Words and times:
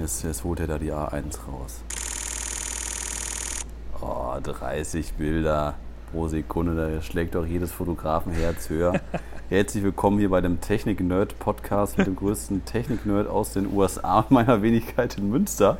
jetzt, 0.00 0.24
jetzt 0.24 0.44
holt 0.44 0.60
er 0.60 0.66
da 0.66 0.78
die 0.78 0.92
A1 0.92 1.38
raus. 1.46 1.82
Oh, 4.00 4.34
30 4.42 5.12
Bilder 5.14 5.74
pro 6.10 6.26
Sekunde, 6.26 6.74
da 6.74 7.02
schlägt 7.02 7.34
doch 7.34 7.44
jedes 7.44 7.70
Fotografenherz 7.70 8.70
höher. 8.70 9.00
Herzlich 9.50 9.84
willkommen 9.84 10.18
hier 10.18 10.30
bei 10.30 10.40
dem 10.40 10.60
Technik-Nerd-Podcast 10.60 11.98
mit 11.98 12.06
dem 12.06 12.16
größten 12.16 12.64
Technik-Nerd 12.64 13.28
aus 13.28 13.52
den 13.52 13.72
USA 13.72 14.20
und 14.20 14.30
meiner 14.30 14.62
Wenigkeit 14.62 15.18
in 15.18 15.28
Münster, 15.28 15.78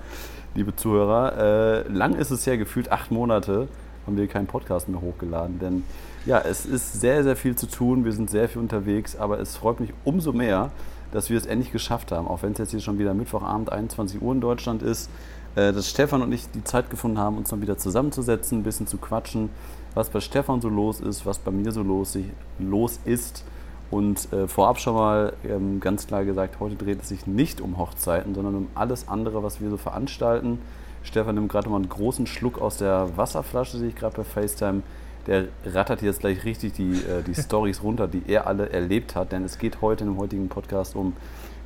liebe 0.55 0.77
Zuhörer. 0.77 1.87
Äh, 1.87 1.89
lang 1.89 2.15
ist 2.15 2.31
es 2.31 2.45
ja 2.45 2.57
gefühlt 2.57 2.93
acht 2.93 3.11
Monate, 3.11 3.69
haben 4.07 4.17
wir 4.19 4.27
keinen 4.27 4.47
Podcast 4.47 4.89
mehr 4.89 5.01
hochgeladen, 5.01 5.59
denn 5.61 5.85
ja, 6.27 6.39
es 6.41 6.67
ist 6.67 7.01
sehr, 7.01 7.23
sehr 7.23 7.37
viel 7.37 7.57
zu 7.57 7.67
tun, 7.67 8.05
wir 8.05 8.13
sind 8.13 8.29
sehr 8.29 8.49
viel 8.51 8.61
unterwegs, 8.61 9.17
aber 9.17 9.41
es 9.41 9.57
freut 9.57 9.81
mich 9.81 9.95
umso 10.05 10.33
mehr, 10.33 10.71
dass 11.13 11.31
wir 11.31 11.39
es 11.39 11.47
endlich 11.47 11.73
geschafft 11.73 12.13
haben, 12.13 12.29
auch 12.29 12.43
wenn 12.43 12.53
es 12.53 12.59
jetzt 12.59 12.71
hier 12.71 12.81
schon 12.81 12.99
wieder 12.99 13.15
Mittwochabend 13.15 13.73
21 13.73 14.23
Uhr 14.23 14.33
in 14.33 14.41
Deutschland 14.41 14.83
ist, 14.83 15.11
äh, 15.57 15.73
dass 15.73 15.89
Stefan 15.89 16.23
und 16.23 16.33
ich 16.33 16.51
die 16.51 16.65
Zeit 16.65 16.91
gefunden 16.91 17.19
haben, 17.19 17.37
uns 17.37 17.51
dann 17.51 17.63
wieder 17.63 17.77
zusammenzusetzen, 17.77 18.61
ein 18.61 18.63
bisschen 18.63 18.87
zu 18.87 18.99
quatschen, 18.99 19.51
was 19.95 20.11
bei 20.11 20.21
Stefan 20.21 20.61
so 20.61 20.69
los 20.69 21.01
ist, 21.01 21.27
was 21.27 21.39
bei 21.39 21.51
mir 21.51 21.73
so 21.73 21.83
los, 21.83 22.17
los 22.59 23.01
ist. 23.05 23.45
Und 23.91 24.33
äh, 24.33 24.47
vorab 24.47 24.79
schon 24.79 24.95
mal 24.95 25.33
ähm, 25.45 25.81
ganz 25.81 26.07
klar 26.07 26.25
gesagt, 26.25 26.61
heute 26.61 26.77
dreht 26.77 27.03
es 27.03 27.09
sich 27.09 27.27
nicht 27.27 27.61
um 27.61 27.77
Hochzeiten, 27.77 28.37
sondern 28.37 28.55
um 28.55 28.69
alles 28.77 29.09
andere, 29.09 29.43
was 29.43 29.61
wir 29.61 29.69
so 29.69 29.77
veranstalten. 29.77 30.61
Stefan 31.03 31.35
nimmt 31.35 31.49
gerade 31.49 31.69
mal 31.69 31.77
einen 31.77 31.89
großen 31.89 32.27
Schluck 32.29 32.61
aus 32.61 32.77
der 32.77 33.17
Wasserflasche, 33.17 33.79
sehe 33.79 33.89
ich 33.89 33.97
gerade 33.97 34.17
bei 34.17 34.25
FaceTime. 34.25 34.83
Der 35.27 35.49
rattert 35.65 36.03
jetzt 36.03 36.21
gleich 36.21 36.45
richtig 36.45 36.73
die, 36.73 36.93
äh, 36.93 37.23
die 37.27 37.35
Stories 37.35 37.83
runter, 37.83 38.09
die 38.09 38.23
er 38.27 38.47
alle 38.47 38.71
erlebt 38.71 39.15
hat, 39.15 39.33
denn 39.33 39.45
es 39.45 39.59
geht 39.59 39.81
heute 39.81 40.05
dem 40.05 40.19
heutigen 40.19 40.49
Podcast 40.49 40.97
um 40.97 41.15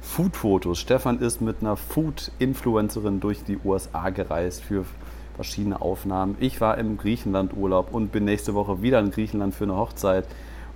Food-Fotos. 0.00 0.78
Stefan 0.78 1.20
ist 1.20 1.40
mit 1.40 1.56
einer 1.60 1.76
Food-Influencerin 1.76 3.20
durch 3.20 3.42
die 3.44 3.58
USA 3.64 4.10
gereist 4.10 4.62
für 4.62 4.84
verschiedene 5.34 5.80
Aufnahmen. 5.80 6.36
Ich 6.40 6.60
war 6.60 6.78
im 6.78 6.98
Griechenland-Urlaub 6.98 7.92
und 7.92 8.12
bin 8.12 8.24
nächste 8.24 8.54
Woche 8.54 8.82
wieder 8.82 9.00
in 9.00 9.10
Griechenland 9.10 9.54
für 9.54 9.64
eine 9.64 9.76
Hochzeit 9.76 10.26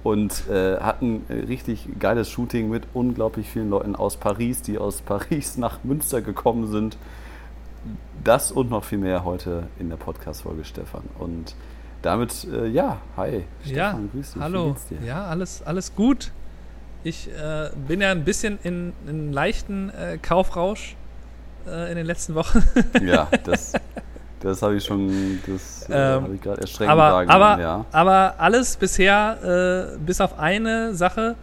und 0.03 0.49
äh, 0.49 0.79
hatten 0.79 1.25
ein 1.29 1.45
richtig 1.45 1.87
geiles 1.99 2.31
Shooting 2.31 2.69
mit 2.69 2.85
unglaublich 2.95 3.49
vielen 3.49 3.71
Leuten 3.71 3.97
aus 3.97 4.17
Paris, 4.17 4.63
die 4.63 4.79
aus 4.79 5.01
Paris 5.03 5.57
nach 5.59 5.85
Münster 5.85 6.23
gekommen 6.23 6.71
sind. 6.71 6.97
Das 8.25 8.51
und 8.51 8.71
noch 8.71 8.85
viel 8.85 8.99
mehr 8.99 9.25
heute 9.25 9.69
in 9.79 9.89
der 9.89 9.97
Podcast-Folge, 9.97 10.65
Stefan. 10.65 11.05
Und 11.19 11.55
damit, 12.03 12.45
äh, 12.45 12.67
ja, 12.67 12.99
hi. 13.17 13.45
Stefan, 13.63 13.77
ja, 13.77 14.01
grüß 14.13 14.33
dich. 14.33 14.43
Hallo. 14.43 14.77
Ja, 15.05 15.27
alles, 15.27 15.63
alles 15.63 15.95
gut. 15.95 16.33
Ich 17.05 17.29
äh, 17.29 17.71
bin 17.87 18.01
ja 18.01 18.11
ein 18.11 18.25
bisschen 18.25 18.59
in, 18.63 18.93
in 19.07 19.33
leichten 19.33 19.91
äh, 19.91 20.19
Kaufrausch 20.19 20.97
äh, 21.67 21.91
in 21.91 21.97
den 21.97 22.07
letzten 22.07 22.35
Wochen. 22.35 22.63
ja, 23.05 23.29
das, 23.45 23.73
das 24.41 24.63
habe 24.63 24.77
ich 24.77 24.85
schon, 24.85 25.41
das 25.47 25.89
äh, 25.89 25.93
ähm, 25.93 26.23
habe 26.25 26.35
ich 26.35 26.41
gerade 26.41 26.61
erschreckend 26.61 26.91
aber, 26.91 27.29
aber, 27.29 27.61
ja. 27.61 27.85
aber 27.93 28.35
alles 28.39 28.77
bisher, 28.77 29.95
äh, 29.95 29.99
bis 29.99 30.21
auf 30.21 30.39
eine 30.39 30.95
Sache, 30.95 31.37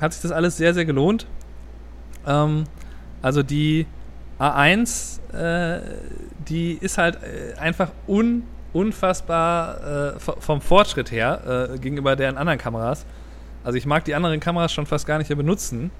hat 0.00 0.12
sich 0.12 0.22
das 0.22 0.32
alles 0.32 0.56
sehr, 0.56 0.74
sehr 0.74 0.84
gelohnt. 0.84 1.26
Ähm, 2.26 2.64
also 3.22 3.42
die 3.42 3.86
A1, 4.38 5.20
die 6.48 6.72
ist 6.72 6.96
halt 6.96 7.18
einfach 7.58 7.90
un, 8.08 8.44
unfassbar 8.72 10.14
vom 10.18 10.60
Fortschritt 10.60 11.10
her 11.10 11.70
gegenüber 11.80 12.16
deren 12.16 12.36
anderen 12.36 12.58
Kameras 12.58 13.04
also 13.64 13.76
ich 13.76 13.86
mag 13.86 14.04
die 14.04 14.14
anderen 14.14 14.40
Kameras 14.40 14.72
schon 14.72 14.86
fast 14.86 15.06
gar 15.06 15.18
nicht 15.18 15.28
mehr 15.28 15.36
benutzen, 15.36 15.90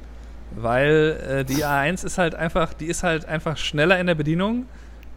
weil 0.56 1.18
äh, 1.28 1.44
die 1.44 1.64
A1 1.64 2.04
ist 2.04 2.18
halt 2.18 2.34
einfach, 2.34 2.72
die 2.72 2.86
ist 2.86 3.02
halt 3.02 3.26
einfach 3.26 3.56
schneller 3.56 3.98
in 4.00 4.06
der 4.06 4.14
Bedienung. 4.14 4.66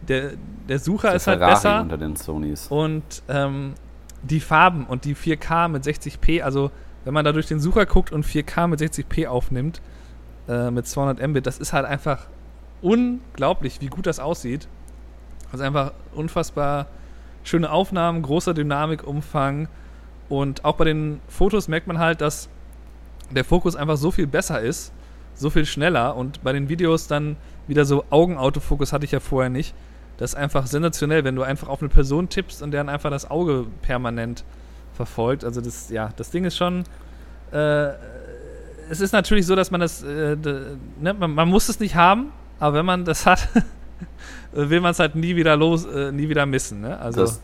Der, 0.06 0.32
der 0.68 0.78
Sucher 0.78 1.08
der 1.08 1.16
ist 1.16 1.26
halt 1.26 1.38
Ferrari 1.38 1.54
besser. 1.54 1.80
unter 1.80 1.96
den 1.96 2.16
Sonys. 2.16 2.66
Und 2.68 3.22
ähm, 3.28 3.74
die 4.22 4.40
Farben 4.40 4.84
und 4.84 5.04
die 5.04 5.16
4K 5.16 5.68
mit 5.68 5.84
60p, 5.84 6.42
also 6.42 6.70
wenn 7.04 7.14
man 7.14 7.24
da 7.24 7.32
durch 7.32 7.46
den 7.46 7.60
Sucher 7.60 7.86
guckt 7.86 8.12
und 8.12 8.24
4K 8.26 8.68
mit 8.68 8.80
60p 8.80 9.26
aufnimmt, 9.26 9.80
äh, 10.48 10.70
mit 10.70 10.86
200 10.86 11.26
Mbit, 11.26 11.46
das 11.46 11.58
ist 11.58 11.72
halt 11.72 11.86
einfach 11.86 12.26
unglaublich, 12.82 13.80
wie 13.80 13.88
gut 13.88 14.06
das 14.06 14.20
aussieht. 14.20 14.68
Also 15.50 15.64
einfach 15.64 15.92
unfassbar 16.14 16.86
schöne 17.44 17.70
Aufnahmen, 17.70 18.22
großer 18.22 18.54
Dynamikumfang 18.54 19.68
und 20.28 20.64
auch 20.64 20.76
bei 20.76 20.84
den 20.84 21.20
Fotos 21.28 21.68
merkt 21.68 21.86
man 21.86 21.98
halt, 21.98 22.20
dass 22.20 22.48
der 23.30 23.44
Fokus 23.44 23.76
einfach 23.76 23.96
so 23.96 24.10
viel 24.10 24.26
besser 24.26 24.60
ist, 24.60 24.92
so 25.34 25.50
viel 25.50 25.66
schneller. 25.66 26.16
Und 26.16 26.42
bei 26.42 26.52
den 26.52 26.68
Videos 26.68 27.06
dann 27.06 27.36
wieder 27.66 27.84
so 27.84 28.04
Augenautofokus 28.10 28.92
hatte 28.92 29.04
ich 29.04 29.12
ja 29.12 29.20
vorher 29.20 29.50
nicht. 29.50 29.74
Das 30.16 30.30
ist 30.30 30.36
einfach 30.36 30.66
sensationell, 30.66 31.24
wenn 31.24 31.34
du 31.34 31.42
einfach 31.42 31.68
auf 31.68 31.80
eine 31.80 31.88
Person 31.88 32.28
tippst 32.28 32.62
und 32.62 32.70
deren 32.70 32.88
einfach 32.88 33.10
das 33.10 33.30
Auge 33.30 33.66
permanent 33.82 34.44
verfolgt. 34.92 35.44
Also 35.44 35.60
das, 35.60 35.90
ja, 35.90 36.10
das 36.16 36.30
Ding 36.30 36.44
ist 36.44 36.56
schon. 36.56 36.84
Äh, 37.52 37.90
es 38.90 39.00
ist 39.00 39.12
natürlich 39.12 39.46
so, 39.46 39.56
dass 39.56 39.70
man 39.70 39.80
das, 39.80 40.02
äh, 40.02 40.36
ne, 40.36 41.14
man, 41.18 41.34
man, 41.34 41.48
muss 41.48 41.68
es 41.68 41.80
nicht 41.80 41.96
haben, 41.96 42.32
aber 42.60 42.78
wenn 42.78 42.86
man 42.86 43.04
das 43.04 43.26
hat, 43.26 43.48
will 44.52 44.80
man 44.80 44.92
es 44.92 44.98
halt 44.98 45.14
nie 45.14 45.36
wieder 45.36 45.56
los, 45.56 45.84
äh, 45.84 46.12
nie 46.12 46.28
wieder 46.28 46.46
missen. 46.46 46.80
Ne? 46.80 46.98
Also 46.98 47.22
das, 47.22 47.40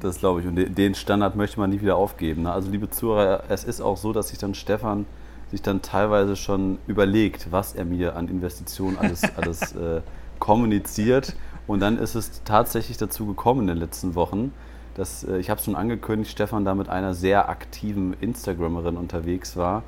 das 0.00 0.18
glaube 0.18 0.40
ich. 0.40 0.46
Und 0.46 0.56
den 0.56 0.94
Standard 0.94 1.36
möchte 1.36 1.60
man 1.60 1.70
nie 1.70 1.80
wieder 1.80 1.96
aufgeben. 1.96 2.42
Ne? 2.42 2.52
Also, 2.52 2.70
liebe 2.70 2.90
Zuhörer, 2.90 3.44
es 3.48 3.64
ist 3.64 3.80
auch 3.80 3.96
so, 3.96 4.12
dass 4.12 4.28
sich 4.28 4.38
dann 4.38 4.54
Stefan 4.54 5.06
sich 5.50 5.62
dann 5.62 5.80
teilweise 5.80 6.34
schon 6.34 6.78
überlegt, 6.86 7.52
was 7.52 7.74
er 7.74 7.84
mir 7.84 8.16
an 8.16 8.28
Investitionen 8.28 8.98
alles, 8.98 9.22
alles 9.36 9.76
äh, 9.76 10.00
kommuniziert. 10.38 11.36
Und 11.66 11.80
dann 11.80 11.98
ist 11.98 12.14
es 12.14 12.42
tatsächlich 12.44 12.96
dazu 12.96 13.26
gekommen 13.26 13.62
in 13.62 13.66
den 13.68 13.78
letzten 13.78 14.14
Wochen, 14.14 14.52
dass 14.94 15.24
äh, 15.24 15.38
ich 15.38 15.50
habe 15.50 15.58
es 15.58 15.64
schon 15.64 15.76
angekündigt, 15.76 16.32
Stefan 16.32 16.64
da 16.64 16.74
mit 16.74 16.88
einer 16.88 17.14
sehr 17.14 17.48
aktiven 17.48 18.14
Instagramerin 18.20 18.96
unterwegs 18.96 19.56
war. 19.56 19.82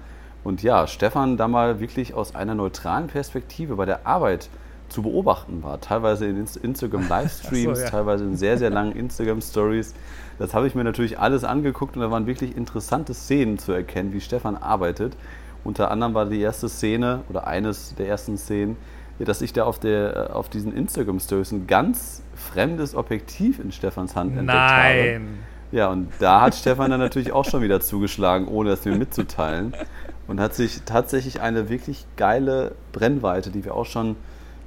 Und 0.45 0.63
ja, 0.63 0.87
Stefan 0.87 1.37
da 1.37 1.49
mal 1.49 1.81
wirklich 1.81 2.15
aus 2.15 2.35
einer 2.35 2.55
neutralen 2.55 3.09
Perspektive 3.09 3.77
bei 3.77 3.85
der 3.85 4.07
Arbeit 4.07 4.49
zu 4.89 5.03
beobachten 5.03 5.63
war. 5.63 5.81
Teilweise 5.81 6.27
in 6.27 6.37
Instagram-Livestreams, 6.37 7.79
so, 7.79 7.85
ja. 7.85 7.91
teilweise 7.91 8.25
in 8.25 8.37
sehr, 8.37 8.59
sehr 8.59 8.71
langen 8.71 8.93
Instagram-Stories. 8.93 9.95
Das 10.39 10.55
habe 10.55 10.67
ich 10.67 10.75
mir 10.75 10.85
natürlich 10.85 11.19
alles 11.19 11.45
angeguckt 11.45 11.97
und 11.97 12.03
da 12.03 12.11
waren 12.11 12.27
wirklich 12.27 12.57
interessante 12.57 13.15
Szenen 13.15 13.59
zu 13.59 13.73
erkennen, 13.73 14.13
wie 14.13 14.21
Stefan 14.21 14.57
arbeitet. 14.57 15.17
Unter 15.65 15.91
anderem 15.91 16.15
war 16.15 16.27
die 16.27 16.41
erste 16.41 16.69
Szene 16.69 17.23
oder 17.29 17.47
eines 17.47 17.95
der 17.97 18.09
ersten 18.09 18.39
Szenen, 18.39 18.77
dass 19.19 19.43
ich 19.43 19.53
da 19.53 19.65
auf, 19.65 19.79
der, 19.79 20.31
auf 20.35 20.49
diesen 20.49 20.73
Instagram-Stories 20.75 21.53
ein 21.53 21.67
ganz 21.67 22.23
fremdes 22.35 22.95
Objektiv 22.95 23.59
in 23.59 23.73
Stefans 23.73 24.15
Hand 24.15 24.31
entdeckt 24.31 24.47
Nein. 24.47 25.15
habe. 25.15 25.21
Ja, 25.71 25.89
und 25.89 26.09
da 26.19 26.41
hat 26.41 26.55
Stefan 26.55 26.91
dann 26.91 27.01
natürlich 27.01 27.33
auch 27.33 27.45
schon 27.45 27.61
wieder 27.61 27.81
zugeschlagen, 27.81 28.49
ohne 28.49 28.71
es 28.71 28.85
mir 28.85 28.97
mitzuteilen. 28.97 29.75
Und 30.27 30.41
hat 30.41 30.55
sich 30.55 30.83
tatsächlich 30.85 31.41
eine 31.41 31.69
wirklich 31.69 32.07
geile 32.17 32.75
Brennweite, 32.93 33.51
die 33.51 33.65
wir 33.65 33.75
auch 33.75 33.87
schon 33.87 34.17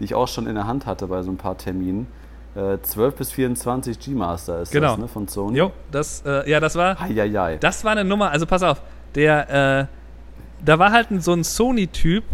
die 0.01 0.05
ich 0.05 0.15
auch 0.15 0.27
schon 0.27 0.47
in 0.47 0.55
der 0.55 0.67
Hand 0.67 0.85
hatte 0.85 1.07
bei 1.07 1.21
so 1.21 1.31
ein 1.31 1.37
paar 1.37 1.57
Terminen. 1.57 2.07
Äh, 2.55 2.79
12 2.81 3.15
bis 3.15 3.31
24 3.31 3.99
G-Master 3.99 4.61
ist 4.61 4.71
genau. 4.71 4.89
das, 4.89 4.97
ne, 4.97 5.07
von 5.07 5.27
Sony. 5.27 5.57
Jo, 5.57 5.71
das, 5.89 6.23
äh, 6.25 6.49
ja, 6.49 6.59
das 6.59 6.75
war, 6.75 6.99
Eieiei. 6.99 7.57
das 7.57 7.85
war 7.85 7.93
eine 7.93 8.03
Nummer, 8.03 8.31
also 8.31 8.45
pass 8.45 8.61
auf, 8.61 8.81
der, 9.15 9.49
äh, 9.81 9.85
da 10.65 10.77
war 10.77 10.91
halt 10.91 11.07
so 11.19 11.31
ein 11.31 11.45
Sony-Typ 11.45 12.25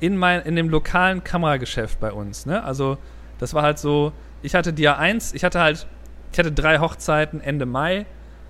in, 0.00 0.16
mein, 0.16 0.42
in 0.42 0.56
dem 0.56 0.68
lokalen 0.68 1.22
Kamerageschäft 1.22 2.00
bei 2.00 2.10
uns, 2.10 2.44
ne, 2.44 2.64
also 2.64 2.98
das 3.38 3.54
war 3.54 3.62
halt 3.62 3.78
so, 3.78 4.12
ich 4.42 4.56
hatte 4.56 4.72
die 4.72 4.88
A1, 4.88 5.32
ich 5.32 5.44
hatte 5.44 5.60
halt, 5.60 5.86
ich 6.32 6.38
hatte 6.40 6.50
drei 6.50 6.80
Hochzeiten 6.80 7.40
Ende 7.40 7.66
Mai 7.66 8.06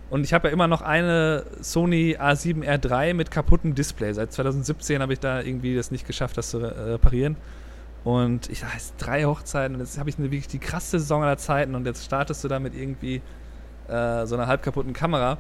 und 0.09 0.25
ich 0.25 0.33
habe 0.33 0.49
ja 0.49 0.55
immer 0.55 0.67
noch 0.67 0.81
eine 0.81 1.45
Sony 1.61 2.17
A7R3 2.19 3.13
mit 3.13 3.31
kaputtem 3.31 3.75
Display. 3.75 4.13
Seit 4.13 4.33
2017 4.33 5.03
habe 5.03 5.13
ich 5.13 5.21
da 5.21 5.41
irgendwie 5.41 5.75
das 5.75 5.91
nicht 5.91 6.07
geschafft, 6.07 6.39
das 6.39 6.51
zu 6.51 6.59
reparieren. 6.59 7.37
Und 8.07 8.49
ich 8.51 8.65
heißt 8.65 8.95
drei 8.99 9.25
Hochzeiten 9.25 9.75
und 9.75 9.81
jetzt 9.81 9.99
habe 9.99 10.09
ich 10.09 10.17
eine, 10.17 10.31
wirklich 10.31 10.47
die 10.47 10.61
krasse 10.61 11.01
Saison 11.01 11.25
aller 11.25 11.39
Zeiten 11.39 11.75
und 11.75 11.85
jetzt 11.87 12.05
startest 12.05 12.45
du 12.45 12.47
da 12.47 12.61
mit 12.61 12.73
irgendwie 12.73 13.21
äh, 13.89 14.25
so 14.27 14.37
einer 14.37 14.47
halb 14.47 14.63
kaputten 14.63 14.93
Kamera. 14.93 15.39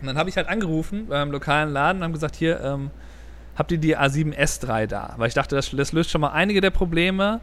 Und 0.00 0.08
dann 0.08 0.18
habe 0.18 0.28
ich 0.28 0.36
halt 0.36 0.48
angerufen 0.48 1.06
beim 1.06 1.30
lokalen 1.30 1.72
Laden 1.72 1.98
und 1.98 2.04
haben 2.06 2.12
gesagt, 2.12 2.34
hier, 2.34 2.60
ähm, 2.62 2.90
habt 3.54 3.70
ihr 3.70 3.78
die 3.78 3.96
A7S3 3.96 4.88
da? 4.88 5.14
Weil 5.18 5.28
ich 5.28 5.34
dachte, 5.34 5.54
das, 5.54 5.70
das 5.70 5.92
löst 5.92 6.10
schon 6.10 6.20
mal 6.20 6.32
einige 6.32 6.60
der 6.60 6.70
Probleme. 6.70 7.40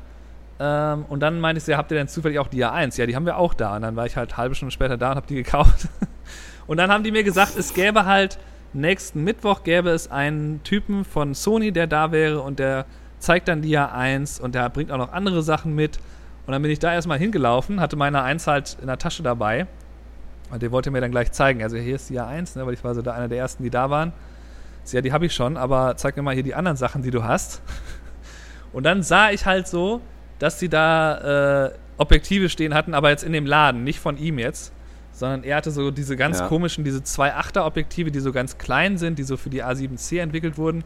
Ähm, 0.59 1.05
und 1.07 1.21
dann 1.21 1.39
meinte 1.39 1.61
ich, 1.61 1.67
ja, 1.67 1.77
habt 1.77 1.89
ihr 1.91 1.97
denn 1.97 2.09
zufällig 2.09 2.37
auch 2.37 2.49
die 2.49 2.65
A1? 2.65 2.99
Ja, 2.99 3.05
die 3.05 3.15
haben 3.15 3.25
wir 3.25 3.37
auch 3.37 3.53
da. 3.53 3.77
Und 3.77 3.83
dann 3.83 3.95
war 3.95 4.05
ich 4.05 4.17
halt 4.17 4.35
halbe 4.35 4.53
Stunde 4.53 4.73
später 4.73 4.97
da 4.97 5.11
und 5.11 5.15
habe 5.15 5.27
die 5.27 5.35
gekauft. 5.35 5.87
und 6.67 6.75
dann 6.75 6.91
haben 6.91 7.05
die 7.05 7.13
mir 7.13 7.23
gesagt, 7.23 7.55
es 7.57 7.73
gäbe 7.73 8.03
halt 8.03 8.37
nächsten 8.73 9.23
Mittwoch 9.23 9.63
gäbe 9.63 9.91
es 9.91 10.11
einen 10.11 10.61
Typen 10.63 11.05
von 11.05 11.35
Sony, 11.35 11.71
der 11.71 11.87
da 11.87 12.11
wäre 12.11 12.41
und 12.41 12.59
der 12.59 12.85
zeigt 13.21 13.47
dann 13.47 13.61
die 13.61 13.77
A1 13.77 14.41
und 14.41 14.53
der 14.55 14.69
bringt 14.69 14.91
auch 14.91 14.97
noch 14.97 15.13
andere 15.13 15.41
Sachen 15.43 15.73
mit. 15.73 15.97
Und 16.45 16.51
dann 16.51 16.61
bin 16.61 16.71
ich 16.71 16.79
da 16.79 16.91
erstmal 16.93 17.19
hingelaufen, 17.19 17.79
hatte 17.79 17.95
meine 17.95 18.19
A1 18.23 18.47
halt 18.47 18.77
in 18.81 18.87
der 18.87 18.97
Tasche 18.97 19.23
dabei. 19.23 19.67
Und 20.49 20.61
der 20.61 20.71
wollte 20.71 20.91
mir 20.91 20.99
dann 20.99 21.11
gleich 21.11 21.31
zeigen. 21.31 21.63
Also 21.63 21.77
hier 21.77 21.95
ist 21.95 22.09
die 22.09 22.19
A1, 22.19 22.57
ne, 22.57 22.65
weil 22.65 22.73
ich 22.73 22.83
war 22.83 22.93
so 22.93 23.01
da 23.01 23.13
einer 23.13 23.29
der 23.29 23.37
ersten, 23.37 23.63
die 23.63 23.69
da 23.69 23.89
waren. 23.89 24.11
So, 24.83 24.97
ja, 24.97 25.01
die 25.01 25.13
habe 25.13 25.25
ich 25.27 25.33
schon, 25.33 25.55
aber 25.55 25.95
zeig 25.95 26.17
mir 26.17 26.23
mal 26.23 26.33
hier 26.33 26.43
die 26.43 26.55
anderen 26.55 26.75
Sachen, 26.75 27.03
die 27.03 27.11
du 27.11 27.23
hast. 27.23 27.61
Und 28.73 28.83
dann 28.83 29.03
sah 29.03 29.29
ich 29.31 29.45
halt 29.45 29.67
so, 29.67 30.01
dass 30.39 30.59
sie 30.59 30.67
da 30.67 31.67
äh, 31.67 31.71
Objektive 31.97 32.49
stehen 32.49 32.73
hatten, 32.73 32.93
aber 32.95 33.11
jetzt 33.11 33.23
in 33.23 33.31
dem 33.31 33.45
Laden, 33.45 33.83
nicht 33.83 33.99
von 33.99 34.17
ihm 34.17 34.39
jetzt, 34.39 34.73
sondern 35.13 35.43
er 35.43 35.57
hatte 35.57 35.69
so 35.71 35.91
diese 35.91 36.15
ganz 36.17 36.39
Ja. 36.39 36.47
komischen, 36.47 36.83
diese 36.83 36.99
2.8er 36.99 37.65
Objektive, 37.65 38.11
die 38.11 38.19
so 38.19 38.31
ganz 38.31 38.57
klein 38.57 38.97
sind, 38.97 39.19
die 39.19 39.23
so 39.23 39.37
für 39.37 39.49
die 39.51 39.63
A7C 39.63 40.19
entwickelt 40.19 40.57
wurden. 40.57 40.83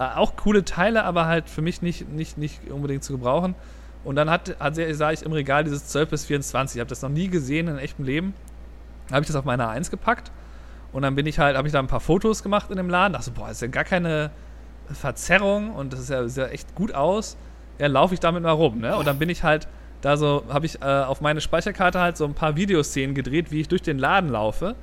Äh, 0.00 0.16
auch 0.16 0.34
coole 0.36 0.64
Teile, 0.64 1.04
aber 1.04 1.26
halt 1.26 1.50
für 1.50 1.60
mich 1.60 1.82
nicht, 1.82 2.08
nicht, 2.08 2.38
nicht 2.38 2.70
unbedingt 2.70 3.04
zu 3.04 3.12
gebrauchen. 3.12 3.54
Und 4.02 4.16
dann 4.16 4.30
hat, 4.30 4.58
hat, 4.58 4.74
sah 4.92 5.12
ich 5.12 5.22
im 5.22 5.32
Regal 5.32 5.62
dieses 5.62 5.88
12 5.88 6.08
bis 6.08 6.24
24. 6.24 6.76
Ich 6.76 6.80
habe 6.80 6.88
das 6.88 7.02
noch 7.02 7.10
nie 7.10 7.28
gesehen 7.28 7.68
in 7.68 7.76
echtem 7.76 8.06
Leben. 8.06 8.32
Habe 9.10 9.20
ich 9.20 9.26
das 9.26 9.36
auf 9.36 9.44
meine 9.44 9.68
A1 9.68 9.90
gepackt. 9.90 10.32
Und 10.92 11.02
dann 11.02 11.16
bin 11.16 11.26
ich 11.26 11.38
halt, 11.38 11.54
habe 11.54 11.68
ich 11.68 11.72
da 11.72 11.80
ein 11.80 11.86
paar 11.86 12.00
Fotos 12.00 12.42
gemacht 12.42 12.70
in 12.70 12.78
dem 12.78 12.88
Laden. 12.88 13.12
Dachte 13.12 13.26
so, 13.26 13.32
boah, 13.32 13.50
ist 13.50 13.60
ja 13.60 13.68
gar 13.68 13.84
keine 13.84 14.30
Verzerrung 14.90 15.74
und 15.74 15.92
das 15.92 16.00
ist 16.00 16.08
ja, 16.08 16.26
sieht 16.26 16.44
ja 16.44 16.48
echt 16.48 16.74
gut 16.74 16.94
aus. 16.94 17.36
Ja, 17.78 17.86
laufe 17.86 18.14
ich 18.14 18.20
damit 18.20 18.42
mal 18.42 18.52
rum, 18.52 18.78
ne? 18.78 18.96
Und 18.96 19.06
dann 19.06 19.18
bin 19.18 19.28
ich 19.28 19.42
halt 19.42 19.68
da 20.00 20.16
so, 20.16 20.44
habe 20.48 20.64
ich 20.64 20.80
äh, 20.80 20.86
auf 20.86 21.20
meine 21.20 21.42
Speicherkarte 21.42 22.00
halt 22.00 22.16
so 22.16 22.24
ein 22.24 22.32
paar 22.32 22.56
Videoszenen 22.56 23.14
gedreht, 23.14 23.52
wie 23.52 23.60
ich 23.60 23.68
durch 23.68 23.82
den 23.82 23.98
Laden 23.98 24.30
laufe. 24.30 24.76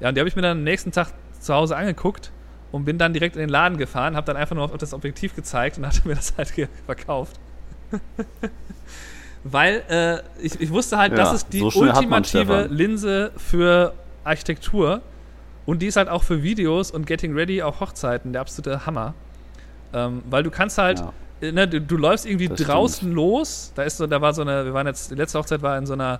Ja, 0.00 0.08
und 0.08 0.14
die 0.14 0.20
habe 0.20 0.28
ich 0.28 0.36
mir 0.36 0.42
dann 0.42 0.56
am 0.58 0.64
nächsten 0.64 0.90
Tag 0.90 1.08
zu 1.38 1.52
Hause 1.52 1.76
angeguckt 1.76 2.32
und 2.74 2.84
bin 2.84 2.98
dann 2.98 3.12
direkt 3.12 3.36
in 3.36 3.40
den 3.40 3.50
Laden 3.50 3.78
gefahren, 3.78 4.16
habe 4.16 4.26
dann 4.26 4.36
einfach 4.36 4.56
nur 4.56 4.64
auf 4.64 4.76
das 4.78 4.92
Objektiv 4.94 5.36
gezeigt 5.36 5.78
und 5.78 5.86
hatte 5.86 6.00
mir 6.08 6.16
das 6.16 6.34
halt 6.36 6.52
verkauft. 6.86 7.38
Weil 9.44 9.84
äh, 9.88 10.44
ich, 10.44 10.60
ich 10.60 10.70
wusste 10.72 10.98
halt, 10.98 11.12
Ja, 11.12 11.18
das 11.18 11.34
ist 11.34 11.52
die 11.52 11.60
so 11.60 11.70
ultimative. 11.72 12.66
Linse 12.68 13.30
für 13.36 13.94
Architektur. 14.24 15.02
Und 15.66 15.82
die 15.82 15.86
ist 15.86 15.94
halt 15.94 16.08
auch 16.08 16.24
für 16.24 16.42
Videos 16.42 16.90
und 16.90 17.06
Getting 17.06 17.32
Ready, 17.34 17.62
auch 17.62 17.78
Hochzeiten, 17.78 18.32
der 18.32 18.40
absolute 18.40 18.84
Hammer. 18.86 19.14
Ähm, 19.92 20.24
weil 20.28 20.42
du 20.42 20.50
kannst 20.50 20.76
halt, 20.76 20.98
Ja. 20.98 21.12
äh, 21.42 21.52
ne, 21.52 21.68
du, 21.68 21.80
du 21.80 21.96
läufst 21.96 22.26
irgendwie 22.26 22.48
Das 22.48 22.60
draußen 22.60 23.12
los. 23.12 23.70
Da 23.76 23.84
ist 23.84 23.98
so, 23.98 24.08
da 24.08 24.20
war 24.20 24.34
so 24.34 24.42
eine, 24.42 24.64
wir 24.64 24.74
waren 24.74 24.88
jetzt, 24.88 25.12
die 25.12 25.14
letzte 25.14 25.38
Hochzeit 25.38 25.62
war 25.62 25.78
in 25.78 25.86
so 25.86 25.92
einer 25.92 26.18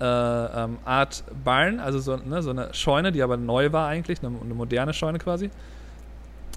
äh, 0.00 0.04
ähm, 0.04 0.78
Art 0.84 1.22
Barn, 1.44 1.78
also 1.78 2.00
so, 2.00 2.16
ne, 2.16 2.42
so 2.42 2.50
eine 2.50 2.74
Scheune, 2.74 3.12
die 3.12 3.22
aber 3.22 3.36
neu 3.36 3.70
war 3.70 3.86
eigentlich, 3.86 4.18
eine, 4.24 4.36
eine 4.42 4.54
moderne 4.54 4.92
Scheune 4.92 5.20
quasi. 5.20 5.48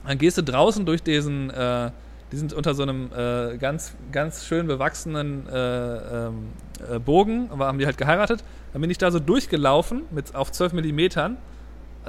Dann 0.07 0.17
gehst 0.17 0.37
du 0.37 0.43
draußen 0.43 0.85
durch 0.85 1.03
diesen, 1.03 1.49
äh, 1.49 1.91
die 2.31 2.37
sind 2.37 2.53
unter 2.53 2.73
so 2.73 2.83
einem 2.83 3.09
äh, 3.15 3.57
ganz, 3.57 3.95
ganz 4.11 4.45
schön 4.45 4.67
bewachsenen 4.67 5.47
äh, 5.47 6.27
ähm, 6.27 6.49
äh, 6.89 6.99
Bogen, 6.99 7.49
aber 7.51 7.67
haben 7.67 7.79
die 7.79 7.85
halt 7.85 7.97
geheiratet. 7.97 8.43
Dann 8.73 8.81
bin 8.81 8.91
ich 8.91 8.97
da 8.97 9.11
so 9.11 9.19
durchgelaufen 9.19 10.03
mit 10.11 10.35
auf 10.35 10.51
12 10.51 10.73
Millimetern. 10.73 11.37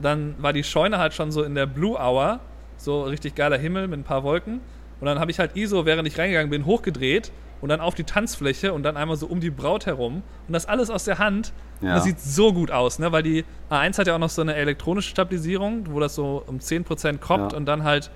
Dann 0.01 0.35
war 0.39 0.53
die 0.53 0.65
Scheune 0.65 0.99
halt 0.99 1.15
schon 1.15 1.31
so 1.31 1.43
in 1.43 1.55
der 1.55 1.67
Blue 1.67 1.99
Hour, 1.99 2.41
so 2.77 3.05
richtig 3.05 3.35
geiler 3.35 3.57
Himmel 3.57 3.89
mit 3.89 4.01
ein 4.01 4.05
paar 4.05 4.25
Wolken. 4.25 4.61
Und 5.01 5.07
dann 5.07 5.19
habe 5.19 5.31
ich 5.31 5.39
halt 5.39 5.57
ISO, 5.57 5.87
während 5.87 6.09
ich 6.09 6.19
reingegangen 6.19 6.51
bin, 6.51 6.67
hochgedreht 6.67 7.33
und 7.61 7.69
dann 7.69 7.81
auf 7.81 7.95
die 7.95 8.05
Tanzfläche 8.05 8.73
und 8.73 8.83
dann 8.83 8.97
einmal 8.97 9.17
so 9.17 9.27
um 9.27 9.41
die 9.41 9.51
Braut 9.51 9.87
herum. 9.87 10.23
Und 10.47 10.53
das 10.53 10.67
alles 10.67 10.91
aus 10.91 11.05
der 11.05 11.19
Hand. 11.19 11.53
Ja. 11.83 11.95
das 11.95 12.05
sieht 12.05 12.19
so 12.21 12.53
gut 12.53 12.71
aus, 12.71 12.99
ne? 12.99 13.13
Weil 13.13 13.23
die 13.23 13.45
A1 13.71 13.99
hat 13.99 14.07
ja 14.07 14.15
auch 14.15 14.19
noch 14.19 14.31
so 14.31 14.41
eine 14.43 14.55
elektronische 14.55 15.11
Stabilisierung, 15.11 15.87
wo 15.91 16.01
das 16.01 16.15
so 16.15 16.43
um 16.47 16.59
10% 16.59 17.19
kommt 17.21 17.53
Ja. 17.53 17.59
und 17.59 17.67
dann 17.67 17.85
halt 17.85 18.11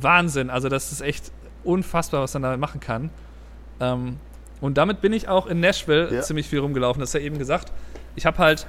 Wahnsinn. 0.00 0.50
Also 0.50 0.68
das 0.68 0.92
ist 0.92 1.00
echt 1.00 1.32
unfassbar, 1.64 2.22
was 2.22 2.34
man 2.34 2.42
damit 2.42 2.60
machen 2.60 2.80
kann. 2.80 3.10
Ähm, 3.80 4.16
und 4.60 4.78
damit 4.78 5.00
bin 5.00 5.12
ich 5.12 5.28
auch 5.28 5.46
in 5.46 5.60
Nashville 5.60 6.12
Ja. 6.14 6.20
ziemlich 6.22 6.48
viel 6.48 6.58
rumgelaufen. 6.60 7.00
Das 7.00 7.10
ist 7.10 7.14
ja 7.14 7.20
eben 7.20 7.38
gesagt. 7.38 7.72
Ich 8.14 8.26
habe 8.26 8.38
halt, 8.38 8.66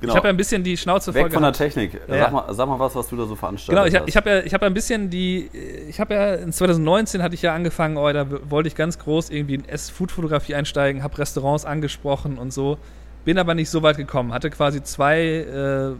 Genau. 0.00 0.12
ich 0.12 0.16
habe 0.16 0.28
ja 0.28 0.32
ein 0.32 0.36
bisschen 0.36 0.62
die 0.64 0.76
Schnauze 0.76 1.12
voll 1.12 1.24
Weg 1.24 1.32
von 1.32 1.42
der. 1.42 1.52
Technik. 1.52 2.00
Ja. 2.08 2.18
Sag, 2.24 2.32
mal, 2.32 2.54
sag 2.54 2.68
mal 2.68 2.78
was, 2.78 2.94
was 2.94 3.08
du 3.08 3.16
da 3.16 3.26
so 3.26 3.34
veranstaltet 3.36 3.84
Genau, 3.92 4.04
ich, 4.04 4.08
ich 4.08 4.16
habe 4.16 4.28
ja, 4.30 4.38
ich 4.40 4.52
hab 4.52 4.60
ja 4.60 4.66
ein 4.66 4.74
bisschen 4.74 5.08
die, 5.10 5.50
ich 5.88 5.98
habe 6.00 6.14
ja 6.14 6.34
in 6.34 6.52
2019 6.52 7.22
hatte 7.22 7.34
ich 7.34 7.42
ja 7.42 7.54
angefangen, 7.54 7.96
oh, 7.96 8.12
da 8.12 8.26
wollte 8.50 8.66
ich 8.68 8.74
ganz 8.74 8.98
groß 8.98 9.30
irgendwie 9.30 9.54
in 9.54 9.64
Ess-Food-Fotografie 9.68 10.54
einsteigen, 10.56 11.02
habe 11.02 11.16
Restaurants 11.18 11.64
angesprochen 11.64 12.38
und 12.38 12.52
so, 12.52 12.76
bin 13.24 13.38
aber 13.38 13.54
nicht 13.54 13.70
so 13.70 13.82
weit 13.82 13.96
gekommen. 13.96 14.32
Hatte 14.32 14.50
quasi 14.50 14.82
zwei 14.82 15.20
äh, 15.20 15.92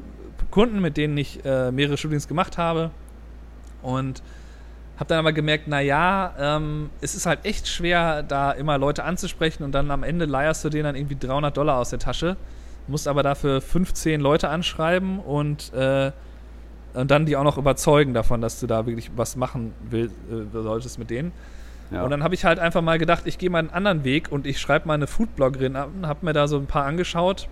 Kunden, 0.51 0.81
mit 0.81 0.97
denen 0.97 1.17
ich 1.17 1.45
äh, 1.45 1.73
mehrere 1.73 1.97
Shootings 1.97 2.29
gemacht 2.29 2.59
habe 2.59 2.91
und 3.83 4.23
habe 4.97 5.09
dann 5.09 5.19
aber 5.19 5.33
gemerkt, 5.33 5.67
naja, 5.67 6.35
ähm, 6.39 6.91
es 7.01 7.15
ist 7.15 7.27
halt 7.27 7.45
echt 7.45 7.67
schwer, 7.67 8.23
da 8.23 8.53
immer 8.53 8.79
Leute 8.79 9.05
anzusprechen 9.05 9.65
und 9.65 9.73
dann 9.73 9.91
am 9.91 10.05
Ende 10.05 10.25
leierst 10.25 10.65
du 10.65 10.69
denen 10.69 10.85
dann 10.85 10.97
irgendwie 10.97 11.17
300 11.17 11.57
Dollar 11.57 11.79
aus 11.79 11.91
der 11.91 11.99
Tasche, 11.99 12.37
musst 12.87 13.09
aber 13.09 13.23
dafür 13.23 13.61
15 13.61 14.21
Leute 14.21 14.49
anschreiben 14.49 15.19
und 15.19 15.73
äh, 15.73 16.13
und 16.95 17.11
dann 17.11 17.27
die 17.27 17.37
auch 17.37 17.43
noch 17.43 17.59
überzeugen 17.59 18.15
davon, 18.15 18.41
dass 18.41 18.61
du 18.61 18.69
da 18.69 18.87
wirklich 18.87 19.11
was 19.17 19.35
machen 19.35 19.73
will, 19.91 20.13
äh, 20.31 20.63
solltest 20.63 20.99
mit 20.99 21.11
denen. 21.11 21.33
Ja. 21.95 22.03
Und 22.05 22.11
dann 22.11 22.23
habe 22.23 22.35
ich 22.35 22.45
halt 22.45 22.59
einfach 22.59 22.83
mal 22.83 22.99
gedacht, 22.99 23.23
ich 23.27 23.39
gehe 23.39 23.51
mal 23.51 23.59
einen 23.59 23.71
anderen 23.71 24.05
Weg 24.05 24.31
und 24.31 24.47
ich 24.47 24.61
schreibe 24.61 24.89
mal 24.89 24.95
eine 24.95 25.07
Foodbloggerin 25.07 25.77
an, 25.77 26.07
habe 26.07 26.25
mir 26.27 26.33
da 26.33 26.49
so 26.49 26.57
ein 26.57 26.67
paar 26.67 26.85
angeschaut. 26.85 27.49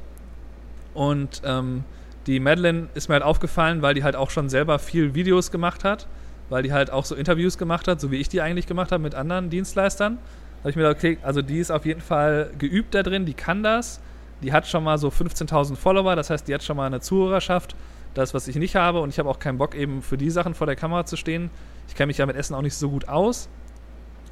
Und 0.95 1.43
ähm, 1.45 1.85
die 2.27 2.41
Madeline 2.41 2.89
ist 2.95 3.09
mir 3.09 3.15
halt 3.15 3.25
aufgefallen, 3.25 3.83
weil 3.83 3.95
die 3.95 4.05
halt 4.05 4.17
auch 4.17 4.31
schon 4.31 4.49
selber 4.49 4.79
viel 4.79 5.15
Videos 5.15 5.51
gemacht 5.51 5.85
hat, 5.85 6.07
weil 6.51 6.63
die 6.63 6.73
halt 6.73 6.91
auch 6.91 7.05
so 7.05 7.15
Interviews 7.15 7.59
gemacht 7.59 7.89
hat, 7.89 8.01
so 8.01 8.11
wie 8.11 8.17
ich 8.17 8.29
die 8.29 8.41
eigentlich 8.41 8.67
gemacht 8.67 8.93
habe 8.93 9.03
mit 9.03 9.15
anderen 9.15 9.51
Dienstleistern. 9.51 10.19
Da 10.19 10.59
habe 10.61 10.71
ich 10.71 10.77
mir 10.77 10.83
gedacht, 10.83 10.99
okay, 10.99 11.19
also 11.23 11.43
die 11.43 11.59
ist 11.59 11.71
auf 11.71 11.85
jeden 11.85 12.01
Fall 12.01 12.51
geübt 12.59 12.95
da 12.95 13.03
drin, 13.03 13.27
die 13.27 13.35
kann 13.35 13.63
das. 13.63 14.01
Die 14.43 14.53
hat 14.53 14.67
schon 14.67 14.85
mal 14.85 14.99
so 14.99 15.09
15.000 15.09 15.77
Follower, 15.77 16.17
das 16.17 16.31
heißt, 16.31 16.47
die 16.49 16.55
hat 16.55 16.63
schon 16.63 16.77
mal 16.77 16.87
eine 16.87 17.01
Zuhörerschaft. 17.01 17.75
Das, 18.15 18.35
was 18.35 18.47
ich 18.47 18.57
nicht 18.57 18.77
habe. 18.77 19.01
Und 19.01 19.09
ich 19.09 19.19
habe 19.19 19.29
auch 19.29 19.39
keinen 19.39 19.59
Bock, 19.59 19.75
eben 19.75 20.03
für 20.03 20.19
die 20.19 20.31
Sachen 20.31 20.55
vor 20.55 20.67
der 20.67 20.77
Kamera 20.77 21.07
zu 21.07 21.17
stehen. 21.17 21.51
Ich 21.89 21.95
kenne 21.95 22.09
mich 22.09 22.19
ja 22.19 22.27
mit 22.27 22.37
Essen 22.37 22.55
auch 22.55 22.63
nicht 22.63 22.75
so 22.75 22.91
gut 22.91 23.09
aus. 23.09 23.49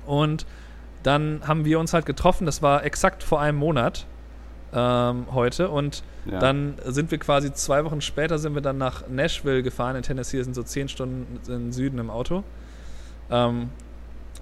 Und 0.07 0.47
dann 1.03 1.41
haben 1.47 1.65
wir 1.65 1.79
uns 1.81 1.93
halt 1.95 2.07
getroffen, 2.07 2.47
das 2.47 2.63
war 2.63 2.85
exakt 2.85 3.23
vor 3.23 3.41
einem 3.41 3.59
Monat 3.59 4.07
ähm, 4.73 5.27
heute. 5.33 5.69
Und 5.71 6.03
ja. 6.31 6.39
dann 6.39 6.75
sind 6.85 7.11
wir 7.11 7.19
quasi 7.19 7.53
zwei 7.53 7.85
Wochen 7.85 8.01
später 8.01 8.39
sind 8.39 8.55
wir 8.55 8.63
dann 8.63 8.79
nach 8.79 9.09
Nashville 9.09 9.63
gefahren 9.63 9.97
in 9.97 10.03
Tennessee. 10.03 10.43
Sind 10.43 10.55
so 10.55 10.63
zehn 10.63 10.89
Stunden 10.89 11.41
im 11.51 11.73
Süden 11.73 11.99
im 11.99 12.11
Auto. 12.11 12.45
Ähm, 13.31 13.71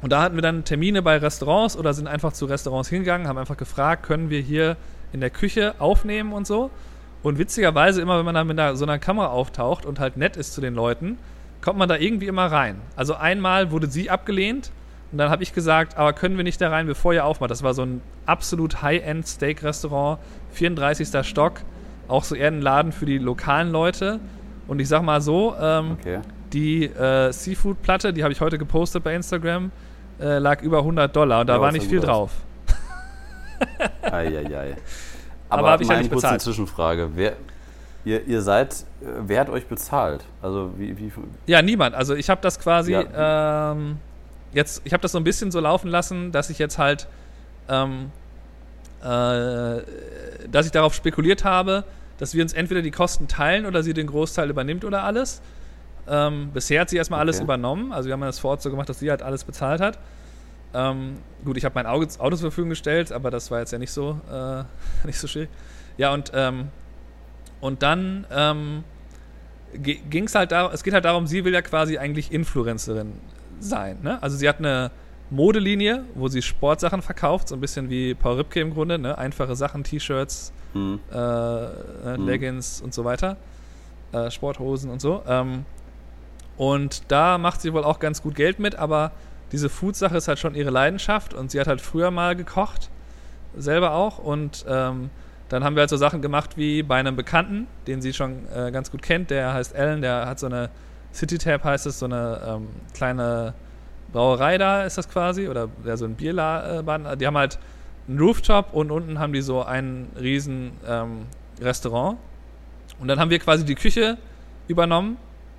und 0.00 0.12
da 0.12 0.22
hatten 0.22 0.36
wir 0.36 0.42
dann 0.42 0.64
Termine 0.64 1.02
bei 1.02 1.16
Restaurants 1.16 1.76
oder 1.76 1.92
sind 1.92 2.06
einfach 2.06 2.32
zu 2.32 2.46
Restaurants 2.46 2.88
hingegangen, 2.88 3.26
haben 3.26 3.38
einfach 3.38 3.56
gefragt, 3.56 4.04
können 4.04 4.30
wir 4.30 4.40
hier 4.40 4.76
in 5.12 5.20
der 5.20 5.30
Küche 5.30 5.74
aufnehmen 5.80 6.32
und 6.32 6.46
so. 6.46 6.70
Und 7.22 7.38
witzigerweise, 7.38 8.00
immer 8.00 8.16
wenn 8.18 8.24
man 8.24 8.34
da 8.34 8.44
mit 8.44 8.58
einer, 8.58 8.76
so 8.76 8.84
einer 8.84 8.98
Kamera 8.98 9.28
auftaucht 9.28 9.86
und 9.86 9.98
halt 9.98 10.16
nett 10.16 10.36
ist 10.36 10.54
zu 10.54 10.60
den 10.60 10.74
Leuten, 10.74 11.18
kommt 11.60 11.78
man 11.78 11.88
da 11.88 11.96
irgendwie 11.96 12.26
immer 12.26 12.46
rein. 12.46 12.80
Also 12.94 13.14
einmal 13.14 13.72
wurde 13.72 13.88
sie 13.88 14.08
abgelehnt 14.08 14.70
und 15.12 15.18
dann 15.18 15.30
habe 15.30 15.42
ich 15.42 15.52
gesagt, 15.54 15.96
aber 15.96 16.12
können 16.12 16.36
wir 16.36 16.44
nicht 16.44 16.60
da 16.60 16.68
rein, 16.70 16.86
bevor 16.86 17.14
ihr 17.14 17.24
aufmacht. 17.24 17.50
Das 17.50 17.62
war 17.62 17.74
so 17.74 17.82
ein 17.82 18.00
absolut 18.26 18.82
High-End 18.82 19.26
Steak-Restaurant, 19.26 20.18
34. 20.52 21.26
Stock, 21.26 21.60
auch 22.08 22.24
so 22.24 22.34
eher 22.34 22.48
ein 22.48 22.60
Laden 22.60 22.92
für 22.92 23.06
die 23.06 23.18
lokalen 23.18 23.70
Leute. 23.72 24.20
Und 24.66 24.80
ich 24.80 24.88
sag 24.88 25.02
mal 25.02 25.20
so, 25.22 25.54
ähm, 25.58 25.96
okay. 25.98 26.18
die 26.52 26.84
äh, 26.84 27.32
Seafood-Platte, 27.32 28.12
die 28.12 28.22
habe 28.22 28.32
ich 28.32 28.40
heute 28.42 28.58
gepostet 28.58 29.02
bei 29.02 29.14
Instagram, 29.14 29.70
äh, 30.20 30.38
lag 30.38 30.60
über 30.62 30.78
100 30.78 31.14
Dollar 31.14 31.40
und 31.40 31.46
da 31.46 31.54
Ja, 31.56 31.60
war 31.60 31.72
nicht 31.72 31.86
viel 31.86 32.00
drauf. 32.00 32.32
Eieiei. 34.02 34.76
Aber 35.48 35.60
Aber, 35.60 35.70
hab 35.72 35.80
ich 35.80 35.88
ja 35.88 35.96
nicht 35.96 36.10
kurz 36.10 36.24
eine 36.24 36.34
bezahlt. 36.34 36.42
Zwischenfrage. 36.42 37.08
Wer, 37.14 37.32
ihr, 38.04 38.26
ihr 38.26 38.42
seid, 38.42 38.84
wer 39.00 39.40
hat 39.40 39.48
euch 39.48 39.66
bezahlt? 39.66 40.24
Also 40.42 40.72
wie, 40.76 40.98
wie 40.98 41.10
Ja, 41.46 41.62
niemand. 41.62 41.94
Also 41.94 42.14
ich 42.14 42.28
habe 42.28 42.40
das 42.42 42.60
quasi 42.60 42.92
Ja. 42.92 43.72
ähm, 43.72 43.96
jetzt, 44.58 44.82
ich 44.84 44.92
habe 44.92 45.00
das 45.00 45.12
so 45.12 45.18
ein 45.18 45.24
bisschen 45.24 45.50
so 45.50 45.60
laufen 45.60 45.88
lassen, 45.88 46.32
dass 46.32 46.50
ich 46.50 46.58
jetzt 46.58 46.78
halt, 46.78 47.06
ähm, 47.68 48.10
äh, 49.00 49.80
dass 50.50 50.66
ich 50.66 50.72
darauf 50.72 50.94
spekuliert 50.94 51.44
habe, 51.44 51.84
dass 52.18 52.34
wir 52.34 52.42
uns 52.42 52.52
entweder 52.52 52.82
die 52.82 52.90
Kosten 52.90 53.28
teilen 53.28 53.64
oder 53.64 53.82
sie 53.82 53.94
den 53.94 54.08
Großteil 54.08 54.50
übernimmt 54.50 54.84
oder 54.84 55.04
alles. 55.04 55.40
Ähm, 56.08 56.50
bisher 56.52 56.80
hat 56.80 56.90
sie 56.90 56.96
erstmal 56.96 57.20
alles 57.20 57.36
Okay. 57.36 57.44
übernommen. 57.44 57.92
Also 57.92 58.08
wir 58.08 58.14
haben 58.14 58.20
das 58.22 58.40
vor 58.40 58.50
Ort 58.50 58.62
so 58.62 58.70
gemacht, 58.70 58.88
dass 58.88 58.98
sie 58.98 59.10
halt 59.10 59.22
alles 59.22 59.44
bezahlt 59.44 59.80
hat. 59.80 59.98
Ähm, 60.74 61.18
gut, 61.44 61.56
ich 61.56 61.64
habe 61.64 61.74
mein 61.76 61.86
Auto, 61.86 62.08
Auto 62.18 62.36
zur 62.36 62.50
Verfügung 62.50 62.70
gestellt, 62.70 63.12
aber 63.12 63.30
das 63.30 63.50
war 63.50 63.60
jetzt 63.60 63.72
ja 63.72 63.78
nicht 63.78 63.92
so, 63.92 64.20
äh, 64.30 64.64
nicht 65.06 65.18
so 65.18 65.28
schwierig. 65.28 65.50
Ja, 65.96 66.12
und, 66.12 66.32
ähm, 66.34 66.68
und 67.60 67.82
dann 67.82 68.26
ähm, 68.30 68.84
ging 69.72 70.24
es 70.24 70.34
halt 70.34 70.50
darum, 70.50 70.72
es 70.72 70.82
geht 70.82 70.94
halt 70.94 71.04
darum, 71.04 71.26
sie 71.26 71.44
will 71.44 71.52
ja 71.52 71.62
quasi 71.62 71.98
eigentlich 71.98 72.32
Influencerin 72.32 73.12
sein. 73.60 73.98
Ne? 74.02 74.22
Also 74.22 74.36
sie 74.36 74.48
hat 74.48 74.58
eine 74.58 74.90
Modelinie, 75.30 76.04
wo 76.14 76.28
sie 76.28 76.42
Sportsachen 76.42 77.02
verkauft, 77.02 77.48
so 77.48 77.54
ein 77.54 77.60
bisschen 77.60 77.90
wie 77.90 78.14
Paul 78.14 78.36
Ripke 78.36 78.60
im 78.60 78.72
Grunde, 78.72 78.98
ne? 78.98 79.18
einfache 79.18 79.56
Sachen, 79.56 79.84
T-Shirts, 79.84 80.52
hm, 80.72 81.00
äh, 81.12 81.16
äh, 81.16 82.16
Leggings 82.16 82.80
und 82.80 82.94
so 82.94 83.04
weiter, 83.04 83.36
äh, 84.12 84.30
Sporthosen 84.30 84.90
und 84.90 85.00
so. 85.00 85.22
Ähm, 85.26 85.64
und 86.56 87.02
da 87.08 87.38
macht 87.38 87.60
sie 87.60 87.72
wohl 87.72 87.84
auch 87.84 87.98
ganz 87.98 88.22
gut 88.22 88.34
Geld 88.34 88.58
mit, 88.58 88.76
aber 88.76 89.12
diese 89.52 89.68
Food-Sache 89.68 90.16
ist 90.16 90.28
halt 90.28 90.38
schon 90.38 90.54
ihre 90.54 90.70
Leidenschaft 90.70 91.34
und 91.34 91.50
sie 91.50 91.60
hat 91.60 91.66
halt 91.66 91.80
früher 91.80 92.10
mal 92.10 92.34
gekocht, 92.36 92.90
selber 93.56 93.92
auch. 93.92 94.18
Und 94.18 94.64
ähm, 94.68 95.10
dann 95.48 95.64
haben 95.64 95.76
wir 95.76 95.80
halt 95.80 95.90
so 95.90 95.96
Sachen 95.96 96.20
gemacht 96.20 96.56
wie 96.56 96.82
bei 96.82 96.96
einem 96.96 97.16
Bekannten, 97.16 97.66
den 97.86 98.02
sie 98.02 98.12
schon 98.12 98.46
äh, 98.54 98.70
ganz 98.70 98.90
gut 98.90 99.02
kennt, 99.02 99.30
der 99.30 99.54
heißt 99.54 99.74
Alan, 99.74 100.02
der 100.02 100.26
hat 100.26 100.38
so 100.38 100.46
eine 100.46 100.70
City 101.12 101.38
Tab 101.38 101.64
heißt 101.64 101.86
es, 101.86 101.98
so 101.98 102.06
eine 102.06 102.40
ähm, 102.46 102.68
kleine 102.94 103.54
Brauerei 104.12 104.58
da 104.58 104.84
ist 104.84 104.96
das 104.96 105.08
quasi, 105.08 105.48
oder 105.48 105.68
ja, 105.84 105.96
so 105.96 106.04
ein 106.04 106.14
Bierladen. 106.14 107.18
Die 107.18 107.26
haben 107.26 107.36
halt 107.36 107.58
einen 108.08 108.18
Rooftop 108.18 108.72
und 108.72 108.90
unten 108.90 109.18
haben 109.18 109.32
die 109.32 109.42
so 109.42 109.62
ein 109.62 110.08
riesen 110.18 110.72
ähm, 110.86 111.26
Restaurant. 111.60 112.18
Und 112.98 113.08
dann 113.08 113.20
haben 113.20 113.30
wir 113.30 113.38
quasi 113.38 113.64
die 113.64 113.74
Küche 113.74 114.16
übernommen. 114.66 115.18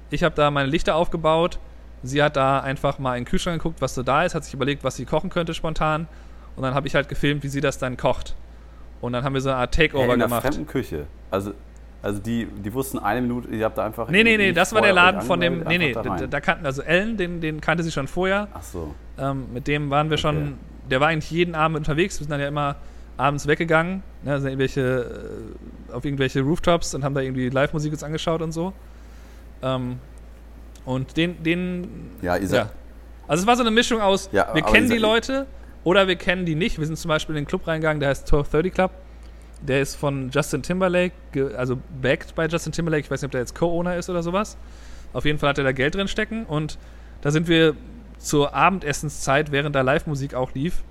Ich 0.09 0.23
habe 0.23 0.35
da 0.35 0.49
meine 0.49 0.67
Lichter 0.67 0.95
aufgebaut. 0.95 1.59
Sie 2.01 2.23
hat 2.23 2.35
da 2.35 2.59
einfach 2.61 2.97
mal 2.97 3.17
in 3.17 3.23
den 3.23 3.29
Kühlschrank 3.29 3.61
geguckt, 3.61 3.81
was 3.81 3.93
so 3.93 4.03
da 4.03 4.23
ist, 4.23 4.33
hat 4.33 4.45
sich 4.45 4.53
überlegt, 4.53 4.83
was 4.83 4.95
sie 4.95 5.05
kochen 5.05 5.29
könnte 5.29 5.53
spontan. 5.53 6.07
Und 6.55 6.63
dann 6.63 6.73
habe 6.73 6.87
ich 6.87 6.95
halt 6.95 7.07
gefilmt, 7.07 7.43
wie 7.43 7.49
sie 7.49 7.61
das 7.61 7.77
dann 7.77 7.97
kocht. 7.97 8.35
Und 9.01 9.13
dann 9.13 9.23
haben 9.23 9.33
wir 9.33 9.41
so 9.41 9.49
eine 9.49 9.59
Art 9.59 9.73
Takeover 9.73 10.13
in 10.13 10.19
gemacht. 10.19 10.43
In 10.43 10.49
der 10.49 10.51
fremden 10.53 10.67
Küche. 10.67 11.07
Also, 11.31 11.53
also 12.01 12.19
die, 12.19 12.45
die 12.45 12.73
wussten 12.73 12.97
eine 12.99 13.21
Minute, 13.21 13.49
ihr 13.49 13.65
habt 13.65 13.77
da 13.77 13.85
einfach. 13.85 14.09
Nee, 14.09 14.23
nee, 14.23 14.37
nee, 14.37 14.53
das 14.53 14.73
war 14.73 14.81
der 14.81 14.93
Laden 14.93 15.21
von 15.21 15.39
dem. 15.41 15.63
Nee, 15.63 15.77
nee, 15.77 15.93
da, 15.93 16.01
da, 16.01 16.39
kannten, 16.39 16.65
also 16.65 16.81
Ellen, 16.81 17.17
den, 17.17 17.41
den 17.41 17.59
kannte 17.59 17.83
sie 17.83 17.91
schon 17.91 18.07
vorher. 18.07 18.47
Ach 18.53 18.63
so. 18.63 18.95
Ähm, 19.17 19.47
mit 19.53 19.67
dem 19.67 19.89
waren 19.89 20.09
wir 20.09 20.15
okay. 20.15 20.21
schon. 20.21 20.57
Der 20.89 21.01
war 21.01 21.09
eigentlich 21.09 21.29
jeden 21.29 21.55
Abend 21.55 21.77
unterwegs. 21.77 22.19
Wir 22.19 22.23
sind 22.23 22.31
dann 22.31 22.39
ja 22.39 22.47
immer 22.47 22.77
abends 23.17 23.47
weggegangen, 23.47 24.01
ne, 24.23 24.39
sind 24.39 24.49
irgendwelche, 24.49 25.51
äh, 25.91 25.93
auf 25.93 26.05
irgendwelche 26.05 26.41
Rooftops 26.41 26.95
und 26.95 27.03
haben 27.03 27.13
da 27.13 27.21
irgendwie 27.21 27.49
Live-Musik 27.49 27.91
uns 27.91 28.01
angeschaut 28.01 28.41
und 28.41 28.53
so. 28.53 28.71
Ähm, 29.61 29.99
und 30.85 31.17
den, 31.17 31.43
den. 31.43 32.11
Ja, 32.21 32.37
ihr. 32.37 32.47
Ja. 32.47 32.69
Also 33.27 33.41
es 33.41 33.47
war 33.47 33.57
so 33.57 33.61
eine 33.61 33.71
Mischung 33.71 34.01
aus, 34.01 34.29
ja, 34.31 34.55
wir 34.55 34.63
kennen 34.63 34.89
die 34.89 34.97
Leute 34.97 35.45
oder 35.83 36.07
wir 36.07 36.15
kennen 36.15 36.45
die 36.45 36.55
nicht. 36.55 36.79
Wir 36.79 36.87
sind 36.87 36.97
zum 36.97 37.09
Beispiel 37.09 37.35
in 37.35 37.43
den 37.43 37.47
Club 37.47 37.67
reingegangen, 37.67 37.99
der 37.99 38.09
heißt 38.09 38.23
1230 38.23 38.73
Club. 38.73 38.91
Der 39.61 39.81
ist 39.81 39.95
von 39.95 40.29
Justin 40.29 40.63
Timberlake, 40.63 41.13
also 41.57 41.77
backed 42.01 42.35
bei 42.35 42.47
Justin 42.47 42.71
Timberlake. 42.71 43.01
Ich 43.01 43.11
weiß 43.11 43.21
nicht, 43.21 43.27
ob 43.27 43.31
der 43.31 43.41
jetzt 43.41 43.55
Co-Owner 43.55 43.97
ist 43.97 44.09
oder 44.09 44.23
sowas. 44.23 44.57
Auf 45.11 45.25
jeden 45.25 45.37
Fall 45.39 45.49
hat 45.49 45.57
er 45.57 45.63
da 45.63 45.71
Geld 45.71 45.95
drin 45.95 46.07
stecken. 46.07 46.45
Und 46.45 46.77
da 47.21 47.31
sind 47.31 47.47
wir 47.47 47.75
zur 48.17 48.53
Abendessenszeit, 48.53 49.51
während 49.51 49.75
da 49.75 49.81
Live-Musik 49.81 50.33
auch 50.33 50.53
lief, 50.53 50.83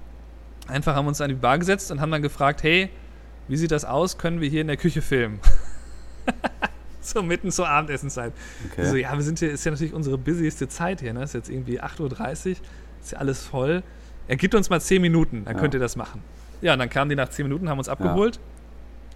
einfach 0.67 0.95
haben 0.95 1.07
uns 1.07 1.21
an 1.21 1.29
die 1.29 1.35
Bar 1.35 1.59
gesetzt 1.59 1.91
und 1.91 2.01
haben 2.01 2.11
dann 2.11 2.23
gefragt, 2.23 2.63
hey, 2.63 2.91
wie 3.49 3.57
sieht 3.57 3.71
das 3.71 3.85
aus? 3.85 4.19
Können 4.19 4.41
wir 4.41 4.49
hier 4.49 4.61
in 4.61 4.67
der 4.67 4.77
Küche 4.77 5.01
filmen? 5.01 5.41
so 7.01 7.23
mitten 7.23 7.51
zur 7.51 7.69
Abendessenszeit. 7.69 8.33
Okay. 8.71 8.85
So, 8.85 8.97
ja, 8.97 9.15
wir 9.15 9.23
sind 9.23 9.39
hier, 9.39 9.51
ist 9.51 9.65
ja 9.65 9.71
natürlich 9.71 9.95
unsere 9.95 10.19
busyste 10.19 10.69
Zeit 10.69 11.01
hier, 11.01 11.15
ne? 11.15 11.23
Ist 11.23 11.35
jetzt 11.35 11.49
irgendwie 11.49 11.81
8.30 11.81 12.01
Uhr, 12.01 12.57
ist 13.01 13.13
ja 13.13 13.19
alles 13.19 13.45
voll. 13.45 13.83
Er 14.27 14.37
gibt 14.37 14.55
uns 14.55 14.69
mal 14.69 14.81
10 14.81 15.01
Minuten, 15.01 15.45
dann 15.47 15.55
ja. 15.55 15.61
könnt 15.61 15.73
ihr 15.73 15.81
das 15.81 15.97
machen. 15.97 16.23
Ja, 16.61 16.75
und 16.75 16.81
dann 16.81 16.91
kamen 16.91 17.09
die 17.09 17.17
nach 17.17 17.31
10 17.31 17.47
Minuten, 17.47 17.71
haben 17.71 17.79
uns 17.79 17.89
abgeholt 17.89 18.37
ja. 18.37 18.43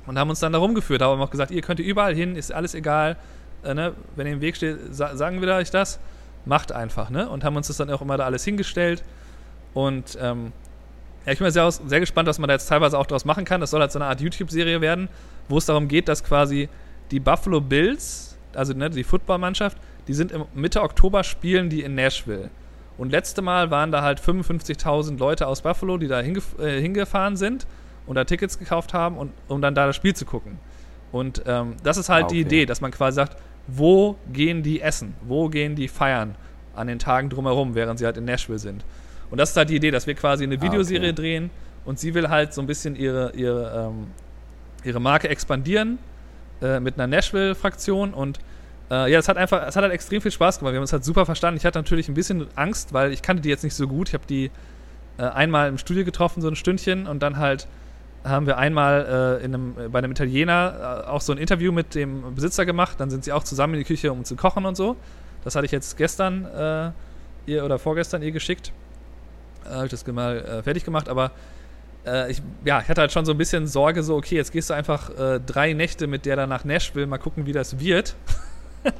Und 0.06 0.18
haben 0.18 0.30
uns 0.30 0.40
dann 0.40 0.52
da 0.52 0.58
rumgeführt. 0.58 1.02
Haben 1.02 1.20
auch 1.20 1.30
gesagt, 1.30 1.50
ihr 1.50 1.62
könnt 1.62 1.80
überall 1.80 2.14
hin, 2.14 2.36
ist 2.36 2.52
alles 2.52 2.74
egal. 2.74 3.16
Äh, 3.64 3.74
ne? 3.74 3.94
Wenn 4.16 4.26
ihr 4.26 4.32
im 4.34 4.40
Weg 4.40 4.56
steht, 4.56 4.78
sa 4.90 5.16
sagen 5.16 5.40
wir 5.40 5.54
euch 5.54 5.70
das. 5.70 5.98
Macht 6.44 6.72
einfach, 6.72 7.08
ne? 7.10 7.28
Und 7.28 7.44
haben 7.44 7.54
uns 7.54 7.68
das 7.68 7.76
dann 7.76 7.88
auch 7.90 8.02
immer 8.02 8.16
da 8.16 8.24
alles 8.24 8.44
hingestellt. 8.44 9.04
Und 9.74 10.18
ähm, 10.20 10.52
ja, 11.24 11.32
ich 11.32 11.38
bin 11.38 11.48
sehr, 11.50 11.70
sehr 11.70 12.00
gespannt, 12.00 12.28
was 12.28 12.40
man 12.40 12.48
da 12.48 12.54
jetzt 12.54 12.66
teilweise 12.66 12.98
auch 12.98 13.06
daraus 13.06 13.24
machen 13.24 13.44
kann. 13.44 13.60
Das 13.60 13.70
soll 13.70 13.80
halt 13.80 13.92
so 13.92 14.00
eine 14.00 14.06
Art 14.06 14.20
YouTube-Serie 14.20 14.80
werden, 14.80 15.08
wo 15.48 15.58
es 15.58 15.66
darum 15.66 15.86
geht, 15.86 16.08
dass 16.08 16.24
quasi 16.24 16.68
die 17.12 17.20
Buffalo 17.20 17.60
Bills, 17.60 18.36
also 18.54 18.72
ne, 18.72 18.90
die 18.90 19.04
Footballmannschaft, 19.04 19.78
die 20.08 20.14
sind 20.14 20.32
im 20.32 20.46
Mitte 20.52 20.82
Oktober 20.82 21.22
spielen 21.22 21.70
die 21.70 21.82
in 21.82 21.94
Nashville. 21.94 22.50
Und 22.98 23.12
letzte 23.12 23.40
Mal 23.40 23.70
waren 23.70 23.92
da 23.92 24.02
halt 24.02 24.20
55.000 24.20 25.16
Leute 25.18 25.46
aus 25.46 25.62
Buffalo, 25.62 25.96
die 25.96 26.08
da 26.08 26.20
hingef 26.20 26.58
äh, 26.58 26.80
hingefahren 26.80 27.36
sind 27.36 27.66
und 28.06 28.16
da 28.16 28.24
Tickets 28.24 28.58
gekauft 28.58 28.94
haben, 28.94 29.16
und, 29.16 29.32
um 29.48 29.62
dann 29.62 29.74
da 29.74 29.86
das 29.86 29.96
Spiel 29.96 30.14
zu 30.14 30.24
gucken. 30.24 30.58
Und 31.12 31.42
ähm, 31.46 31.76
das 31.82 31.96
ist 31.96 32.08
halt 32.08 32.24
ah, 32.24 32.26
okay. 32.26 32.34
die 32.34 32.40
Idee, 32.40 32.66
dass 32.66 32.80
man 32.80 32.90
quasi 32.90 33.16
sagt, 33.16 33.36
wo 33.66 34.16
gehen 34.32 34.62
die 34.62 34.80
essen? 34.80 35.14
Wo 35.22 35.48
gehen 35.48 35.76
die 35.76 35.88
feiern 35.88 36.34
an 36.74 36.86
den 36.86 36.98
Tagen 36.98 37.28
drumherum, 37.28 37.74
während 37.74 37.98
sie 37.98 38.06
halt 38.06 38.16
in 38.16 38.24
Nashville 38.24 38.58
sind? 38.58 38.84
Und 39.30 39.38
das 39.38 39.50
ist 39.50 39.56
halt 39.56 39.70
die 39.70 39.76
Idee, 39.76 39.90
dass 39.90 40.06
wir 40.06 40.14
quasi 40.14 40.44
eine 40.44 40.60
Videoserie 40.60 41.08
ah, 41.08 41.12
okay. 41.12 41.14
drehen 41.14 41.50
und 41.84 41.98
sie 41.98 42.14
will 42.14 42.28
halt 42.28 42.54
so 42.54 42.60
ein 42.60 42.66
bisschen 42.66 42.96
ihre, 42.96 43.32
ihre, 43.34 43.88
ähm, 43.88 44.08
ihre 44.84 45.00
Marke 45.00 45.28
expandieren 45.28 45.98
äh, 46.60 46.80
mit 46.80 46.98
einer 46.98 47.06
Nashville-Fraktion 47.06 48.14
und 48.14 48.38
äh, 48.90 49.10
ja, 49.10 49.18
es 49.18 49.28
hat 49.28 49.36
einfach, 49.36 49.66
es 49.66 49.74
hat 49.74 49.82
halt 49.82 49.92
extrem 49.92 50.20
viel 50.20 50.30
Spaß 50.30 50.58
gemacht. 50.58 50.72
Wir 50.72 50.76
haben 50.76 50.82
uns 50.82 50.92
halt 50.92 51.04
super 51.04 51.24
verstanden. 51.24 51.56
Ich 51.56 51.64
hatte 51.64 51.78
natürlich 51.78 52.08
ein 52.08 52.14
bisschen 52.14 52.46
Angst, 52.56 52.92
weil 52.92 53.12
ich 53.12 53.22
kannte 53.22 53.42
die 53.42 53.48
jetzt 53.48 53.64
nicht 53.64 53.74
so 53.74 53.88
gut. 53.88 54.08
Ich 54.08 54.14
habe 54.14 54.26
die 54.26 54.50
äh, 55.18 55.22
einmal 55.22 55.68
im 55.68 55.78
Studio 55.78 56.04
getroffen, 56.04 56.42
so 56.42 56.48
ein 56.48 56.56
Stündchen, 56.56 57.06
und 57.06 57.22
dann 57.22 57.38
halt 57.38 57.68
haben 58.24 58.46
wir 58.46 58.58
einmal 58.58 59.40
äh, 59.40 59.44
in 59.44 59.54
einem, 59.54 59.74
bei 59.90 59.98
einem 59.98 60.12
Italiener 60.12 61.04
äh, 61.06 61.08
auch 61.08 61.20
so 61.20 61.32
ein 61.32 61.38
Interview 61.38 61.72
mit 61.72 61.94
dem 61.94 62.34
Besitzer 62.34 62.64
gemacht. 62.66 63.00
Dann 63.00 63.10
sind 63.10 63.24
sie 63.24 63.32
auch 63.32 63.44
zusammen 63.44 63.74
in 63.74 63.80
die 63.80 63.86
Küche, 63.86 64.12
um 64.12 64.24
zu 64.24 64.36
kochen 64.36 64.64
und 64.64 64.76
so. 64.76 64.96
Das 65.44 65.56
hatte 65.56 65.66
ich 65.66 65.72
jetzt 65.72 65.96
gestern 65.96 66.44
äh, 66.44 66.90
ihr 67.46 67.64
oder 67.64 67.78
vorgestern 67.78 68.22
ihr 68.22 68.32
geschickt 68.32 68.72
äh, 69.64 69.74
habe 69.74 69.84
ich 69.86 69.90
das 69.90 70.06
mal 70.06 70.38
äh, 70.38 70.62
fertig 70.62 70.84
gemacht, 70.84 71.08
aber 71.08 71.32
äh, 72.06 72.30
ich, 72.30 72.42
ja, 72.64 72.80
ich 72.80 72.88
hatte 72.88 73.00
halt 73.00 73.12
schon 73.12 73.24
so 73.24 73.32
ein 73.32 73.38
bisschen 73.38 73.66
Sorge, 73.66 74.02
so, 74.02 74.16
okay, 74.16 74.36
jetzt 74.36 74.52
gehst 74.52 74.70
du 74.70 74.74
einfach 74.74 75.10
äh, 75.18 75.40
drei 75.40 75.72
Nächte 75.72 76.06
mit 76.06 76.26
der 76.26 76.36
dann 76.36 76.48
nach 76.48 76.64
Nashville, 76.64 77.06
mal 77.06 77.18
gucken, 77.18 77.46
wie 77.46 77.52
das 77.52 77.78
wird. 77.78 78.14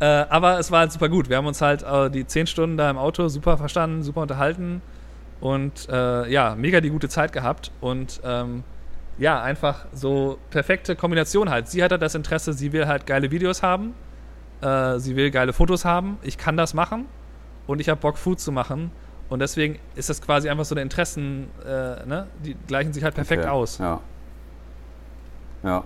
Äh, 0.00 0.26
aber 0.30 0.58
es 0.58 0.72
war 0.72 0.80
halt 0.80 0.90
super 0.90 1.08
gut. 1.08 1.28
Wir 1.28 1.36
haben 1.36 1.46
uns 1.46 1.60
halt 1.60 1.84
äh, 1.84 2.10
die 2.10 2.26
zehn 2.26 2.48
Stunden 2.48 2.76
da 2.76 2.90
im 2.90 2.98
Auto 2.98 3.28
super 3.28 3.56
verstanden, 3.56 4.02
super 4.02 4.22
unterhalten 4.22 4.82
und 5.42 5.88
ja, 5.88 6.54
mega 6.56 6.80
die 6.80 6.88
gute 6.88 7.08
Zeit 7.08 7.32
gehabt 7.32 7.70
und 7.80 8.20
ähm, 8.24 8.64
ja, 9.18 9.42
einfach 9.42 9.84
so 9.92 10.38
perfekte 10.50 10.96
Kombination 10.96 11.50
halt. 11.50 11.68
Sie 11.68 11.82
hat 11.82 11.90
halt 11.90 12.00
das 12.00 12.14
Interesse, 12.14 12.54
sie 12.54 12.72
will 12.72 12.86
halt 12.86 13.06
geile 13.06 13.30
Videos 13.30 13.62
haben, 13.62 13.92
sie 14.62 15.16
will 15.16 15.30
geile 15.30 15.52
Fotos 15.52 15.84
haben, 15.84 16.16
ich 16.22 16.38
kann 16.38 16.56
das 16.56 16.72
machen 16.72 17.06
und 17.66 17.80
ich 17.80 17.90
habe 17.90 18.00
Bock, 18.00 18.16
Food 18.16 18.40
zu 18.40 18.52
machen 18.52 18.90
und 19.28 19.38
deswegen 19.38 19.78
ist 19.94 20.10
das 20.10 20.20
quasi 20.20 20.48
einfach 20.50 20.66
so 20.66 20.74
eine 20.74 20.82
Interessen, 20.82 21.48
äh, 21.64 22.06
ne? 22.06 22.26
die 22.44 22.54
gleichen 22.66 22.92
sich 22.92 23.02
halt 23.02 23.14
perfekt 23.14 23.44
okay. 23.44 23.50
aus. 23.50 23.78
Ja. 23.78 24.00
Ja. 25.62 25.84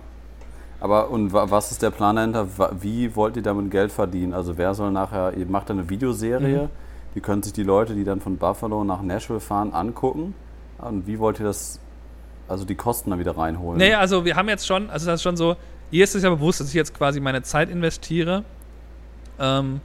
Aber 0.79 1.09
und 1.09 1.33
was 1.33 1.71
ist 1.71 1.81
der 1.81 1.89
Plan 1.89 2.17
dahinter? 2.17 2.47
Wie 2.79 3.15
wollt 3.15 3.35
ihr 3.35 3.41
damit 3.41 3.71
Geld 3.71 3.91
verdienen? 3.91 4.33
Also 4.33 4.57
wer 4.57 4.73
soll 4.73 4.91
nachher, 4.91 5.33
ihr 5.35 5.45
macht 5.45 5.71
eine 5.71 5.89
Videoserie, 5.89 6.63
mhm. 6.63 6.69
Die 7.17 7.21
können 7.21 7.41
sich 7.41 7.51
die 7.51 7.63
Leute, 7.63 7.95
die 7.95 8.03
dann 8.03 8.21
von 8.21 8.37
Buffalo 8.37 8.83
nach 8.83 9.01
Nashville 9.01 9.39
fahren, 9.39 9.73
angucken. 9.73 10.35
Und 10.77 11.07
wie 11.07 11.17
wollt 11.17 11.39
ihr 11.39 11.47
das, 11.47 11.79
also 12.47 12.63
die 12.63 12.75
Kosten 12.75 13.09
dann 13.09 13.17
wieder 13.17 13.35
reinholen? 13.35 13.79
Nee, 13.79 13.95
also 13.95 14.23
wir 14.23 14.35
haben 14.35 14.47
jetzt 14.49 14.67
schon, 14.67 14.91
also 14.91 15.07
das 15.07 15.15
ist 15.15 15.23
schon 15.23 15.35
so, 15.35 15.55
ihr 15.89 16.03
ist 16.03 16.13
es 16.13 16.21
ja 16.21 16.29
bewusst, 16.29 16.59
dass 16.59 16.67
ich 16.67 16.75
jetzt 16.75 16.93
quasi 16.93 17.19
meine 17.19 17.41
Zeit 17.41 17.71
investiere, 17.71 18.43
ähm, 19.39 19.81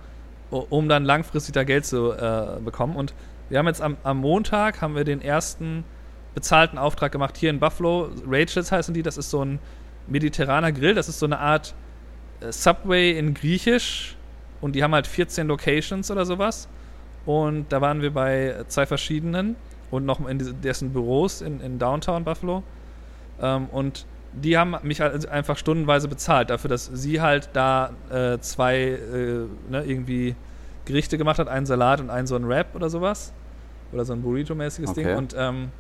um 0.51 0.91
dann 0.91 1.07
langfristig 1.07 1.55
da 1.55 1.65
Geld 1.65 1.87
zu 1.87 2.13
äh, 2.13 2.61
bekommen. 2.63 2.97
Und 2.97 3.15
wir 3.49 3.59
haben 3.59 3.67
jetzt 3.67 3.81
am, 3.81 3.97
am 4.03 4.19
Montag 4.19 4.83
haben 4.83 4.95
wir 4.95 5.05
den 5.05 5.23
ersten 5.23 5.85
bezahlten 6.35 6.77
Auftrag 6.77 7.13
gemacht 7.13 7.39
hier 7.39 7.49
in 7.49 7.61
Buffalo. 7.61 8.11
Rachel's 8.29 8.71
heißen 8.71 8.93
die. 8.93 9.03
Das 9.03 9.17
ist 9.17 9.31
so 9.31 9.43
ein 9.43 9.59
mediterraner 10.07 10.71
Grill. 10.71 10.93
Das 10.93 11.09
ist 11.09 11.19
so 11.19 11.25
eine 11.25 11.39
Art 11.39 11.73
äh, 12.41 12.53
Subway 12.53 13.19
in 13.19 13.33
Griechisch. 13.33 14.19
Und 14.61 14.77
die 14.77 14.83
haben 14.83 14.93
halt 14.93 15.07
14 15.07 15.47
Locations 15.47 16.11
oder 16.11 16.27
sowas. 16.27 16.69
Und 17.27 17.67
da 17.71 17.81
waren 17.81 18.03
wir 18.03 18.13
bei 18.13 18.65
zwei 18.69 18.87
verschiedenen 18.87 19.57
und 19.91 20.05
noch 20.07 20.27
in 20.27 20.61
dessen 20.63 20.93
Büros 20.93 21.41
in, 21.41 21.61
in 21.61 21.79
Downtown 21.79 22.25
Buffalo. 22.25 22.63
Ähm, 23.41 23.67
und 23.67 24.07
die 24.33 24.57
haben 24.57 24.75
mich 24.83 25.01
halt 25.01 25.29
einfach 25.29 25.57
stundenweise 25.59 26.09
bezahlt 26.09 26.51
dafür, 26.51 26.71
dass 26.71 26.87
sie 26.87 27.21
halt 27.21 27.51
da 27.53 27.91
äh, 28.11 28.39
zwei 28.39 28.79
äh, 28.79 29.47
ne, 29.71 29.85
irgendwie 29.85 30.35
Gerichte 30.85 31.19
gemacht 31.19 31.39
hat, 31.39 31.49
einen 31.49 31.67
Salat 31.67 32.01
und 32.01 32.11
einen 32.11 32.27
so 32.27 32.35
ein 32.35 32.49
Wrap 32.49 32.75
oder 32.75 32.89
sowas 32.89 33.33
oder 33.93 34.05
so 34.05 34.15
ein 34.15 34.23
Burrito-mäßiges 34.23 34.91
okay. 34.91 35.05
Ding. 35.05 35.17
Und, 35.17 35.35
ähm, 35.39 35.71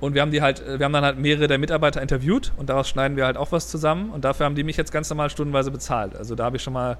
und 0.00 0.14
wir 0.14 0.22
haben 0.22 0.30
die 0.30 0.40
halt, 0.40 0.62
wir 0.64 0.84
haben 0.84 0.92
dann 0.92 1.04
halt 1.04 1.18
mehrere 1.18 1.48
der 1.48 1.58
Mitarbeiter 1.58 2.00
interviewt 2.00 2.52
und 2.56 2.68
daraus 2.68 2.88
schneiden 2.88 3.16
wir 3.16 3.26
halt 3.26 3.36
auch 3.36 3.50
was 3.50 3.68
zusammen 3.68 4.10
und 4.10 4.24
dafür 4.24 4.46
haben 4.46 4.54
die 4.54 4.64
mich 4.64 4.76
jetzt 4.76 4.92
ganz 4.92 5.10
normal 5.10 5.30
stundenweise 5.30 5.70
bezahlt. 5.70 6.14
Also 6.16 6.34
da 6.34 6.44
habe 6.44 6.56
ich 6.56 6.62
schon 6.62 6.74
mal 6.74 6.96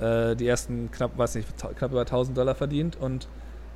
äh, 0.00 0.34
die 0.34 0.46
ersten 0.46 0.90
knapp, 0.90 1.16
weiß 1.16 1.36
nicht, 1.36 1.48
knapp 1.56 1.90
über 1.90 2.00
1000 2.00 2.36
Dollar 2.36 2.54
verdient 2.54 2.96
und 2.96 3.28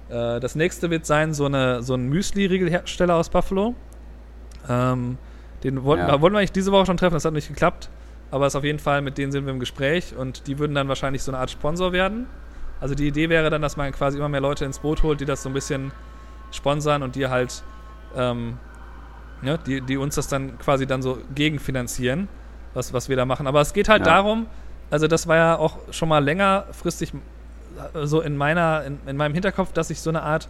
äh, 0.08 0.40
das 0.40 0.54
nächste 0.54 0.90
wird 0.90 1.06
sein, 1.06 1.34
so, 1.34 1.46
eine, 1.46 1.82
so 1.82 1.94
ein 1.94 2.08
Müsli-Riegelhersteller 2.08 3.14
aus 3.14 3.28
Buffalo. 3.28 3.74
Ähm, 4.68 5.18
den 5.64 5.82
wollten, 5.84 6.06
ja. 6.06 6.20
wollten 6.20 6.34
wir 6.34 6.38
eigentlich 6.38 6.52
diese 6.52 6.72
Woche 6.72 6.86
schon 6.86 6.96
treffen, 6.96 7.14
das 7.14 7.24
hat 7.24 7.32
nicht 7.32 7.48
geklappt. 7.48 7.90
Aber 8.30 8.46
es 8.46 8.52
ist 8.52 8.56
auf 8.56 8.64
jeden 8.64 8.78
Fall, 8.78 9.00
mit 9.00 9.16
denen 9.16 9.32
sind 9.32 9.46
wir 9.46 9.52
im 9.52 9.60
Gespräch 9.60 10.14
und 10.14 10.46
die 10.46 10.58
würden 10.58 10.74
dann 10.74 10.88
wahrscheinlich 10.88 11.22
so 11.22 11.32
eine 11.32 11.38
Art 11.38 11.50
Sponsor 11.50 11.92
werden. 11.92 12.26
Also 12.80 12.94
die 12.94 13.08
Idee 13.08 13.28
wäre 13.28 13.50
dann, 13.50 13.62
dass 13.62 13.76
man 13.76 13.90
quasi 13.92 14.18
immer 14.18 14.28
mehr 14.28 14.40
Leute 14.40 14.64
ins 14.64 14.78
Boot 14.78 15.02
holt, 15.02 15.20
die 15.20 15.24
das 15.24 15.42
so 15.42 15.48
ein 15.48 15.52
bisschen 15.52 15.92
sponsern 16.50 17.02
und 17.02 17.16
die 17.16 17.26
halt, 17.26 17.62
ähm, 18.14 18.58
ja, 19.42 19.56
die, 19.56 19.80
die 19.80 19.96
uns 19.96 20.14
das 20.14 20.28
dann 20.28 20.58
quasi 20.58 20.86
dann 20.86 21.02
so 21.02 21.18
gegenfinanzieren, 21.34 22.28
was, 22.74 22.92
was 22.92 23.08
wir 23.08 23.16
da 23.16 23.24
machen. 23.24 23.46
Aber 23.46 23.60
es 23.60 23.72
geht 23.72 23.88
halt 23.88 24.06
ja. 24.06 24.12
darum, 24.12 24.46
also 24.90 25.06
das 25.06 25.26
war 25.26 25.36
ja 25.36 25.56
auch 25.56 25.78
schon 25.90 26.08
mal 26.08 26.22
längerfristig 26.24 27.12
so 27.94 28.20
in 28.20 28.36
meiner, 28.36 28.84
in, 28.84 28.98
in 29.06 29.16
meinem 29.16 29.34
Hinterkopf, 29.34 29.72
dass 29.72 29.90
ich 29.90 30.00
so 30.00 30.10
eine 30.10 30.22
Art, 30.22 30.48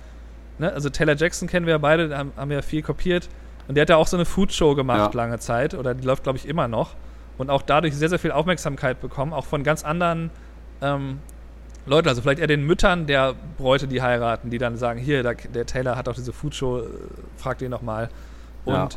ne, 0.58 0.72
also 0.72 0.88
Taylor 0.88 1.16
Jackson 1.16 1.48
kennen 1.48 1.66
wir 1.66 1.72
ja 1.72 1.78
beide, 1.78 2.16
haben, 2.16 2.32
haben 2.36 2.50
wir 2.50 2.56
ja 2.56 2.62
viel 2.62 2.82
kopiert. 2.82 3.28
Und 3.66 3.74
der 3.74 3.82
hat 3.82 3.90
ja 3.90 3.96
auch 3.96 4.06
so 4.06 4.16
eine 4.16 4.24
Foodshow 4.24 4.74
gemacht 4.74 5.14
ja. 5.14 5.20
lange 5.20 5.38
Zeit, 5.38 5.74
oder 5.74 5.94
die 5.94 6.06
läuft, 6.06 6.22
glaube 6.22 6.38
ich, 6.38 6.48
immer 6.48 6.68
noch. 6.68 6.94
Und 7.36 7.50
auch 7.50 7.62
dadurch 7.62 7.94
sehr, 7.94 8.08
sehr 8.08 8.18
viel 8.18 8.32
Aufmerksamkeit 8.32 9.00
bekommen, 9.00 9.32
auch 9.32 9.44
von 9.44 9.62
ganz 9.62 9.84
anderen 9.84 10.30
ähm, 10.80 11.18
Leuten, 11.86 12.08
also 12.08 12.22
vielleicht 12.22 12.40
eher 12.40 12.46
den 12.46 12.64
Müttern 12.64 13.06
der 13.06 13.34
Bräute, 13.58 13.86
die 13.86 14.02
heiraten, 14.02 14.50
die 14.50 14.58
dann 14.58 14.76
sagen, 14.76 14.98
hier, 14.98 15.22
der, 15.22 15.34
der 15.34 15.66
Taylor 15.66 15.96
hat 15.96 16.08
auch 16.08 16.14
diese 16.14 16.32
Foodshow, 16.32 16.80
äh, 16.80 16.84
fragt 17.36 17.62
ihn 17.62 17.70
nochmal. 17.70 18.08
Und 18.64 18.74
Ja. 18.74 18.88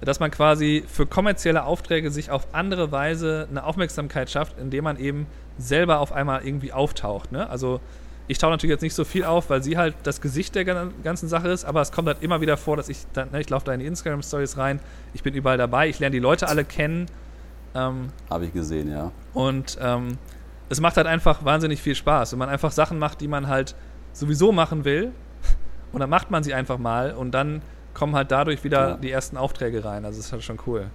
Dass 0.00 0.20
man 0.20 0.30
quasi 0.30 0.84
für 0.86 1.06
kommerzielle 1.06 1.64
Aufträge 1.64 2.10
sich 2.10 2.30
auf 2.30 2.48
andere 2.54 2.92
Weise 2.92 3.46
eine 3.50 3.64
Aufmerksamkeit 3.64 4.30
schafft, 4.30 4.58
indem 4.58 4.84
man 4.84 4.98
eben 4.98 5.26
selber 5.58 6.00
auf 6.00 6.12
einmal 6.12 6.46
irgendwie 6.46 6.72
auftaucht. 6.72 7.32
Ne? 7.32 7.48
Also 7.48 7.80
ich 8.28 8.38
tauche 8.38 8.50
natürlich 8.50 8.72
jetzt 8.72 8.82
nicht 8.82 8.94
so 8.94 9.04
viel 9.04 9.24
auf, 9.24 9.48
weil 9.50 9.62
sie 9.62 9.78
halt 9.78 9.94
das 10.02 10.20
Gesicht 10.20 10.54
der 10.54 10.64
gan- 10.64 10.92
ganzen 11.02 11.28
Sache 11.28 11.48
ist, 11.48 11.64
aber 11.64 11.80
es 11.80 11.92
kommt 11.92 12.08
halt 12.08 12.22
immer 12.22 12.40
wieder 12.40 12.56
vor, 12.56 12.76
dass 12.76 12.88
ich 12.88 12.98
dann, 13.12 13.30
ne, 13.30 13.40
ich 13.40 13.48
laufe 13.48 13.64
da 13.64 13.72
in 13.72 13.80
die 13.80 13.86
Instagram-Stories 13.86 14.58
rein, 14.58 14.80
ich 15.14 15.22
bin 15.22 15.32
überall 15.34 15.56
dabei, 15.58 15.88
ich 15.88 15.98
lerne 15.98 16.12
die 16.12 16.18
Leute 16.20 16.48
alle 16.48 16.64
kennen. 16.64 17.06
Ähm, 17.74 18.08
Habe 18.28 18.46
ich 18.46 18.52
gesehen, 18.52 18.90
ja. 18.90 19.12
und 19.32 19.78
ähm, 19.80 20.18
es 20.68 20.80
macht 20.80 20.96
halt 20.96 21.06
einfach 21.06 21.44
wahnsinnig 21.44 21.80
viel 21.80 21.94
Spaß. 21.94 22.32
Wenn 22.32 22.38
man 22.40 22.48
einfach 22.48 22.72
Sachen 22.72 22.98
macht, 22.98 23.20
die 23.20 23.28
man 23.28 23.46
halt 23.46 23.76
sowieso 24.12 24.50
machen 24.50 24.84
will, 24.84 25.12
und 25.92 26.00
dann 26.00 26.10
macht 26.10 26.30
man 26.30 26.42
sie 26.42 26.52
einfach 26.52 26.78
mal 26.78 27.12
und 27.12 27.30
dann 27.30 27.62
kommen 27.96 28.14
halt 28.14 28.30
dadurch 28.30 28.62
wieder 28.62 28.90
Ja. 28.90 28.96
die 28.96 29.10
ersten 29.10 29.36
Aufträge 29.38 29.84
rein. 29.84 30.04
Also 30.04 30.18
das 30.18 30.26
ist 30.26 30.32
halt 30.32 30.42
schon 30.44 30.58
cool. 30.66 30.86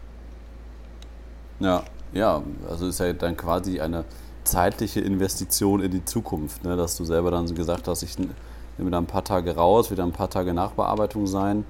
Ja, 1.60 1.84
ja, 2.14 2.42
also 2.70 2.88
ist 2.88 3.00
ja 3.00 3.12
dann 3.14 3.36
quasi 3.38 3.80
eine 3.80 4.04
zeitliche 4.44 5.00
Investition 5.02 5.82
in 5.82 5.92
die 5.92 6.06
Zukunft, 6.06 6.64
ne? 6.64 6.76
dass 6.76 6.98
du 6.98 7.06
selber 7.06 7.32
dann 7.32 7.48
so 7.48 7.54
gesagt 7.54 7.88
hast, 7.88 8.04
ich 8.04 8.18
nehme 8.20 8.92
da 8.92 8.98
ein 8.98 9.06
paar 9.06 9.24
Tage 9.24 9.56
raus, 9.56 9.92
wieder 9.92 10.04
ein 10.04 10.12
paar 10.12 10.30
Tage 10.30 10.54
Nachbearbeitung 10.54 11.28
sein, 11.28 11.64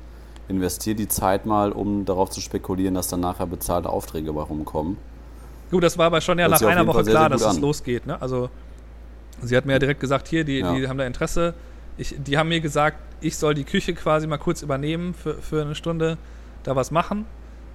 investiere 0.47 0.95
die 0.95 1.07
Zeit 1.07 1.45
mal, 1.45 1.71
um 1.71 2.05
darauf 2.05 2.29
zu 2.29 2.41
spekulieren, 2.41 2.95
dass 2.95 3.07
dann 3.09 3.19
nachher 3.19 3.45
bezahlte 3.47 3.89
Aufträge 3.89 4.31
bei 4.33 4.41
rumkommen. 4.41 4.97
Gut, 5.69 5.83
das 5.83 5.97
war 5.97 6.07
aber 6.07 6.19
schon 6.21 6.39
ja 6.39 6.47
Hört 6.49 6.61
nach 6.61 6.69
einer 6.69 6.87
Woche 6.87 7.03
sehr, 7.03 7.13
klar, 7.13 7.23
sehr 7.23 7.29
dass 7.29 7.41
gut 7.43 7.51
es 7.51 7.55
an. 7.57 7.61
losgeht. 7.61 8.05
Ne? 8.07 8.21
Also 8.21 8.49
sie 9.41 9.55
hat 9.55 9.65
mir 9.65 9.73
ja 9.73 9.79
direkt 9.79 9.99
gesagt, 9.99 10.27
hier, 10.27 10.43
die, 10.43 10.59
Ja. 10.59 10.73
die 10.73 10.87
haben 10.87 10.97
da 10.97 11.05
Interesse. 11.05 11.53
Ich, 11.97 12.15
die 12.17 12.37
haben 12.37 12.49
mir 12.49 12.61
gesagt, 12.61 12.97
ich 13.21 13.37
soll 13.37 13.53
die 13.53 13.63
Küche 13.63 13.93
quasi 13.93 14.25
mal 14.27 14.37
kurz 14.37 14.61
übernehmen 14.61 15.13
für, 15.13 15.35
für 15.35 15.61
eine 15.61 15.75
Stunde, 15.75 16.17
da 16.63 16.75
was 16.75 16.91
machen. 16.91 17.25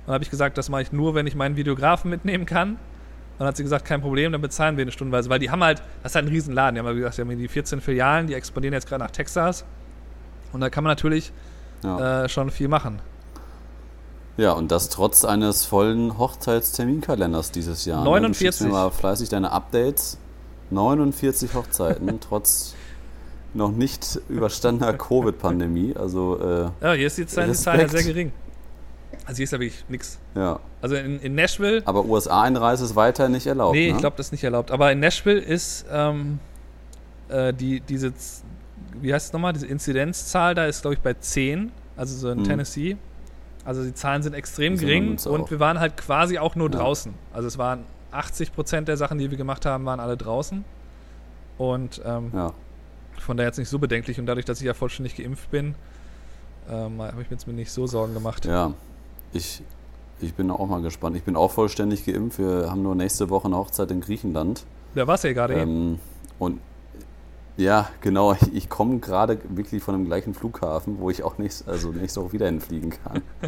Dann 0.06 0.14
habe 0.14 0.25
ich 0.25 0.30
gesagt, 0.30 0.58
das 0.58 0.68
mache 0.68 0.82
ich 0.82 0.92
nur, 0.92 1.14
wenn 1.14 1.26
ich 1.26 1.35
meinen 1.35 1.56
Videografen 1.56 2.11
mitnehmen 2.11 2.46
kann. 2.46 2.78
Dann 3.38 3.49
hat 3.49 3.56
sie 3.56 3.62
gesagt, 3.62 3.85
kein 3.85 4.00
Problem, 4.00 4.32
dann 4.32 4.40
bezahlen 4.40 4.76
wir 4.76 4.82
eine 4.82 4.92
Stundenweise. 4.92 5.28
Weil 5.28 5.38
die 5.38 5.50
haben 5.50 5.62
halt, 5.62 5.82
das 6.02 6.12
ist 6.12 6.16
halt 6.16 6.25
ein 6.26 6.30
Riesenladen. 6.32 6.75
Die 6.75 6.78
haben 6.80 6.87
ja 6.87 6.94
wie 6.94 6.99
gesagt, 7.00 7.18
die 7.18 7.23
haben 7.23 7.37
die 7.38 7.49
14 7.49 7.80
Filialen, 7.80 8.26
die 8.26 8.35
expandieren 8.35 8.73
jetzt 8.73 8.88
gerade 8.88 9.04
nach 9.04 9.11
Texas. 9.11 9.64
Und 10.52 10.61
da 10.61 10.70
kann 10.70 10.85
man 10.85 10.92
natürlich 10.92 11.32
Ja. 11.82 12.25
äh, 12.25 12.28
schon 12.28 12.50
viel 12.50 12.68
machen. 12.68 13.00
ja, 14.38 14.52
und 14.52 14.70
das 14.70 14.88
trotz 14.88 15.25
eines 15.25 15.64
vollen 15.66 16.16
Hochzeitsterminkalenders 16.18 17.50
dieses 17.52 17.85
Jahr. 17.85 17.99
Ne? 17.99 18.04
Du 18.04 18.11
49. 18.11 18.66
mir 18.66 18.73
mal 18.73 18.90
fleißig 18.90 19.28
deine 19.28 19.50
Updates. 19.52 20.18
49 20.70 21.54
Hochzeiten, 21.54 22.20
trotz 22.26 22.75
noch 23.54 23.70
nicht 23.72 24.18
überstandener 24.28 24.92
Covid-Pandemie. 24.94 25.94
Also, 25.96 26.38
äh, 26.40 26.84
Ja, 26.84 26.92
hier 26.92 27.06
ist 27.06 27.18
die 27.18 27.26
Zahl, 27.26 27.44
ja 27.46 27.50
Respekt. 27.52 27.90
sehr 27.90 28.02
gering. 28.04 28.32
Also 29.24 29.36
hier 29.36 29.44
ist 29.44 29.52
ja 29.52 29.60
wirklich 29.60 29.84
nichts. 29.88 30.18
ja. 30.34 30.58
Also 30.82 30.94
in, 30.94 31.18
in 31.20 31.34
Nashville 31.34 31.82
Aber 31.84 32.04
USA-Einreise 32.04 32.84
ist 32.84 32.94
weiter 32.94 33.28
nicht 33.28 33.46
erlaubt. 33.46 33.74
Nee, 33.74 33.88
ne? 33.88 33.94
ich 33.94 33.98
glaube, 33.98 34.16
das 34.16 34.26
ist 34.26 34.32
nicht 34.32 34.44
erlaubt. 34.44 34.70
Aber 34.70 34.92
in 34.92 35.00
Nashville 35.00 35.40
ist 35.40 35.84
ähm, 35.90 36.38
äh, 37.28 37.52
die, 37.52 37.80
diese, 37.80 38.12
wie 39.00 39.12
heißt 39.12 39.26
es 39.28 39.32
nochmal, 39.32 39.52
diese 39.52 39.66
Inzidenzzahl 39.66 40.54
da 40.54 40.66
ist, 40.66 40.82
glaube 40.82 40.94
ich, 40.94 41.00
bei 41.00 41.14
10, 41.14 41.72
also 41.96 42.14
so 42.16 42.30
in 42.30 42.38
Mhm. 42.40 42.44
Tennessee. 42.44 42.96
Also 43.64 43.82
die 43.82 43.94
Zahlen 43.94 44.22
sind 44.22 44.34
extrem 44.34 44.74
ist 44.74 44.82
in 44.82 44.86
gering 44.86 45.10
und 45.26 45.42
auch. 45.44 45.50
wir 45.50 45.58
waren 45.58 45.80
halt 45.80 45.96
quasi 45.96 46.38
auch 46.38 46.54
nur 46.54 46.70
Ja. 46.70 46.78
draußen. 46.78 47.12
Also 47.32 47.48
es 47.48 47.58
waren 47.58 47.84
80 48.12 48.52
Prozent 48.54 48.86
der 48.86 48.96
Sachen, 48.96 49.18
die 49.18 49.28
wir 49.30 49.38
gemacht 49.38 49.66
haben, 49.66 49.84
waren 49.86 49.98
alle 49.98 50.16
draußen. 50.16 50.64
Und 51.58 52.00
ähm, 52.04 52.30
Ja. 52.32 52.52
Von 53.26 53.37
daher 53.37 53.49
jetzt 53.49 53.59
nicht 53.59 53.68
so 53.68 53.78
bedenklich. 53.78 54.18
Und 54.18 54.26
dadurch, 54.26 54.47
dass 54.47 54.61
ich 54.61 54.66
ja 54.66 54.75
vollständig 54.75 55.16
geimpft 55.16 55.50
bin, 55.50 55.75
ähm, 56.71 57.02
habe 57.02 57.23
ich 57.23 57.28
mir 57.28 57.37
jetzt 57.37 57.47
mir 57.47 57.52
nicht 57.52 57.73
so 57.73 57.87
Sorgen 57.87 58.14
gemacht. 58.14 58.45
Ja, 58.45 58.73
ich, 59.33 59.62
ich 60.21 60.35
bin 60.35 60.50
auch 60.50 60.66
mal 60.66 60.80
gespannt. 60.80 61.16
Ich 61.16 61.25
bin 61.25 61.37
auch 61.37 61.50
vollständig 61.50 62.06
geimpft. 62.06 62.39
Wir 62.39 62.71
haben 62.71 62.82
nur 62.82 62.95
nächste 62.95 63.28
Woche 63.28 63.47
eine 63.47 63.56
Hochzeit 63.56 63.91
in 63.91 64.00
Griechenland. 64.00 64.65
Da 64.95 65.06
warst 65.06 65.25
du 65.25 65.28
ja 65.28 65.34
gerade 65.34 65.54
eben. 65.60 65.71
Ähm, 65.71 65.99
und 66.39 66.60
ja, 67.56 67.89
genau, 68.02 68.34
ich, 68.34 68.54
ich 68.54 68.69
komme 68.69 68.99
gerade 68.99 69.39
wirklich 69.49 69.82
von 69.82 69.95
dem 69.95 70.04
gleichen 70.04 70.34
Flughafen, 70.34 70.99
wo 71.00 71.08
ich 71.08 71.23
auch 71.23 71.39
nächst, 71.39 71.67
also 71.67 71.91
nächste 71.91 72.23
Woche 72.23 72.32
wieder 72.32 72.47
hinfliegen 72.47 72.91
kann. 72.91 73.23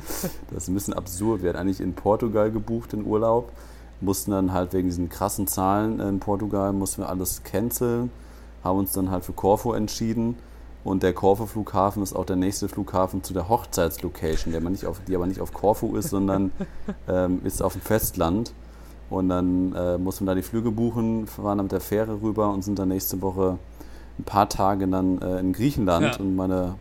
Das 0.50 0.64
ist 0.64 0.68
ein 0.68 0.74
bisschen 0.74 0.94
absurd. 0.94 1.42
Wir 1.42 1.50
hatten 1.50 1.58
eigentlich 1.58 1.80
in 1.80 1.94
Portugal 1.94 2.50
gebucht 2.50 2.92
den 2.92 3.04
Urlaub, 3.04 3.52
mussten 4.00 4.30
dann 4.30 4.52
halt 4.52 4.72
wegen 4.72 4.88
diesen 4.88 5.08
krassen 5.08 5.46
Zahlen 5.46 6.00
in 6.00 6.20
Portugal, 6.20 6.72
mussten 6.72 7.02
wir 7.02 7.08
alles 7.08 7.42
canceln, 7.44 8.10
haben 8.64 8.78
uns 8.78 8.92
dann 8.92 9.10
halt 9.10 9.24
für 9.24 9.32
Corfu 9.32 9.72
entschieden. 9.72 10.36
Und 10.84 11.02
der 11.02 11.12
Corfu-Flughafen 11.12 12.02
ist 12.02 12.14
auch 12.14 12.24
der 12.24 12.36
nächste 12.36 12.68
Flughafen 12.68 13.22
zu 13.22 13.34
der 13.34 13.48
Hochzeitslocation, 13.48 14.52
der 14.52 14.60
aber 14.60 14.70
nicht 14.70 14.86
auf, 14.86 15.00
die 15.06 15.14
aber 15.14 15.26
nicht 15.26 15.40
auf 15.40 15.52
Corfu 15.52 15.96
ist, 15.96 16.10
sondern 16.10 16.52
ähm, 17.08 17.40
ist 17.44 17.62
auf 17.62 17.72
dem 17.72 17.82
Festland. 17.82 18.52
Und 19.10 19.28
dann 19.28 19.74
äh, 19.74 19.98
mussten 19.98 20.24
wir 20.24 20.30
da 20.30 20.34
die 20.34 20.42
Flüge 20.42 20.70
buchen, 20.70 21.26
fahren 21.26 21.58
dann 21.58 21.66
mit 21.66 21.72
der 21.72 21.80
Fähre 21.80 22.20
rüber 22.22 22.52
und 22.52 22.62
sind 22.62 22.78
dann 22.78 22.88
nächste 22.88 23.20
Woche 23.22 23.58
ein 24.18 24.24
paar 24.24 24.48
Tage 24.48 24.86
dann 24.86 25.20
äh, 25.20 25.40
in 25.40 25.52
Griechenland. 25.52 26.16
Ja. 26.16 26.20
Und 26.20 26.36
meine 26.36 26.74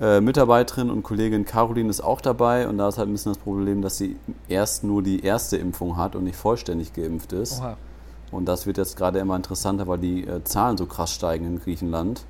äh, 0.00 0.20
Mitarbeiterin 0.20 0.90
und 0.90 1.02
Kollegin 1.02 1.44
Caroline 1.44 1.90
ist 1.90 2.00
auch 2.00 2.20
dabei. 2.20 2.68
Und 2.68 2.78
da 2.78 2.88
ist 2.88 2.98
halt 2.98 3.08
ein 3.08 3.12
bisschen 3.12 3.32
das 3.32 3.42
Problem, 3.42 3.82
dass 3.82 3.98
sie 3.98 4.16
erst 4.48 4.84
nur 4.84 5.02
die 5.02 5.24
erste 5.24 5.56
Impfung 5.56 5.96
hat 5.96 6.14
und 6.16 6.24
nicht 6.24 6.36
vollständig 6.36 6.92
geimpft 6.92 7.32
ist. 7.32 7.60
Oha. 7.60 7.76
Und 8.30 8.46
das 8.46 8.66
wird 8.66 8.76
jetzt 8.76 8.96
gerade 8.96 9.18
immer 9.18 9.36
interessanter, 9.36 9.86
weil 9.86 9.98
die 9.98 10.26
äh, 10.26 10.44
Zahlen 10.44 10.76
so 10.76 10.86
krass 10.86 11.12
steigen 11.12 11.46
in 11.46 11.60
Griechenland. 11.60 12.24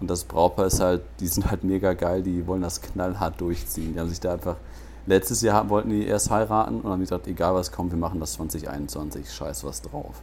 Und 0.00 0.10
das 0.10 0.24
Brautpaar 0.24 0.66
ist 0.66 0.80
halt, 0.80 1.02
die 1.20 1.26
sind 1.26 1.50
halt 1.50 1.64
mega 1.64 1.94
geil, 1.94 2.22
die 2.22 2.46
wollen 2.46 2.62
das 2.62 2.80
knallhart 2.80 3.40
durchziehen. 3.40 3.94
Die 3.94 4.00
haben 4.00 4.08
sich 4.08 4.20
da 4.20 4.34
einfach, 4.34 4.56
letztes 5.06 5.40
Jahr 5.42 5.68
wollten 5.68 5.90
die 5.90 6.06
erst 6.06 6.30
heiraten 6.30 6.80
und 6.80 6.90
haben 6.90 7.00
gesagt, 7.00 7.26
egal 7.26 7.54
was 7.54 7.72
kommt, 7.72 7.92
wir 7.92 7.98
machen 7.98 8.20
das 8.20 8.34
2021, 8.34 9.30
scheiß 9.32 9.64
was 9.64 9.82
drauf. 9.82 10.22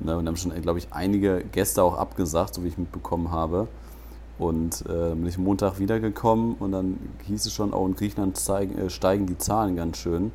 Ne, 0.00 0.16
und 0.16 0.26
haben 0.26 0.36
schon, 0.36 0.58
glaube 0.62 0.78
ich, 0.78 0.88
einige 0.92 1.44
Gäste 1.52 1.82
auch 1.82 1.94
abgesagt, 1.94 2.54
so 2.54 2.64
wie 2.64 2.68
ich 2.68 2.78
mitbekommen 2.78 3.30
habe. 3.30 3.68
Und 4.38 4.86
äh, 4.88 5.14
bin 5.14 5.26
ich 5.26 5.36
Montag 5.36 5.78
wiedergekommen 5.78 6.54
und 6.54 6.72
dann 6.72 6.98
hieß 7.26 7.44
es 7.44 7.52
schon, 7.52 7.74
auch 7.74 7.86
in 7.86 7.94
Griechenland 7.94 8.38
zeigen, 8.38 8.78
äh, 8.78 8.88
steigen 8.88 9.26
die 9.26 9.36
Zahlen 9.36 9.76
ganz 9.76 9.98
schön. 9.98 10.32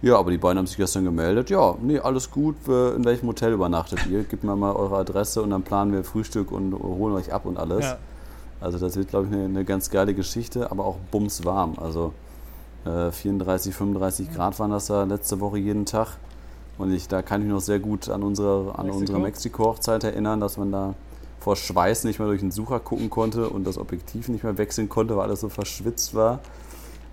Ja, 0.00 0.16
aber 0.16 0.30
die 0.30 0.38
beiden 0.38 0.58
haben 0.58 0.66
sich 0.66 0.76
gestern 0.76 1.04
gemeldet. 1.04 1.50
Ja, 1.50 1.74
nee, 1.82 1.98
alles 1.98 2.30
gut. 2.30 2.56
In 2.66 3.04
welchem 3.04 3.26
Hotel 3.26 3.52
übernachtet 3.52 4.06
ihr? 4.06 4.22
Gebt 4.22 4.44
mir 4.44 4.54
mal 4.54 4.72
eure 4.72 4.96
Adresse 4.98 5.42
und 5.42 5.50
dann 5.50 5.62
planen 5.62 5.92
wir 5.92 6.04
Frühstück 6.04 6.52
und 6.52 6.72
holen 6.72 7.14
euch 7.14 7.32
ab 7.32 7.46
und 7.46 7.58
alles. 7.58 7.84
Ja. 7.84 7.98
Also 8.60 8.78
das 8.78 8.96
wird, 8.96 9.08
glaube 9.08 9.26
ich, 9.26 9.32
eine, 9.32 9.44
eine 9.44 9.64
ganz 9.64 9.90
geile 9.90 10.14
Geschichte, 10.14 10.70
aber 10.70 10.84
auch 10.84 10.96
bumswarm. 11.10 11.74
Also 11.80 12.12
äh, 12.84 13.10
34, 13.10 13.74
35 13.74 14.32
Grad 14.32 14.58
waren 14.60 14.70
das 14.70 14.86
da 14.86 15.04
letzte 15.04 15.40
Woche 15.40 15.58
jeden 15.58 15.84
Tag. 15.84 16.16
Und 16.76 16.92
ich, 16.92 17.08
da 17.08 17.22
kann 17.22 17.40
ich 17.40 17.46
mich 17.46 17.54
noch 17.54 17.60
sehr 17.60 17.80
gut 17.80 18.08
an 18.08 18.22
unsere, 18.22 18.74
an 18.76 18.86
Mexiko? 18.86 18.98
unsere 18.98 19.18
Mexiko-Hochzeit 19.18 20.04
erinnern, 20.04 20.38
dass 20.38 20.56
man 20.58 20.70
da 20.70 20.94
vor 21.40 21.56
Schweiß 21.56 22.04
nicht 22.04 22.18
mehr 22.18 22.28
durch 22.28 22.40
den 22.40 22.52
Sucher 22.52 22.78
gucken 22.78 23.10
konnte 23.10 23.48
und 23.48 23.66
das 23.66 23.78
Objektiv 23.78 24.28
nicht 24.28 24.44
mehr 24.44 24.58
wechseln 24.58 24.88
konnte, 24.88 25.16
weil 25.16 25.24
alles 25.24 25.40
so 25.40 25.48
verschwitzt 25.48 26.14
war. 26.14 26.40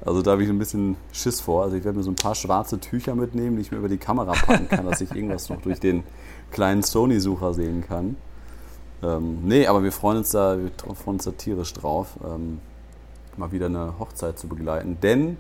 Also 0.04 0.22
da 0.22 0.32
habe 0.32 0.44
ich 0.44 0.50
ein 0.50 0.60
bisschen 0.60 0.98
Schiss 1.12 1.42
vor. 1.42 1.64
Also 1.64 1.78
ich 1.78 1.84
werde 1.84 1.98
mir 1.98 2.04
so 2.04 2.12
ein 2.12 2.16
paar 2.16 2.36
schwarze 2.36 2.80
Tücher 2.80 3.16
mitnehmen, 3.16 3.56
die 3.56 3.62
ich 3.62 3.72
mir 3.72 3.78
über 3.78 3.90
die 3.90 3.98
Kamera 3.98 4.34
packen 4.34 4.68
kann, 4.68 4.86
dass 4.86 5.02
ich 5.02 5.12
irgendwas 5.12 5.50
noch 5.50 5.62
durch 5.62 5.80
den 5.80 6.04
kleinen 6.52 6.84
Sony-Sucher 6.84 7.54
sehen 7.54 7.84
kann. 7.88 8.18
Ähm, 9.04 9.40
nee, 9.44 9.68
aber 9.68 9.84
wir 9.84 9.92
freuen 9.92 10.18
uns 10.18 10.32
da, 10.32 10.58
wir 10.58 10.72
freuen 10.96 11.18
uns 11.18 11.26
da 11.26 11.32
tierisch 11.32 11.74
drauf, 11.74 12.18
ähm, 12.24 12.60
mal 13.38 13.52
wieder 13.52 13.66
eine 13.68 14.00
Hochzeit 14.00 14.40
zu 14.40 14.48
begleiten. 14.48 14.98
Denn, 15.02 15.38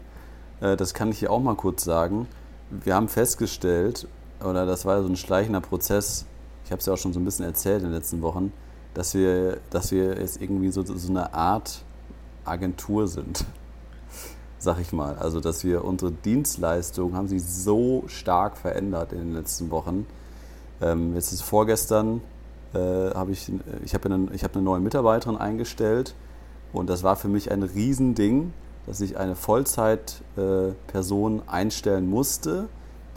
äh, 0.61 0.75
das 0.75 0.93
kann 0.93 1.09
ich 1.09 1.19
hier 1.19 1.31
auch 1.31 1.39
mal 1.39 1.55
kurz 1.55 1.83
sagen, 1.83 2.27
wir 2.69 2.95
haben 2.95 3.07
festgestellt, 3.07 4.07
oder 4.43 4.65
das 4.65 4.85
war 4.85 5.01
so 5.01 5.07
ein 5.07 5.15
schleichender 5.15 5.61
Prozess, 5.61 6.25
ich 6.65 6.71
habe 6.71 6.79
es 6.79 6.85
ja 6.85 6.93
auch 6.93 6.97
schon 6.97 7.13
so 7.13 7.19
ein 7.19 7.25
bisschen 7.25 7.45
erzählt 7.45 7.83
in 7.83 7.89
den 7.89 7.93
letzten 7.93 8.21
Wochen, 8.21 8.51
dass 8.93 9.13
wir, 9.13 9.59
dass 9.69 9.91
wir 9.91 10.19
jetzt 10.19 10.41
irgendwie 10.41 10.71
so, 10.71 10.83
so 10.83 11.09
eine 11.09 11.33
Art 11.33 11.83
Agentur 12.43 13.07
sind. 13.07 13.45
Sag 14.65 14.79
ich 14.79 14.91
mal. 14.91 15.15
Also, 15.19 15.39
dass 15.41 15.63
wir 15.63 15.85
unsere 15.85 16.11
Dienstleistungen 16.11 17.15
haben 17.15 17.27
sich 17.27 17.43
so 17.43 18.03
stark 18.07 18.57
verändert 18.57 19.11
in 19.11 19.19
den 19.19 19.33
letzten 19.33 19.69
Wochen. 19.69 20.07
Ähm, 20.81 21.13
jetzt 21.13 21.31
ist 21.31 21.43
vorgestern, 21.43 22.21
äh, 22.73 22.79
habe 22.79 23.31
ich, 23.31 23.51
ich 23.83 23.93
habe 23.93 24.11
eine, 24.11 24.29
ich 24.33 24.43
habe 24.43 24.55
eine 24.55 24.63
neue 24.63 24.79
Mitarbeiterin 24.79 25.37
eingestellt 25.37 26.15
und 26.73 26.89
das 26.89 27.03
war 27.03 27.15
für 27.15 27.27
mich 27.27 27.51
ein 27.51 27.61
Riesending, 27.61 28.53
dass 28.87 29.01
ich 29.01 29.17
eine 29.17 29.35
Vollzeitperson 29.35 31.43
einstellen 31.45 32.09
musste, 32.09 32.67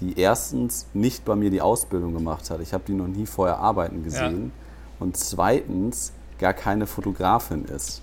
die 0.00 0.20
erstens 0.20 0.86
nicht 0.92 1.24
bei 1.24 1.34
mir 1.34 1.48
die 1.48 1.62
Ausbildung 1.62 2.12
gemacht 2.12 2.50
hat. 2.50 2.60
Ich 2.60 2.74
habe 2.74 2.84
die 2.86 2.92
noch 2.92 3.08
nie 3.08 3.24
vorher 3.24 3.56
arbeiten 3.56 4.04
gesehen. 4.04 4.52
Und 5.00 5.16
zweitens 5.16 6.12
gar 6.38 6.52
keine 6.52 6.86
Fotografin 6.86 7.64
ist. 7.64 8.02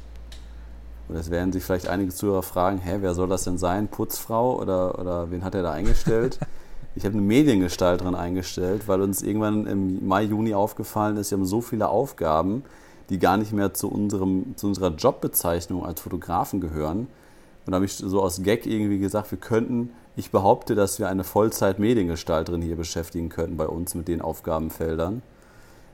Und 1.08 1.16
jetzt 1.16 1.30
werden 1.30 1.52
sich 1.52 1.64
vielleicht 1.64 1.88
einige 1.88 2.12
Zuhörer 2.12 2.44
fragen, 2.44 2.80
hä, 2.80 2.98
wer 3.02 3.14
soll 3.14 3.28
das 3.28 3.44
denn 3.44 3.58
sein? 3.58 3.88
Putzfrau 3.88 4.60
oder, 4.60 5.00
oder 5.00 5.32
wen 5.32 5.44
hat 5.44 5.56
er 5.56 5.64
da 5.64 5.72
eingestellt? 5.72 6.40
ich 6.96 7.04
habe 7.04 7.14
eine 7.14 7.22
Mediengestalterin 7.22 8.16
eingestellt, 8.16 8.88
weil 8.88 9.02
uns 9.02 9.22
irgendwann 9.22 9.68
im 9.68 10.08
Mai, 10.08 10.24
Juni 10.24 10.54
aufgefallen 10.54 11.18
ist, 11.18 11.32
wir 11.32 11.38
haben 11.38 11.46
so 11.46 11.62
viele 11.62 11.90
Aufgaben, 11.90 12.64
die 13.10 13.20
gar 13.20 13.38
nicht 13.38 13.52
mehr 13.52 13.74
zu, 13.74 13.90
unserem, 13.90 14.56
zu 14.56 14.68
unserer 14.68 14.96
Jobbezeichnung 14.96 15.86
als 15.86 16.02
Fotografen 16.02 16.62
gehören. 16.62 17.08
Und 17.66 17.72
da 17.72 17.76
habe 17.76 17.86
ich 17.86 17.94
so 17.94 18.22
aus 18.22 18.42
Gag 18.44 18.66
irgendwie 18.66 19.00
gesagt, 19.00 19.30
wir 19.32 19.38
könnten, 19.38 19.92
ich 20.16 20.32
behaupte, 20.32 20.74
dass 20.74 20.98
wir 20.98 21.10
eine 21.10 21.24
Vollzeit-Mediengestalterin 21.24 22.62
hier 22.62 22.78
beschäftigen 22.78 23.30
könnten 23.30 23.58
bei 23.58 23.68
uns 23.68 23.94
mit 23.94 24.08
den 24.08 24.22
Aufgabenfeldern. 24.22 25.22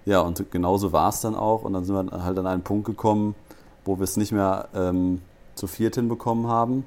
Ja, 0.06 0.21
und 0.21 0.52
genauso 0.52 0.91
war 0.91 1.10
es 1.10 1.21
dann 1.21 1.36
auch. 1.36 1.63
Und 1.63 1.74
dann 1.74 1.84
sind 1.84 1.95
wir 1.95 2.24
halt 2.24 2.38
an 2.38 2.47
einen 2.47 2.63
Punkt 2.63 2.86
gekommen, 2.86 3.36
wo 3.85 3.97
wir 3.97 4.03
es 4.03 4.17
nicht 4.17 4.31
mehr 4.31 4.69
ähm, 4.73 5.21
zu 5.55 5.67
viert 5.67 5.95
hinbekommen 5.95 6.47
haben. 6.47 6.85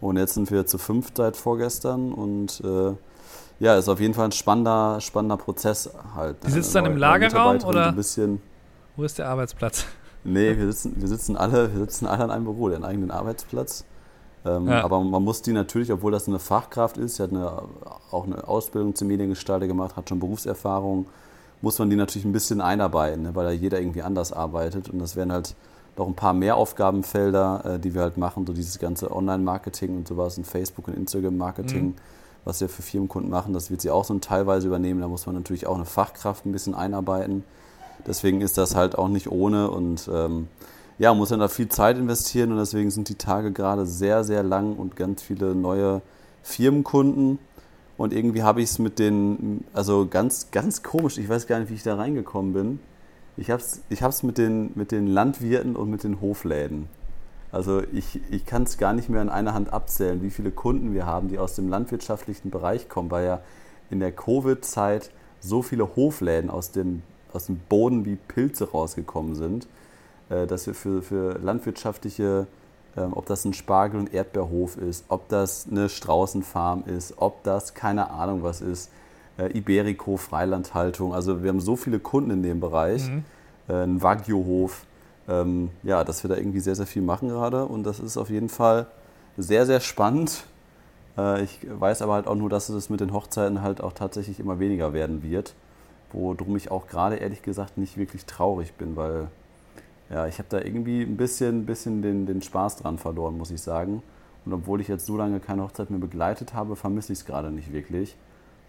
Und 0.00 0.16
jetzt 0.16 0.34
sind 0.34 0.50
wir 0.50 0.66
zu 0.66 0.78
fünft 0.78 1.16
seit 1.16 1.36
vorgestern. 1.36 2.12
Und 2.12 2.60
äh, 2.64 2.92
ja, 3.60 3.76
ist 3.76 3.88
auf 3.88 4.00
jeden 4.00 4.14
Fall 4.14 4.26
ein 4.26 4.32
spannender, 4.32 5.00
spannender 5.00 5.36
Prozess 5.36 5.90
halt. 6.14 6.36
Die 6.44 6.50
sitzt 6.50 6.74
dann 6.74 6.86
im 6.86 6.96
Lagerraum 6.96 7.58
oder? 7.64 7.88
Ein 7.88 7.96
bisschen, 7.96 8.42
wo 8.96 9.04
ist 9.04 9.18
der 9.18 9.28
Arbeitsplatz? 9.28 9.86
Nee, 10.24 10.56
wir 10.56 10.72
sitzen, 10.72 10.94
wir 11.00 11.08
sitzen 11.08 11.36
alle, 11.36 11.72
wir 11.72 11.80
sitzen 11.80 12.06
alle 12.06 12.24
an 12.24 12.30
einem 12.30 12.44
Büro, 12.44 12.68
den 12.68 12.84
eigenen 12.84 13.10
Arbeitsplatz. 13.10 13.84
Ähm, 14.44 14.68
ja. 14.68 14.84
Aber 14.84 15.00
man 15.00 15.22
muss 15.22 15.42
die 15.42 15.52
natürlich, 15.52 15.92
obwohl 15.92 16.12
das 16.12 16.26
eine 16.28 16.38
Fachkraft 16.38 16.96
ist, 16.98 17.16
sie 17.16 17.22
hat 17.22 17.30
eine, 17.30 17.62
auch 18.10 18.26
eine 18.26 18.46
Ausbildung 18.46 18.94
zum 18.94 19.08
Mediengestalter 19.08 19.66
gemacht, 19.66 19.96
hat 19.96 20.08
schon 20.08 20.18
Berufserfahrung, 20.20 21.06
muss 21.60 21.78
man 21.78 21.90
die 21.90 21.96
natürlich 21.96 22.24
ein 22.24 22.32
bisschen 22.32 22.60
einarbeiten, 22.60 23.22
ne, 23.22 23.34
weil 23.34 23.44
da 23.44 23.52
jeder 23.52 23.80
irgendwie 23.80 24.02
anders 24.02 24.32
arbeitet. 24.32 24.88
Und 24.88 24.98
das 24.98 25.14
wären 25.14 25.32
halt 25.32 25.54
noch 25.96 26.06
ein 26.06 26.14
paar 26.14 26.32
mehr 26.32 26.56
Aufgabenfelder, 26.56 27.74
äh, 27.74 27.78
die 27.78 27.94
wir 27.94 28.02
halt 28.02 28.16
machen, 28.16 28.46
so 28.46 28.52
dieses 28.52 28.78
ganze 28.78 29.14
Online-Marketing 29.14 29.96
und 29.96 30.08
sowas, 30.08 30.38
und 30.38 30.46
Facebook- 30.46 30.88
und 30.88 30.96
Instagram-Marketing, 30.96 31.84
mhm. 31.84 31.94
was 32.44 32.60
wir 32.60 32.68
für 32.68 32.82
Firmenkunden 32.82 33.30
machen, 33.30 33.52
das 33.52 33.70
wird 33.70 33.80
sie 33.82 33.90
auch 33.90 34.04
so 34.04 34.18
teilweise 34.18 34.66
übernehmen. 34.66 35.00
Da 35.00 35.08
muss 35.08 35.26
man 35.26 35.34
natürlich 35.34 35.66
auch 35.66 35.76
eine 35.76 35.84
Fachkraft 35.84 36.46
ein 36.46 36.52
bisschen 36.52 36.74
einarbeiten. 36.74 37.44
Deswegen 38.06 38.40
ist 38.40 38.58
das 38.58 38.74
halt 38.74 38.96
auch 38.96 39.08
nicht 39.08 39.30
ohne 39.30 39.70
und 39.70 40.08
ähm, 40.12 40.48
ja, 40.98 41.14
muss 41.14 41.30
dann 41.30 41.40
da 41.40 41.48
viel 41.48 41.68
Zeit 41.68 41.98
investieren 41.98 42.52
und 42.52 42.58
deswegen 42.58 42.90
sind 42.90 43.08
die 43.08 43.14
Tage 43.14 43.52
gerade 43.52 43.86
sehr, 43.86 44.24
sehr 44.24 44.42
lang 44.42 44.76
und 44.76 44.96
ganz 44.96 45.22
viele 45.22 45.54
neue 45.54 46.02
Firmenkunden. 46.42 47.38
Und 47.96 48.12
irgendwie 48.12 48.42
habe 48.42 48.62
ich 48.62 48.70
es 48.70 48.78
mit 48.78 48.98
den, 48.98 49.64
also 49.72 50.06
ganz, 50.08 50.50
ganz 50.50 50.82
komisch, 50.82 51.18
ich 51.18 51.28
weiß 51.28 51.46
gar 51.46 51.60
nicht, 51.60 51.70
wie 51.70 51.74
ich 51.74 51.82
da 51.82 51.96
reingekommen 51.96 52.52
bin. 52.52 52.80
Ich 53.36 53.50
habe 53.50 53.62
es 53.62 53.82
ich 53.88 54.02
hab's 54.02 54.22
mit, 54.22 54.38
den, 54.38 54.72
mit 54.74 54.92
den 54.92 55.06
Landwirten 55.06 55.76
und 55.76 55.90
mit 55.90 56.04
den 56.04 56.20
Hofläden. 56.20 56.88
Also 57.50 57.82
ich, 57.92 58.20
ich 58.30 58.46
kann 58.46 58.62
es 58.62 58.78
gar 58.78 58.92
nicht 58.94 59.08
mehr 59.08 59.22
in 59.22 59.28
einer 59.28 59.54
Hand 59.54 59.72
abzählen, 59.72 60.22
wie 60.22 60.30
viele 60.30 60.50
Kunden 60.50 60.94
wir 60.94 61.06
haben, 61.06 61.28
die 61.28 61.38
aus 61.38 61.54
dem 61.54 61.68
landwirtschaftlichen 61.68 62.50
Bereich 62.50 62.88
kommen, 62.88 63.10
weil 63.10 63.26
ja 63.26 63.40
in 63.90 64.00
der 64.00 64.12
Covid-Zeit 64.12 65.10
so 65.40 65.60
viele 65.62 65.96
Hofläden 65.96 66.50
aus 66.50 66.70
dem 66.70 67.02
aus 67.34 67.46
dem 67.46 67.58
Boden 67.68 68.04
wie 68.04 68.16
Pilze 68.16 68.70
rausgekommen 68.70 69.34
sind, 69.34 69.66
äh, 70.28 70.46
dass 70.46 70.66
wir 70.66 70.74
für, 70.74 71.02
für 71.02 71.38
landwirtschaftliche, 71.38 72.46
ähm, 72.96 73.12
ob 73.14 73.26
das 73.26 73.44
ein 73.44 73.54
Spargel- 73.54 74.00
und 74.00 74.12
Erdbeerhof 74.12 74.76
ist, 74.76 75.04
ob 75.08 75.28
das 75.28 75.66
eine 75.70 75.88
Straußenfarm 75.88 76.84
ist, 76.86 77.14
ob 77.16 77.42
das 77.42 77.74
keine 77.74 78.10
Ahnung 78.10 78.42
was 78.42 78.60
ist, 78.60 78.90
äh, 79.38 79.56
Iberico, 79.56 80.16
Freilandhaltung. 80.16 81.14
Also 81.14 81.42
wir 81.42 81.50
haben 81.50 81.60
so 81.60 81.76
viele 81.76 81.98
Kunden 81.98 82.30
in 82.30 82.42
dem 82.42 82.60
Bereich, 82.60 83.08
mhm. 83.08 83.24
Äh, 83.68 83.84
ein 83.84 84.02
Wagyu-Hof, 84.02 84.84
ähm, 85.28 85.70
ja, 85.84 86.02
dass 86.02 86.24
wir 86.24 86.28
da 86.28 86.36
irgendwie 86.36 86.60
sehr, 86.60 86.74
sehr 86.74 86.86
viel 86.86 87.02
machen 87.02 87.28
gerade 87.28 87.64
und 87.64 87.84
das 87.84 88.00
ist 88.00 88.16
auf 88.16 88.28
jeden 88.28 88.48
Fall 88.48 88.86
sehr, 89.36 89.66
sehr 89.66 89.80
spannend. 89.80 90.44
Ich 91.42 91.58
weiß 91.68 92.00
aber 92.00 92.14
halt 92.14 92.26
auch 92.26 92.34
nur, 92.34 92.48
dass 92.48 92.70
es 92.70 92.88
mit 92.88 93.00
den 93.00 93.12
Hochzeiten 93.12 93.60
halt 93.60 93.82
auch 93.82 93.92
tatsächlich 93.92 94.40
immer 94.40 94.58
weniger 94.58 94.94
werden 94.94 95.22
wird 95.22 95.54
worum 96.12 96.56
ich 96.56 96.70
auch 96.70 96.86
gerade 96.86 97.16
ehrlich 97.16 97.42
gesagt 97.42 97.78
nicht 97.78 97.96
wirklich 97.96 98.26
traurig 98.26 98.74
bin, 98.74 98.96
weil 98.96 99.28
ja, 100.10 100.26
ich 100.26 100.38
habe 100.38 100.48
da 100.50 100.60
irgendwie 100.60 101.02
ein 101.02 101.16
bisschen, 101.16 101.64
bisschen 101.64 102.02
den, 102.02 102.26
den 102.26 102.42
Spaß 102.42 102.76
dran 102.76 102.98
verloren, 102.98 103.38
muss 103.38 103.50
ich 103.50 103.62
sagen. 103.62 104.02
Und 104.44 104.52
obwohl 104.52 104.80
ich 104.80 104.88
jetzt 104.88 105.06
so 105.06 105.16
lange 105.16 105.40
keine 105.40 105.62
Hochzeit 105.62 105.90
mehr 105.90 106.00
begleitet 106.00 106.52
habe, 106.52 106.76
vermisse 106.76 107.12
ich 107.12 107.20
es 107.20 107.24
gerade 107.24 107.50
nicht 107.50 107.72
wirklich, 107.72 108.16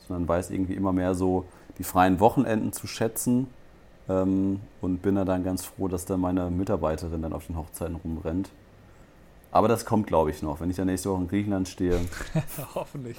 sondern 0.07 0.27
weiß 0.27 0.51
irgendwie 0.51 0.73
immer 0.73 0.93
mehr 0.93 1.15
so 1.15 1.45
die 1.77 1.83
freien 1.83 2.19
Wochenenden 2.19 2.71
zu 2.71 2.87
schätzen 2.87 3.47
ähm, 4.09 4.59
und 4.81 5.01
bin 5.01 5.15
da 5.15 5.25
dann 5.25 5.43
ganz 5.43 5.65
froh, 5.65 5.87
dass 5.87 6.05
da 6.05 6.17
meine 6.17 6.49
Mitarbeiterin 6.49 7.21
dann 7.21 7.33
auf 7.33 7.47
den 7.47 7.57
Hochzeiten 7.57 7.95
rumrennt. 7.95 8.49
Aber 9.51 9.67
das 9.67 9.85
kommt, 9.85 10.07
glaube 10.07 10.31
ich, 10.31 10.41
noch, 10.41 10.61
wenn 10.61 10.69
ich 10.69 10.77
dann 10.77 10.87
nächste 10.87 11.09
Woche 11.11 11.21
in 11.21 11.27
Griechenland 11.27 11.67
stehe. 11.67 11.99
Hoffentlich 12.75 13.17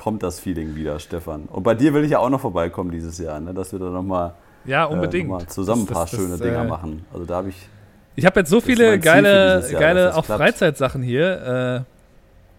kommt 0.00 0.22
das 0.22 0.40
Feeling 0.40 0.74
wieder, 0.74 0.98
Stefan. 0.98 1.44
Und 1.44 1.62
bei 1.62 1.74
dir 1.74 1.92
will 1.92 2.04
ich 2.04 2.12
ja 2.12 2.18
auch 2.20 2.30
noch 2.30 2.40
vorbeikommen 2.40 2.90
dieses 2.90 3.18
Jahr, 3.18 3.38
ne? 3.38 3.52
dass 3.52 3.72
wir 3.72 3.78
da 3.78 3.90
nochmal 3.90 4.32
ja, 4.64 4.86
unbedingt. 4.86 5.28
Äh, 5.28 5.32
noch 5.32 5.46
zusammen 5.46 5.82
das, 5.82 5.90
ein 5.90 5.94
paar 5.94 6.06
das, 6.06 6.10
schöne 6.10 6.30
das, 6.30 6.40
Dinger 6.40 6.62
äh, 6.62 6.68
machen. 6.68 7.04
Also 7.12 7.26
da 7.26 7.36
habe 7.36 7.50
ich. 7.50 7.68
Ich 8.16 8.24
habe 8.24 8.40
jetzt 8.40 8.50
so 8.50 8.60
viele 8.60 8.98
geile, 8.98 9.60
Jahr, 9.70 9.80
geile 9.80 10.16
auch 10.16 10.24
Freizeitsachen 10.24 11.02
hier. 11.02 11.84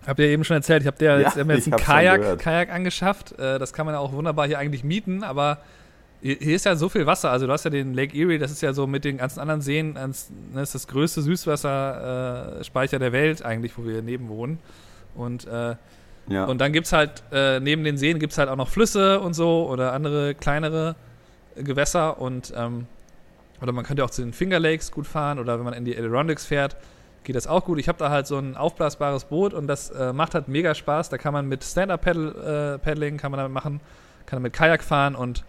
Äh, 0.04 0.08
habt 0.08 0.20
ihr 0.20 0.28
eben 0.28 0.44
schon 0.44 0.58
erzählt, 0.58 0.82
ich 0.82 0.88
habe 0.88 0.98
dir 0.98 1.20
jetzt, 1.20 1.36
ja, 1.36 1.44
jetzt 1.44 1.68
ein 1.68 1.76
Kajak, 1.76 2.40
Kajak 2.40 2.72
angeschafft. 2.72 3.38
Äh, 3.40 3.60
das 3.60 3.74
kann 3.74 3.86
man 3.86 3.96
ja 3.96 4.00
auch 4.00 4.12
wunderbar 4.12 4.48
hier 4.48 4.60
eigentlich 4.60 4.84
mieten, 4.84 5.24
aber 5.24 5.60
hier 6.22 6.56
ist 6.56 6.66
ja 6.66 6.76
so 6.76 6.88
viel 6.88 7.08
Wasser. 7.08 7.32
Also 7.32 7.48
du 7.48 7.52
hast 7.52 7.64
ja 7.64 7.72
den 7.72 7.96
Lake 7.96 8.16
Erie, 8.16 8.38
das 8.38 8.52
ist 8.52 8.62
ja 8.62 8.74
so 8.74 8.86
mit 8.86 9.06
den 9.06 9.18
ganzen 9.18 9.40
anderen 9.40 9.62
Seen, 9.62 9.96
das 9.96 10.30
ne, 10.54 10.62
ist 10.62 10.76
das 10.76 10.88
größte 10.88 11.24
Süßwasserspeicher 11.24 13.00
der 13.00 13.12
Welt 13.12 13.44
eigentlich, 13.44 13.76
wo 13.76 13.86
wir 13.86 14.04
neben 14.04 14.30
wohnen. 14.30 14.60
Und 15.16 15.48
äh, 15.48 15.76
ja. 16.28 16.46
Und 16.46 16.62
dann 16.62 16.72
gibt 16.72 16.86
es 16.86 16.94
halt, 16.94 17.24
äh, 17.32 17.60
neben 17.60 17.84
den 17.84 17.98
Seen 17.98 18.20
gibt 18.20 18.34
es 18.34 18.38
halt 18.38 18.50
auch 18.50 18.56
noch 18.56 18.70
Flüsse 18.70 19.20
und 19.20 19.34
so 19.34 19.68
oder 19.68 19.94
andere 19.94 20.36
kleinere 20.36 20.96
Gewässer 21.56 22.22
und 22.22 22.54
ähm, 22.56 22.86
oder 23.62 23.72
man 23.72 23.86
könnte 23.86 24.04
auch 24.04 24.10
zu 24.10 24.22
den 24.22 24.34
Finger 24.34 24.60
Lakes 24.60 24.92
gut 24.92 25.08
fahren 25.08 25.40
oder 25.40 25.58
wenn 25.58 25.66
man 25.66 25.74
in 25.74 25.86
die 25.86 25.98
Adirondacks 25.98 26.46
fährt, 26.46 26.78
geht 27.24 27.36
das 27.36 27.48
auch 27.48 27.66
gut. 27.66 27.80
Ich 27.80 27.88
habe 27.88 27.98
da 27.98 28.10
halt 28.10 28.28
so 28.28 28.38
ein 28.38 28.56
aufblasbares 28.56 29.26
Boot 29.26 29.54
und 29.54 29.68
das 29.68 29.90
äh, 29.92 30.14
macht 30.14 30.34
halt 30.34 30.48
mega 30.48 30.74
Spaß. 30.74 31.10
Da 31.10 31.18
kann 31.18 31.34
man 31.34 31.48
mit 31.48 31.64
Stand-Up-Paddling, 31.64 33.16
äh, 33.16 33.18
kann 33.18 33.32
man 33.32 33.38
damit 33.38 33.54
machen, 33.54 33.80
kann 34.26 34.38
man 34.38 34.44
mit 34.44 34.54
Kajak 34.54 34.84
fahren 34.84 35.16
und 35.16 35.44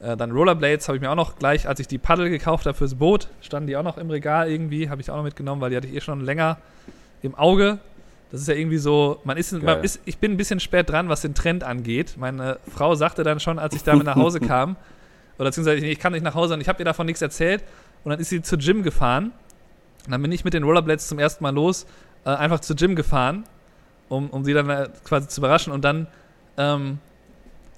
äh, 0.00 0.16
dann 0.16 0.30
Rollerblades 0.30 0.88
habe 0.88 0.96
ich 0.96 1.02
mir 1.02 1.10
auch 1.10 1.16
noch 1.16 1.36
gleich, 1.36 1.68
als 1.68 1.80
ich 1.80 1.88
die 1.88 1.98
Paddel 1.98 2.30
gekauft 2.30 2.66
habe 2.66 2.76
fürs 2.76 2.94
Boot, 2.94 3.28
standen 3.40 3.66
die 3.66 3.76
auch 3.76 3.82
noch 3.82 3.98
im 3.98 4.10
Regal 4.10 4.50
irgendwie, 4.50 4.88
habe 4.88 5.00
ich 5.00 5.10
auch 5.10 5.16
noch 5.16 5.24
mitgenommen, 5.24 5.60
weil 5.60 5.70
die 5.70 5.76
hatte 5.76 5.86
ich 5.88 5.94
eh 5.94 6.00
schon 6.00 6.20
länger 6.20 6.58
im 7.22 7.34
Auge 7.34 7.80
das 8.30 8.42
ist 8.42 8.48
ja 8.48 8.54
irgendwie 8.54 8.78
so, 8.78 9.20
man 9.24 9.36
ist, 9.36 9.52
man 9.52 9.82
ist, 9.82 10.00
ich 10.04 10.18
bin 10.18 10.32
ein 10.32 10.36
bisschen 10.36 10.60
spät 10.60 10.88
dran, 10.88 11.08
was 11.08 11.22
den 11.22 11.34
Trend 11.34 11.64
angeht. 11.64 12.14
Meine 12.16 12.58
Frau 12.72 12.94
sagte 12.94 13.24
dann 13.24 13.40
schon, 13.40 13.58
als 13.58 13.74
ich 13.74 13.82
damit 13.82 14.06
nach 14.06 14.16
Hause 14.16 14.38
kam, 14.46 14.76
oder 15.36 15.46
beziehungsweise 15.46 15.84
ich 15.84 15.98
kam 15.98 16.12
nicht 16.12 16.22
nach 16.22 16.34
Hause 16.34 16.54
und 16.54 16.60
ich 16.60 16.68
habe 16.68 16.78
ihr 16.80 16.84
davon 16.84 17.06
nichts 17.06 17.22
erzählt. 17.22 17.64
Und 18.04 18.10
dann 18.10 18.20
ist 18.20 18.28
sie 18.28 18.40
zur 18.40 18.58
Gym 18.58 18.82
gefahren. 18.82 19.32
Und 20.06 20.12
dann 20.12 20.22
bin 20.22 20.32
ich 20.32 20.44
mit 20.44 20.54
den 20.54 20.62
Rollerblades 20.62 21.08
zum 21.08 21.18
ersten 21.18 21.42
Mal 21.42 21.54
los, 21.54 21.86
äh, 22.24 22.30
einfach 22.30 22.60
zur 22.60 22.76
Gym 22.76 22.96
gefahren, 22.96 23.44
um, 24.08 24.30
um 24.30 24.44
sie 24.44 24.52
dann 24.52 24.68
äh, 24.70 24.88
quasi 25.04 25.28
zu 25.28 25.40
überraschen. 25.40 25.72
Und 25.72 25.84
dann 25.84 26.06
ähm, 26.56 26.98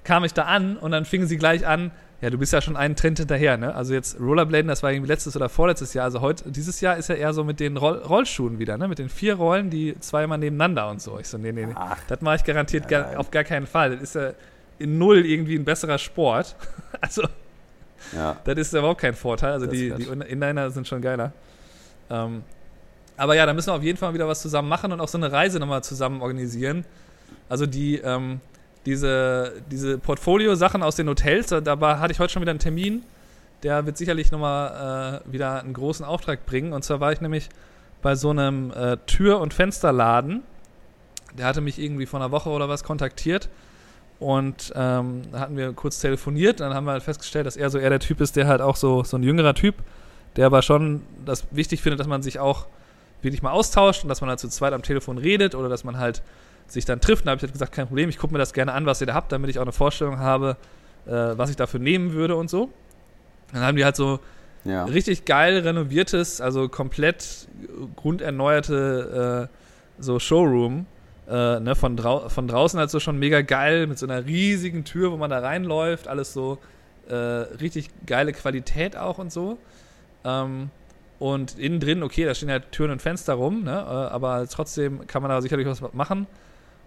kam 0.03 0.23
ich 0.23 0.33
da 0.33 0.43
an 0.43 0.77
und 0.77 0.91
dann 0.91 1.05
fingen 1.05 1.27
sie 1.27 1.37
gleich 1.37 1.65
an, 1.65 1.91
ja, 2.23 2.29
du 2.29 2.37
bist 2.37 2.53
ja 2.53 2.61
schon 2.61 2.77
einen 2.77 2.95
Trend 2.95 3.19
hinterher, 3.19 3.57
ne? 3.57 3.75
Also 3.75 3.93
jetzt 3.93 4.17
Rollerbladen, 4.17 4.69
das 4.69 4.81
war 4.81 4.93
irgendwie 4.93 5.09
letztes 5.09 5.35
oder 5.35 5.49
vorletztes 5.49 5.93
Jahr. 5.93 6.05
Also 6.05 6.21
heute, 6.21 6.49
dieses 6.49 6.79
Jahr 6.79 6.95
ist 6.95 7.09
ja 7.09 7.15
eher 7.15 7.33
so 7.33 7.43
mit 7.43 7.59
den 7.59 7.75
Roll 7.75 7.97
Rollschuhen 7.97 8.59
wieder, 8.59 8.77
ne? 8.77 8.87
Mit 8.87 8.99
den 8.99 9.09
vier 9.09 9.35
Rollen, 9.35 9.69
die 9.69 9.99
zweimal 9.99 10.37
nebeneinander 10.37 10.89
und 10.89 11.01
so. 11.01 11.19
Ich 11.19 11.27
so, 11.27 11.37
nee, 11.37 11.51
nee, 11.51 11.65
nee. 11.65 11.73
Ach, 11.75 11.97
das 12.07 12.21
mache 12.21 12.37
ich 12.37 12.45
garantiert 12.45 12.89
ja, 12.89 13.01
gar, 13.01 13.19
auf 13.19 13.29
gar 13.29 13.43
keinen 13.43 13.67
Fall. 13.67 13.91
Das 13.91 14.01
ist 14.01 14.15
ja 14.15 14.31
in 14.79 14.97
null 14.97 15.25
irgendwie 15.25 15.55
ein 15.55 15.65
besserer 15.65 15.97
Sport. 15.97 16.55
also, 17.01 17.23
ja. 18.15 18.37
das 18.45 18.57
ist 18.57 18.71
ja 18.71 18.79
überhaupt 18.79 19.01
kein 19.01 19.15
Vorteil. 19.15 19.51
Also 19.51 19.65
die, 19.65 19.91
die 19.91 20.03
Inliner 20.03 20.71
sind 20.71 20.87
schon 20.87 21.01
geiler. 21.01 21.33
Ähm, 22.13 22.43
aber 23.17 23.35
ja, 23.35 23.45
da 23.45 23.53
müssen 23.53 23.67
wir 23.67 23.75
auf 23.75 23.83
jeden 23.83 23.97
Fall 23.97 24.13
wieder 24.13 24.27
was 24.27 24.41
zusammen 24.41 24.69
machen 24.69 24.91
und 24.91 25.01
auch 25.01 25.07
so 25.07 25.17
eine 25.17 25.31
Reise 25.31 25.59
nochmal 25.59 25.83
zusammen 25.83 26.21
organisieren. 26.21 26.85
Also 27.49 27.65
die, 27.65 27.97
ähm, 27.97 28.39
diese, 28.85 29.53
diese 29.69 29.97
Portfolio-Sachen 29.97 30.83
aus 30.83 30.95
den 30.95 31.07
Hotels, 31.07 31.47
da 31.47 31.99
hatte 31.99 32.11
ich 32.11 32.19
heute 32.19 32.33
schon 32.33 32.41
wieder 32.41 32.51
einen 32.51 32.59
Termin, 32.59 33.03
der 33.63 33.85
wird 33.85 33.97
sicherlich 33.97 34.31
nochmal 34.31 35.21
äh, 35.25 35.31
wieder 35.31 35.61
einen 35.61 35.73
großen 35.73 36.05
Auftrag 36.05 36.45
bringen. 36.45 36.73
Und 36.73 36.83
zwar 36.83 36.99
war 36.99 37.11
ich 37.13 37.21
nämlich 37.21 37.49
bei 38.01 38.15
so 38.15 38.29
einem 38.29 38.71
äh, 38.71 38.97
Tür- 39.07 39.39
und 39.39 39.53
Fensterladen. 39.53 40.43
Der 41.37 41.45
hatte 41.45 41.61
mich 41.61 41.79
irgendwie 41.79 42.05
vor 42.05 42.19
einer 42.19 42.31
Woche 42.31 42.49
oder 42.49 42.67
was 42.67 42.83
kontaktiert. 42.83 43.49
Und 44.19 44.73
ähm, 44.75 45.21
da 45.31 45.39
hatten 45.39 45.57
wir 45.57 45.71
kurz 45.73 45.99
telefoniert. 45.99 46.59
Dann 46.59 46.73
haben 46.73 46.85
wir 46.85 46.91
halt 46.91 47.03
festgestellt, 47.03 47.45
dass 47.45 47.55
er 47.55 47.69
so 47.69 47.77
eher 47.77 47.89
der 47.89 47.99
Typ 47.99 48.21
ist, 48.21 48.35
der 48.35 48.47
halt 48.47 48.61
auch 48.61 48.75
so, 48.75 49.03
so 49.03 49.17
ein 49.17 49.23
jüngerer 49.23 49.53
Typ, 49.53 49.75
der 50.35 50.45
aber 50.45 50.61
schon 50.61 51.01
das 51.25 51.45
wichtig 51.51 51.81
findet, 51.81 51.99
dass 51.99 52.07
man 52.07 52.21
sich 52.21 52.39
auch 52.39 52.67
wirklich 53.21 53.41
mal 53.41 53.51
austauscht 53.51 54.03
und 54.03 54.09
dass 54.09 54.21
man 54.21 54.29
halt 54.29 54.39
zu 54.39 54.49
zweit 54.49 54.73
am 54.73 54.83
Telefon 54.83 55.17
redet 55.17 55.55
oder 55.55 55.69
dass 55.69 55.83
man 55.83 55.97
halt 55.97 56.21
sich 56.67 56.85
dann 56.85 57.01
trifft. 57.01 57.25
Da 57.25 57.31
habe 57.31 57.37
ich 57.37 57.43
halt 57.43 57.53
gesagt, 57.53 57.71
kein 57.71 57.87
Problem, 57.87 58.09
ich 58.09 58.17
gucke 58.17 58.33
mir 58.33 58.39
das 58.39 58.53
gerne 58.53 58.73
an, 58.73 58.85
was 58.85 59.01
ihr 59.01 59.07
da 59.07 59.13
habt, 59.13 59.31
damit 59.31 59.49
ich 59.49 59.59
auch 59.59 59.63
eine 59.63 59.71
Vorstellung 59.71 60.19
habe, 60.19 60.57
äh, 61.05 61.11
was 61.11 61.49
ich 61.49 61.55
dafür 61.55 61.79
nehmen 61.79 62.13
würde 62.13 62.35
und 62.35 62.49
so. 62.49 62.69
Dann 63.53 63.61
haben 63.61 63.77
die 63.77 63.85
halt 63.85 63.95
so 63.95 64.19
ja. 64.65 64.85
richtig 64.85 65.25
geil 65.25 65.59
renoviertes, 65.59 66.41
also 66.41 66.69
komplett 66.69 67.47
grunderneuerte 67.95 69.49
äh, 69.49 70.01
so 70.01 70.19
Showroom 70.19 70.85
äh, 71.29 71.59
ne, 71.59 71.75
von, 71.75 71.95
drau 71.95 72.29
von 72.29 72.47
draußen 72.47 72.79
halt 72.79 72.89
so 72.89 72.99
schon 72.99 73.17
mega 73.17 73.41
geil, 73.41 73.87
mit 73.87 73.97
so 73.97 74.05
einer 74.05 74.25
riesigen 74.25 74.83
Tür, 74.83 75.11
wo 75.11 75.17
man 75.17 75.29
da 75.29 75.39
reinläuft, 75.39 76.07
alles 76.07 76.33
so 76.33 76.57
äh, 77.07 77.15
richtig 77.15 77.89
geile 78.05 78.33
Qualität 78.33 78.97
auch 78.97 79.17
und 79.17 79.31
so. 79.31 79.57
Ähm, 80.25 80.69
und 81.19 81.57
innen 81.57 81.79
drin, 81.79 82.03
okay, 82.03 82.25
da 82.25 82.35
stehen 82.35 82.51
halt 82.51 82.71
Türen 82.71 82.91
und 82.91 83.01
Fenster 83.01 83.35
rum, 83.35 83.63
ne, 83.63 83.71
äh, 83.71 83.73
aber 83.73 84.45
trotzdem 84.47 85.07
kann 85.07 85.21
man 85.21 85.29
da 85.29 85.41
sicherlich 85.41 85.65
was 85.67 85.81
machen. 85.93 86.27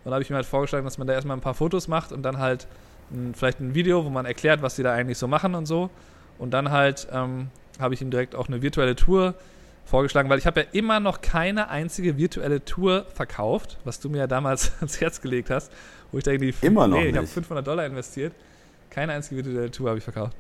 Und 0.05 0.11
da 0.11 0.12
habe 0.12 0.22
ich 0.22 0.31
mir 0.31 0.37
halt 0.37 0.46
vorgeschlagen, 0.46 0.85
dass 0.85 0.99
man 0.99 1.07
da 1.07 1.14
erstmal 1.14 1.37
ein 1.37 1.40
paar 1.40 1.55
Fotos 1.55 1.88
macht 1.88 2.12
und 2.12 2.22
dann 2.22 2.38
halt 2.38 2.66
ein, 3.11 3.35
vielleicht 3.35 3.61
ein 3.61 3.75
Video, 3.75 4.05
wo 4.05 4.11
man 4.11 4.27
erklärt, 4.27 4.62
was 4.62 4.77
die 4.77 4.83
da 4.83 4.92
eigentlich 4.92 5.18
so 5.18 5.27
machen 5.27 5.55
und 5.55 5.66
so. 5.66 5.90
Und 6.38 6.53
dann 6.53 6.70
halt 6.70 7.09
ähm, 7.12 7.49
habe 7.81 7.94
ich 7.94 8.03
ihm 8.03 8.11
direkt 8.11 8.35
auch 8.35 8.49
eine 8.49 8.62
virtuelle 8.62 8.94
Tour 8.94 9.35
vorgeschlagen, 9.85 10.29
weil 10.29 10.38
ich 10.38 10.46
habe 10.46 10.61
ja 10.61 10.66
immer 10.72 11.01
noch 11.01 11.20
keine 11.22 11.70
einzige 11.70 12.16
virtuelle 12.18 12.64
Tour 12.64 13.07
verkauft, 13.14 13.79
was 13.85 14.01
du 14.01 14.11
mir 14.11 14.18
ja 14.18 14.27
damals 14.27 14.72
ans 14.81 15.01
Herz 15.01 15.20
gelegt 15.20 15.51
hast, 15.51 15.72
wo 16.12 16.18
ich 16.18 16.25
da 16.25 16.33
irgendwie 16.33 16.55
immer 16.61 16.87
noch 16.87 16.99
nee, 16.99 17.09
ich 17.09 17.16
habe 17.16 17.27
500 17.27 17.66
Dollar 17.66 17.87
investiert. 17.87 18.33
Keine 18.90 19.12
einzige 19.12 19.44
virtuelle 19.44 19.70
Tour 19.70 19.88
habe 19.88 19.99
ich 19.99 20.05
verkauft. 20.05 20.37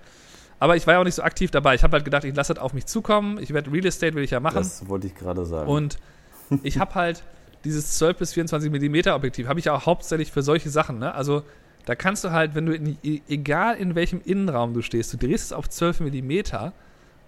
Aber 0.58 0.76
ich 0.76 0.86
war 0.86 0.94
ja 0.94 1.00
auch 1.00 1.04
nicht 1.04 1.14
so 1.14 1.22
aktiv 1.22 1.50
dabei. 1.50 1.74
Ich 1.74 1.82
habe 1.82 1.92
halt 1.92 2.04
gedacht, 2.04 2.24
ich 2.24 2.34
lasse 2.34 2.54
das 2.54 2.62
auf 2.62 2.72
mich 2.72 2.86
zukommen. 2.86 3.38
Ich 3.40 3.52
werde 3.52 3.70
Real 3.70 3.84
Estate 3.84 4.14
will 4.14 4.24
ich 4.24 4.30
ja 4.30 4.40
machen. 4.40 4.56
Das 4.56 4.88
wollte 4.88 5.06
ich 5.06 5.14
gerade 5.14 5.44
sagen. 5.44 5.68
Und 5.68 5.98
ich 6.62 6.78
habe 6.78 6.94
halt 6.94 7.22
dieses 7.64 7.98
12 7.98 8.16
bis 8.16 8.32
24 8.34 8.70
Millimeter 8.70 9.14
Objektiv 9.16 9.48
habe 9.48 9.58
ich 9.58 9.66
ja 9.66 9.74
auch 9.74 9.86
hauptsächlich 9.86 10.32
für 10.32 10.42
solche 10.42 10.70
Sachen. 10.70 10.98
Ne? 10.98 11.14
Also 11.14 11.42
da 11.84 11.94
kannst 11.94 12.24
du 12.24 12.30
halt, 12.30 12.54
wenn 12.54 12.66
du 12.66 12.74
in, 12.74 12.98
egal 13.28 13.76
in 13.76 13.94
welchem 13.94 14.20
Innenraum 14.24 14.72
du 14.72 14.82
stehst, 14.82 15.12
du 15.12 15.16
drehst 15.16 15.46
es 15.46 15.52
auf 15.52 15.68
12 15.68 16.00
Millimeter 16.00 16.72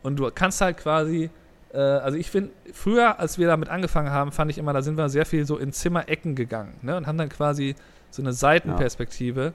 und 0.03 0.17
du 0.17 0.31
kannst 0.31 0.61
halt 0.61 0.79
quasi 0.79 1.31
äh, 1.73 1.79
also 1.79 2.17
ich 2.17 2.31
finde, 2.31 2.51
früher, 2.73 3.19
als 3.19 3.39
wir 3.39 3.47
damit 3.47 3.69
angefangen 3.69 4.11
haben, 4.11 4.33
fand 4.33 4.51
ich 4.51 4.59
immer, 4.59 4.73
da 4.73 4.83
sind 4.83 4.97
wir 4.97 5.09
sehr 5.09 5.27
viel 5.27 5.45
so 5.45 5.59
in 5.59 5.73
Zimmerecken 5.73 6.35
gegangen 6.35 6.75
ne? 6.83 6.97
und 6.97 7.07
haben 7.07 7.19
dann 7.19 7.29
quasi 7.29 7.75
so 8.11 8.23
eine 8.23 8.33
Seitenperspektive 8.33 9.53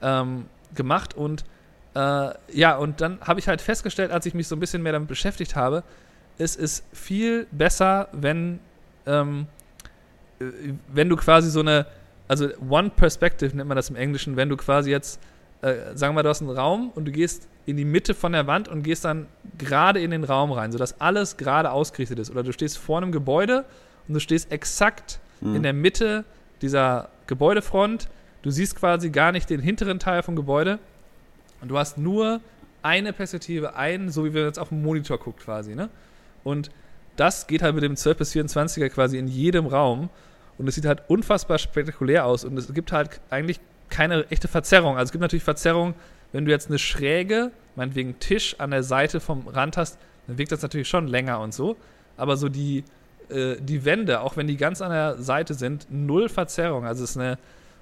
ja. 0.00 0.22
ähm, 0.22 0.46
gemacht 0.74 1.14
und 1.14 1.44
äh, 1.94 2.30
ja, 2.52 2.76
und 2.76 3.00
dann 3.00 3.20
habe 3.20 3.40
ich 3.40 3.48
halt 3.48 3.60
festgestellt, 3.60 4.10
als 4.10 4.26
ich 4.26 4.34
mich 4.34 4.48
so 4.48 4.56
ein 4.56 4.60
bisschen 4.60 4.82
mehr 4.82 4.92
damit 4.92 5.08
beschäftigt 5.08 5.56
habe, 5.56 5.82
es 6.38 6.56
ist 6.56 6.84
viel 6.92 7.46
besser, 7.50 8.08
wenn, 8.12 8.60
ähm, 9.06 9.46
äh, 10.40 10.44
wenn 10.88 11.08
du 11.08 11.16
quasi 11.16 11.50
so 11.50 11.60
eine, 11.60 11.86
also 12.28 12.48
One 12.68 12.90
Perspective 12.90 13.54
nennt 13.54 13.68
man 13.68 13.76
das 13.76 13.90
im 13.90 13.96
Englischen, 13.96 14.36
wenn 14.36 14.48
du 14.48 14.56
quasi 14.56 14.90
jetzt, 14.90 15.20
äh, 15.60 15.94
sagen 15.94 16.12
wir 16.12 16.12
mal, 16.14 16.22
du 16.22 16.30
hast 16.30 16.40
einen 16.40 16.50
Raum 16.50 16.90
und 16.94 17.04
du 17.04 17.12
gehst 17.12 17.46
in 17.66 17.76
die 17.76 17.84
Mitte 17.84 18.14
von 18.14 18.32
der 18.32 18.46
Wand 18.46 18.68
und 18.68 18.82
gehst 18.82 19.04
dann 19.04 19.26
gerade 19.58 20.00
in 20.00 20.10
den 20.10 20.24
Raum 20.24 20.50
rein, 20.50 20.72
sodass 20.72 21.00
alles 21.00 21.36
gerade 21.36 21.70
ausgerichtet 21.70 22.18
ist. 22.18 22.30
Oder 22.30 22.42
du 22.42 22.52
stehst 22.52 22.78
vor 22.78 22.96
einem 22.96 23.12
Gebäude 23.12 23.64
und 24.08 24.14
du 24.14 24.20
stehst 24.20 24.50
exakt 24.50 25.20
mhm. 25.40 25.56
in 25.56 25.62
der 25.62 25.74
Mitte 25.74 26.24
dieser 26.62 27.10
Gebäudefront. 27.26 28.08
Du 28.40 28.50
siehst 28.50 28.74
quasi 28.76 29.10
gar 29.10 29.30
nicht 29.30 29.50
den 29.50 29.60
hinteren 29.60 29.98
Teil 29.98 30.22
vom 30.22 30.34
Gebäude 30.34 30.80
und 31.62 31.68
du 31.68 31.78
hast 31.78 31.96
nur 31.96 32.40
eine 32.82 33.12
Perspektive, 33.12 33.76
ein, 33.76 34.10
so 34.10 34.24
wie 34.24 34.34
wir 34.34 34.44
jetzt 34.44 34.58
auf 34.58 34.68
dem 34.68 34.82
Monitor 34.82 35.18
guckt 35.18 35.40
quasi, 35.40 35.74
ne? 35.74 35.88
Und 36.44 36.70
das 37.16 37.46
geht 37.46 37.62
halt 37.62 37.74
mit 37.74 37.84
dem 37.84 37.96
12 37.96 38.16
bis 38.18 38.32
24er 38.34 38.88
quasi 38.88 39.18
in 39.18 39.28
jedem 39.28 39.66
Raum 39.66 40.10
und 40.58 40.68
es 40.68 40.74
sieht 40.74 40.86
halt 40.86 41.02
unfassbar 41.08 41.58
spektakulär 41.58 42.26
aus 42.26 42.44
und 42.44 42.56
es 42.58 42.72
gibt 42.74 42.92
halt 42.92 43.20
eigentlich 43.30 43.60
keine 43.90 44.26
echte 44.30 44.48
Verzerrung. 44.48 44.96
Also 44.96 45.04
es 45.08 45.12
gibt 45.12 45.22
natürlich 45.22 45.44
Verzerrungen, 45.44 45.94
wenn 46.32 46.46
du 46.46 46.50
jetzt 46.50 46.68
eine 46.68 46.78
schräge, 46.78 47.52
meinetwegen 47.76 48.18
Tisch 48.18 48.56
an 48.58 48.70
der 48.70 48.82
Seite 48.82 49.20
vom 49.20 49.46
Rand 49.46 49.76
hast, 49.76 49.98
dann 50.26 50.38
wirkt 50.38 50.50
das 50.50 50.62
natürlich 50.62 50.88
schon 50.88 51.06
länger 51.06 51.40
und 51.40 51.52
so. 51.54 51.76
Aber 52.16 52.36
so 52.36 52.48
die, 52.48 52.84
äh, 53.28 53.56
die 53.60 53.84
Wände, 53.84 54.20
auch 54.20 54.36
wenn 54.36 54.46
die 54.46 54.56
ganz 54.56 54.80
an 54.80 54.90
der 54.90 55.18
Seite 55.22 55.54
sind, 55.54 55.86
null 55.90 56.28
Verzerrung. 56.28 56.86
Also 56.86 57.04
es 57.04 57.10
ist 57.10 57.16
eine 57.18 57.38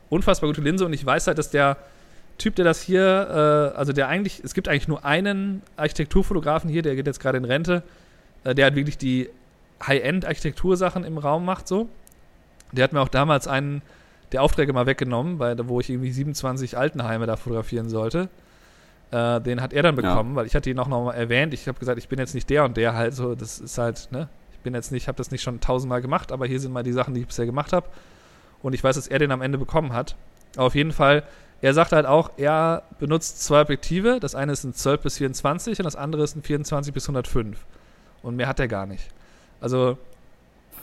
unfassbar 0.08 0.48
gute 0.48 0.60
Linse 0.60 0.84
und 0.84 0.92
ich 0.92 1.06
weiß 1.06 1.28
halt, 1.28 1.38
dass 1.38 1.50
der 1.50 1.76
Typ, 2.40 2.57
der 2.57 2.64
das 2.64 2.81
hier, 2.81 3.72
äh, 3.74 3.76
also 3.76 3.92
der 3.92 4.09
eigentlich, 4.09 4.42
es 4.42 4.55
gibt 4.55 4.66
eigentlich 4.66 4.88
nur 4.88 5.05
einen 5.05 5.62
Architekturfotografen 5.76 6.70
hier, 6.70 6.81
der 6.81 6.96
geht 6.96 7.07
jetzt 7.07 7.20
gerade 7.20 7.37
in 7.37 7.44
Rente, 7.44 7.83
äh, 8.44 8.55
der 8.55 8.66
hat 8.66 8.74
wirklich 8.74 8.96
die 8.96 9.29
High-End-Architektursachen 9.87 11.05
im 11.05 11.18
Raum 11.18 11.44
macht, 11.44 11.68
so. 11.68 11.88
Der 12.72 12.85
hat 12.85 12.92
mir 12.92 13.00
auch 13.00 13.09
damals 13.09 13.46
einen 13.46 13.83
der 14.33 14.42
Aufträge 14.42 14.72
mal 14.72 14.87
weggenommen, 14.87 15.38
weil, 15.38 15.57
wo 15.68 15.81
ich 15.81 15.90
irgendwie 15.90 16.12
27 16.12 16.79
Altenheime 16.79 17.26
da 17.26 17.37
fotografieren 17.37 17.88
sollte. 17.88 18.29
Äh, 19.11 19.40
den 19.40 19.61
hat 19.61 19.74
er 19.74 19.83
dann 19.83 19.96
bekommen, 19.96 20.31
ja. 20.31 20.37
weil 20.37 20.46
ich 20.46 20.55
hatte 20.55 20.70
ihn 20.70 20.79
auch 20.79 20.88
noch 20.88 21.05
mal 21.05 21.12
erwähnt. 21.12 21.53
Ich 21.53 21.68
habe 21.68 21.79
gesagt, 21.79 21.98
ich 21.98 22.09
bin 22.09 22.18
jetzt 22.18 22.35
nicht 22.35 22.48
der 22.48 22.64
und 22.64 22.76
der 22.76 22.94
halt 22.94 23.12
so. 23.14 23.35
Das 23.35 23.59
ist 23.59 23.76
halt, 23.76 24.09
ne? 24.12 24.29
Ich 24.53 24.61
bin 24.61 24.72
jetzt 24.72 24.92
nicht, 24.92 25.09
habe 25.09 25.18
das 25.18 25.31
nicht 25.31 25.42
schon 25.42 25.61
tausendmal 25.61 26.00
gemacht, 26.00 26.33
aber 26.33 26.46
hier 26.46 26.61
sind 26.61 26.72
mal 26.72 26.83
die 26.83 26.92
Sachen, 26.92 27.14
die 27.14 27.20
ich 27.20 27.26
bisher 27.26 27.46
gemacht 27.46 27.72
habe. 27.72 27.88
Und 28.62 28.72
ich 28.72 28.85
weiß, 28.85 28.96
dass 28.96 29.09
er 29.09 29.18
den 29.18 29.33
am 29.33 29.42
Ende 29.42 29.59
bekommen 29.59 29.92
hat. 29.92 30.16
Aber 30.57 30.66
auf 30.66 30.74
jeden 30.74 30.92
Fall, 30.92 31.24
er 31.62 31.74
sagt 31.74 31.92
halt 31.92 32.06
auch, 32.06 32.30
er 32.36 32.82
benutzt 32.98 33.42
zwei 33.44 33.60
Objektive. 33.60 34.18
Das 34.20 34.34
eine 34.34 34.52
ist 34.52 34.64
ein 34.64 34.74
12 34.74 35.02
bis 35.02 35.18
24 35.18 35.78
und 35.78 35.84
das 35.84 35.96
andere 35.96 36.22
ist 36.22 36.36
ein 36.36 36.42
24 36.42 36.92
bis 36.94 37.04
105. 37.04 37.58
Und 38.22 38.36
mehr 38.36 38.48
hat 38.48 38.60
er 38.60 38.68
gar 38.68 38.86
nicht. 38.86 39.08
Also 39.60 39.98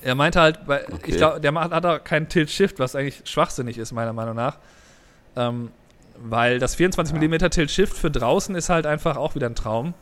er 0.04 0.16
meinte 0.16 0.40
halt, 0.40 0.60
weil 0.68 0.86
okay. 0.92 1.12
ich 1.12 1.18
glaube, 1.18 1.42
der 1.42 1.52
macht, 1.52 1.72
hat 1.72 1.86
auch 1.86 2.04
keinen 2.04 2.30
Tilt-Shift, 2.30 2.80
was 2.80 2.96
eigentlich 2.96 3.22
schwachsinnig 3.26 3.78
ist, 3.78 3.92
meiner 3.92 4.14
Meinung 4.14 4.36
nach. 4.36 4.58
Ähm, 5.36 5.72
weil 6.20 6.60
das 6.60 6.76
24 6.76 7.16
ja. 7.16 7.28
mm 7.28 7.50
Tilt-Shift 7.50 7.98
für 7.98 8.12
draußen 8.12 8.56
ist 8.56 8.70
halt 8.70 8.86
einfach 8.86 9.18
auch 9.18 9.36
wieder 9.36 9.48
ein 9.48 9.56
Traum. 9.56 9.94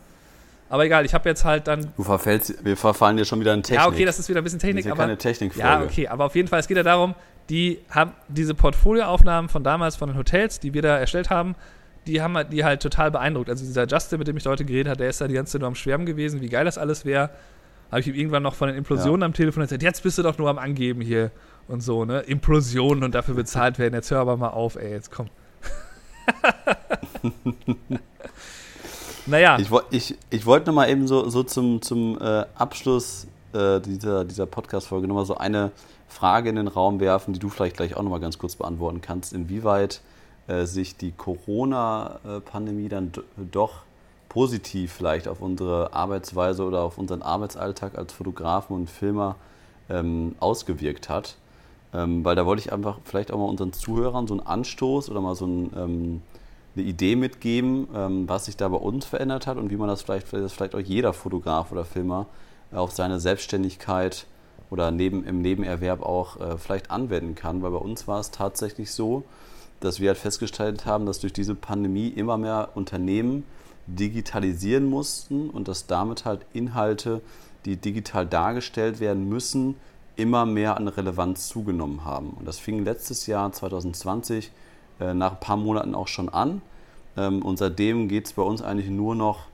Aber 0.68 0.84
egal, 0.84 1.06
ich 1.06 1.14
habe 1.14 1.30
jetzt 1.30 1.46
halt 1.46 1.68
dann. 1.68 1.94
Du 1.96 2.04
verfällst, 2.04 2.66
wir 2.66 2.76
verfallen 2.76 3.18
dir 3.18 3.26
schon 3.26 3.40
wieder 3.40 3.54
in 3.54 3.64
Technik. 3.64 3.80
Ja, 3.80 3.88
okay, 3.88 4.04
das 4.04 4.20
ist 4.20 4.28
wieder 4.28 4.42
ein 4.42 4.44
bisschen 4.44 4.60
Technik. 4.60 4.84
Das 4.84 4.86
ist 4.86 4.90
ja 4.90 4.94
aber, 4.94 5.04
keine 5.04 5.18
technik 5.18 5.56
Ja, 5.56 5.82
okay, 5.82 6.08
aber 6.08 6.26
auf 6.26 6.36
jeden 6.36 6.48
Fall, 6.48 6.60
es 6.60 6.68
geht 6.68 6.78
ja 6.78 6.84
darum, 6.84 7.14
die 7.50 7.80
haben 7.90 8.14
diese 8.28 8.54
Portfolioaufnahmen 8.54 9.50
von 9.50 9.64
damals 9.64 9.96
von 9.96 10.10
den 10.10 10.18
Hotels, 10.18 10.60
die 10.60 10.74
wir 10.74 10.82
da 10.82 10.98
erstellt 10.98 11.30
haben, 11.30 11.56
die 12.08 12.22
haben 12.22 12.38
die 12.52 12.64
halt 12.64 12.82
total 12.82 13.12
beeindruckt. 13.12 13.50
Also 13.50 13.66
dieser 13.66 13.88
Justin, 13.88 14.20
mit 14.20 14.28
dem 14.28 14.38
ich 14.38 14.46
heute 14.46 14.66
geredet 14.66 14.90
habe, 14.90 14.98
der 14.98 15.10
ist 15.10 15.22
da 15.22 15.28
die 15.28 15.34
ganze 15.34 15.54
Zeit 15.54 15.62
nur 15.62 15.68
am 15.68 15.76
Schwärmen 15.76 16.06
gewesen, 16.06 16.42
wie 16.42 16.50
geil 16.50 16.66
das 16.66 16.78
alles 16.78 17.06
wäre 17.06 17.32
habe 17.92 18.02
ich 18.02 18.08
ihm 18.08 18.16
irgendwann 18.16 18.44
noch 18.44 18.56
von 18.56 18.68
den 18.68 18.78
Implosionen 18.78 19.22
ja. 19.22 19.26
am 19.26 19.34
Telefon 19.34 19.62
erzählt, 19.62 19.84
jetzt 19.84 20.04
bist 20.04 20.18
du 20.18 20.24
doch 20.24 20.38
nur 20.38 20.50
am 20.50 20.58
Angeben 20.58 21.02
hier 21.02 21.32
und 21.68 21.82
so, 21.82 22.06
ne? 22.06 22.20
Implosionen 22.22 23.04
und 23.04 23.16
dafür 23.16 23.36
bezahlt 23.36 23.80
werden. 23.80 23.94
Jetzt 23.94 24.12
hör 24.12 24.20
aber 24.20 24.38
mal 24.38 24.50
auf, 24.50 24.76
ey, 24.76 24.92
jetzt 24.92 25.12
komm. 25.12 25.28
naja. 29.26 29.58
Ich, 29.60 29.70
ich, 29.92 30.18
ich 30.30 30.46
wollte 30.46 30.68
nochmal 30.68 30.90
eben 30.90 31.08
so, 31.08 31.30
so 31.30 31.44
zum, 31.44 31.82
zum 31.82 32.20
äh, 32.20 32.46
Abschluss 32.56 33.28
äh, 33.54 33.80
dieser, 33.80 34.26
dieser 34.26 34.46
Podcast-Folge 34.46 35.08
nochmal 35.08 35.26
so 35.26 35.38
eine 35.38 35.72
Frage 36.16 36.50
in 36.50 36.56
den 36.56 36.70
Raum 36.70 37.02
werfen, 37.02 37.34
die 37.34 37.40
du 37.40 37.50
vielleicht 37.50 37.76
gleich 37.76 37.96
auch 37.96 38.02
nochmal 38.02 38.22
ganz 38.22 38.38
kurz 38.38 38.56
beantworten 38.56 39.02
kannst. 39.02 39.34
Inwieweit 39.34 40.02
äh, 40.48 40.66
sich 40.66 40.96
die 40.96 41.12
Corona-Pandemie 41.12 42.88
dann 42.88 43.12
doch 43.52 43.84
positiv 44.30 44.94
vielleicht 44.94 45.28
auf 45.28 45.42
unsere 45.42 45.94
Arbeitsweise 45.94 46.64
oder 46.64 46.84
auf 46.84 46.98
unseren 46.98 47.22
Arbeitsalltag 47.22 47.98
als 47.98 48.14
Fotografen 48.14 48.76
und 48.76 48.90
Filmer 48.90 49.36
ähm, 49.90 50.36
ausgewirkt 50.40 51.10
hat. 51.10 51.36
Ähm, 51.94 52.24
weil 52.24 52.36
da 52.36 52.46
wollte 52.46 52.62
ich 52.62 52.72
einfach 52.72 53.00
vielleicht 53.04 53.32
auch 53.32 53.38
mal 53.38 53.46
unseren 53.46 53.74
Zuhörern 53.74 54.26
so 54.26 54.36
einen 54.36 54.48
Anstoß 54.48 55.10
oder 55.10 55.20
mal 55.20 55.36
so 55.36 55.46
ein, 55.46 55.72
ähm, 55.76 56.22
eine 56.76 56.86
Idee 56.86 57.18
mitgeben, 57.18 57.90
ähm, 57.94 58.30
was 58.30 58.46
sich 58.46 58.56
da 58.56 58.70
bei 58.70 58.78
uns 58.78 59.06
verändert 59.06 59.48
hat 59.48 59.58
und 59.58 59.70
wie 59.70 59.78
man 59.78 59.90
das 59.90 60.02
vielleicht, 60.02 60.32
das 60.32 60.54
vielleicht 60.54 60.76
auch 60.76 60.80
jeder 60.80 61.12
Fotograf 61.12 61.74
oder 61.74 61.84
Filmer 61.84 62.26
auf 62.72 62.92
seine 62.92 63.20
Selbstständigkeit 63.20 64.28
oder 64.70 64.92
neben, 64.92 65.24
im 65.24 65.42
Nebenerwerb 65.42 66.02
auch 66.02 66.40
äh, 66.40 66.58
vielleicht 66.58 66.92
anwenden 66.92 67.36
kann. 67.36 67.62
Weil 67.62 67.72
bei 67.72 67.78
uns 67.78 68.08
war 68.08 68.20
es 68.20 68.32
tatsächlich 68.32 68.92
so, 68.92 69.24
dass 69.80 70.00
wir 70.00 70.10
halt 70.10 70.18
festgestellt 70.18 70.86
haben, 70.86 71.06
dass 71.06 71.20
durch 71.20 71.34
diese 71.34 71.56
Pandemie 71.56 72.08
immer 72.08 72.38
mehr 72.38 72.70
Unternehmen 72.76 73.44
digitalisieren 73.88 74.86
mussten 74.86 75.50
und 75.50 75.68
dass 75.68 75.88
damit 75.88 76.26
halt 76.26 76.46
Inhalte, 76.54 77.22
die 77.66 77.78
digital 77.78 78.26
dargestellt 78.26 79.00
werden 79.00 79.28
müssen, 79.30 79.76
immer 80.16 80.46
mehr 80.46 80.78
an 80.78 80.88
Relevanz 80.88 81.48
zugenommen 81.48 82.06
haben. 82.06 82.32
Und 82.32 82.48
das 82.48 82.58
fing 82.58 82.84
letztes 82.84 83.28
Jahr 83.28 83.52
2020 83.52 84.52
äh, 85.00 85.14
nach 85.14 85.34
ein 85.34 85.40
paar 85.40 85.58
Monaten 85.58 85.94
auch 85.94 86.08
schon 86.08 86.30
an. 86.30 86.62
Ähm, 87.18 87.42
und 87.44 87.58
seitdem 87.58 88.08
geht 88.08 88.26
es 88.26 88.34
bei 88.34 88.44
uns 88.44 88.62
eigentlich 88.62 88.90
nur 88.90 89.16
noch 89.16 89.48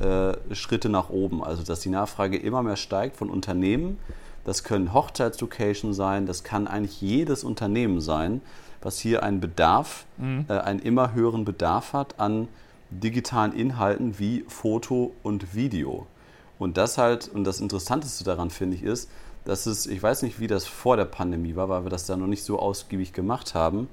äh, 0.00 0.54
Schritte 0.54 0.88
nach 0.88 1.10
oben. 1.10 1.42
Also 1.42 1.62
dass 1.62 1.80
die 1.80 1.88
Nachfrage 1.88 2.36
immer 2.36 2.62
mehr 2.62 2.76
steigt 2.76 3.16
von 3.16 3.30
Unternehmen. 3.30 3.98
Das 4.48 4.64
können 4.64 4.94
Hochzeitslocations 4.94 5.94
sein, 5.94 6.24
das 6.24 6.42
kann 6.42 6.66
eigentlich 6.66 7.02
jedes 7.02 7.44
Unternehmen 7.44 8.00
sein, 8.00 8.40
was 8.80 8.98
hier 8.98 9.22
einen 9.22 9.40
Bedarf, 9.40 10.06
mhm. 10.16 10.46
äh, 10.48 10.54
einen 10.54 10.80
immer 10.80 11.12
höheren 11.12 11.44
Bedarf 11.44 11.92
hat 11.92 12.18
an 12.18 12.48
digitalen 12.88 13.52
Inhalten 13.52 14.18
wie 14.18 14.46
Foto 14.48 15.12
und 15.22 15.54
Video. 15.54 16.06
Und 16.58 16.78
das 16.78 16.96
halt, 16.96 17.28
und 17.28 17.44
das 17.44 17.60
Interessanteste 17.60 18.24
daran 18.24 18.48
finde 18.48 18.76
ich 18.76 18.84
ist, 18.84 19.10
dass 19.44 19.66
es, 19.66 19.86
ich 19.86 20.02
weiß 20.02 20.22
nicht, 20.22 20.40
wie 20.40 20.46
das 20.46 20.66
vor 20.66 20.96
der 20.96 21.04
Pandemie 21.04 21.54
war, 21.54 21.68
weil 21.68 21.84
wir 21.84 21.90
das 21.90 22.06
da 22.06 22.16
noch 22.16 22.26
nicht 22.26 22.42
so 22.42 22.58
ausgiebig 22.58 23.12
gemacht 23.12 23.54
haben, 23.54 23.86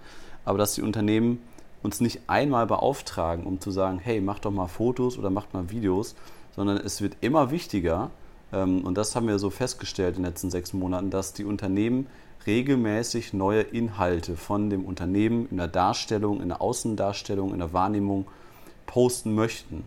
aber 0.45 0.57
dass 0.57 0.75
die 0.75 0.83
Unternehmen 0.83 1.41
uns 1.83 1.99
nicht 1.99 2.21
einmal 2.27 2.65
beauftragen, 2.65 3.43
um 3.43 3.59
zu 3.59 3.71
sagen, 3.71 3.99
hey, 4.01 4.21
mach 4.21 4.39
doch 4.39 4.51
mal 4.51 4.67
Fotos 4.67 5.17
oder 5.17 5.29
macht 5.29 5.53
mal 5.53 5.69
Videos, 5.69 6.15
sondern 6.55 6.77
es 6.77 7.01
wird 7.01 7.17
immer 7.19 7.51
wichtiger, 7.51 8.09
und 8.63 8.95
das 8.95 9.15
haben 9.15 9.27
wir 9.27 9.39
so 9.39 9.49
festgestellt 9.49 10.17
in 10.17 10.23
den 10.23 10.31
letzten 10.31 10.49
sechs 10.49 10.73
Monaten, 10.73 11.09
dass 11.09 11.33
die 11.33 11.45
Unternehmen 11.45 12.07
regelmäßig 12.47 13.33
neue 13.33 13.61
Inhalte 13.61 14.35
von 14.35 14.69
dem 14.69 14.85
Unternehmen 14.85 15.47
in 15.49 15.57
der 15.57 15.67
Darstellung, 15.67 16.41
in 16.41 16.49
der 16.49 16.61
Außendarstellung, 16.61 17.53
in 17.53 17.59
der 17.59 17.73
Wahrnehmung 17.73 18.27
posten 18.85 19.33
möchten. 19.33 19.83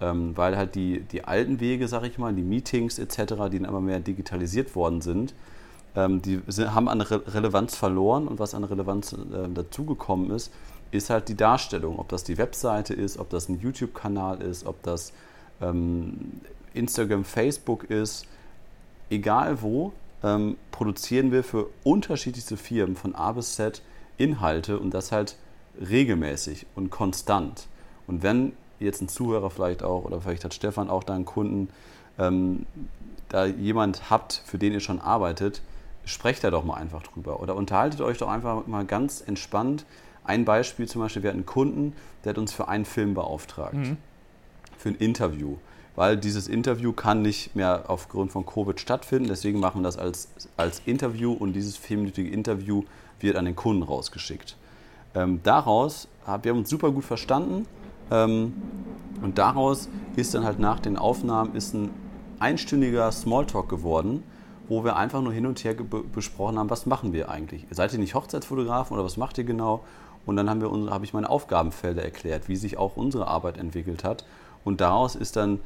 Ähm, 0.00 0.36
weil 0.36 0.56
halt 0.56 0.74
die, 0.74 1.00
die 1.00 1.24
alten 1.24 1.60
Wege, 1.60 1.86
sag 1.86 2.02
ich 2.02 2.18
mal, 2.18 2.32
die 2.32 2.42
Meetings 2.42 2.98
etc., 2.98 3.16
die 3.52 3.60
dann 3.60 3.64
immer 3.64 3.80
mehr 3.80 4.00
digitalisiert 4.00 4.74
worden 4.74 5.00
sind, 5.00 5.32
ähm, 5.94 6.22
die 6.22 6.40
haben 6.58 6.88
an 6.88 7.00
Re 7.02 7.22
Relevanz 7.34 7.76
verloren 7.76 8.26
und 8.26 8.40
was 8.40 8.54
an 8.54 8.64
Relevanz 8.64 9.12
äh, 9.12 9.48
dazugekommen 9.52 10.30
ist, 10.30 10.52
ist 10.90 11.08
halt 11.08 11.28
die 11.28 11.36
Darstellung. 11.36 11.98
Ob 11.98 12.08
das 12.08 12.24
die 12.24 12.36
Webseite 12.36 12.94
ist, 12.94 13.18
ob 13.18 13.30
das 13.30 13.48
ein 13.48 13.60
YouTube-Kanal 13.60 14.42
ist, 14.42 14.66
ob 14.66 14.82
das 14.82 15.12
ähm, 15.60 16.40
Instagram, 16.74 17.24
Facebook 17.24 17.84
ist, 17.84 18.26
egal 19.10 19.62
wo, 19.62 19.92
ähm, 20.22 20.56
produzieren 20.70 21.32
wir 21.32 21.44
für 21.44 21.68
unterschiedlichste 21.84 22.56
Firmen 22.56 22.96
von 22.96 23.14
A 23.14 23.32
bis 23.32 23.54
Z 23.56 23.82
Inhalte 24.18 24.78
und 24.78 24.94
das 24.94 25.12
halt 25.12 25.36
regelmäßig 25.80 26.66
und 26.74 26.90
konstant. 26.90 27.66
Und 28.06 28.22
wenn 28.22 28.52
jetzt 28.78 29.00
ein 29.00 29.08
Zuhörer 29.08 29.50
vielleicht 29.50 29.82
auch, 29.82 30.04
oder 30.04 30.20
vielleicht 30.20 30.44
hat 30.44 30.54
Stefan 30.54 30.90
auch 30.90 31.04
da 31.04 31.14
einen 31.14 31.24
Kunden, 31.24 31.68
ähm, 32.18 32.66
da 33.28 33.46
jemand 33.46 34.10
habt, 34.10 34.42
für 34.44 34.58
den 34.58 34.72
ihr 34.72 34.80
schon 34.80 35.00
arbeitet, 35.00 35.62
sprecht 36.04 36.44
da 36.44 36.50
doch 36.50 36.64
mal 36.64 36.74
einfach 36.74 37.02
drüber. 37.02 37.40
Oder 37.40 37.54
unterhaltet 37.54 38.00
euch 38.00 38.18
doch 38.18 38.28
einfach 38.28 38.66
mal 38.66 38.84
ganz 38.84 39.22
entspannt. 39.26 39.86
Ein 40.24 40.44
Beispiel 40.44 40.86
zum 40.86 41.00
Beispiel, 41.00 41.22
wir 41.22 41.30
hatten 41.30 41.40
einen 41.40 41.46
Kunden, 41.46 41.94
der 42.24 42.30
hat 42.30 42.38
uns 42.38 42.52
für 42.52 42.68
einen 42.68 42.84
Film 42.84 43.14
beauftragt. 43.14 43.74
Mhm. 43.74 43.96
Für 44.76 44.90
ein 44.90 44.96
Interview 44.96 45.56
weil 45.94 46.16
dieses 46.16 46.48
Interview 46.48 46.92
kann 46.92 47.22
nicht 47.22 47.54
mehr 47.54 47.84
aufgrund 47.88 48.32
von 48.32 48.46
Covid 48.46 48.80
stattfinden. 48.80 49.28
Deswegen 49.28 49.60
machen 49.60 49.80
wir 49.80 49.84
das 49.84 49.98
als, 49.98 50.28
als 50.56 50.82
Interview 50.86 51.32
und 51.32 51.52
dieses 51.52 51.76
vierminütige 51.76 52.30
Interview 52.30 52.84
wird 53.20 53.36
an 53.36 53.44
den 53.44 53.56
Kunden 53.56 53.82
rausgeschickt. 53.82 54.56
Ähm, 55.14 55.40
daraus, 55.42 56.08
wir 56.42 56.50
haben 56.50 56.58
uns 56.58 56.70
super 56.70 56.90
gut 56.90 57.04
verstanden 57.04 57.66
ähm, 58.10 58.54
und 59.20 59.38
daraus 59.38 59.88
ist 60.16 60.34
dann 60.34 60.44
halt 60.44 60.58
nach 60.58 60.80
den 60.80 60.96
Aufnahmen 60.96 61.54
ist 61.54 61.74
ein 61.74 61.90
einstündiger 62.38 63.12
Smalltalk 63.12 63.68
geworden, 63.68 64.22
wo 64.68 64.84
wir 64.84 64.96
einfach 64.96 65.20
nur 65.20 65.32
hin 65.32 65.46
und 65.46 65.62
her 65.62 65.74
besprochen 66.12 66.58
haben, 66.58 66.70
was 66.70 66.86
machen 66.86 67.12
wir 67.12 67.28
eigentlich? 67.28 67.66
Seid 67.70 67.92
ihr 67.92 67.98
nicht 67.98 68.14
Hochzeitsfotografen 68.14 68.94
oder 68.94 69.04
was 69.04 69.16
macht 69.16 69.38
ihr 69.38 69.44
genau? 69.44 69.84
Und 70.24 70.36
dann 70.36 70.60
wir, 70.60 70.90
habe 70.90 71.04
ich 71.04 71.12
meine 71.12 71.28
Aufgabenfelder 71.28 72.02
erklärt, 72.02 72.48
wie 72.48 72.56
sich 72.56 72.78
auch 72.78 72.96
unsere 72.96 73.26
Arbeit 73.26 73.58
entwickelt 73.58 74.04
hat. 74.04 74.24
Und 74.64 74.80
daraus 74.80 75.14
ist 75.14 75.36
dann 75.36 75.60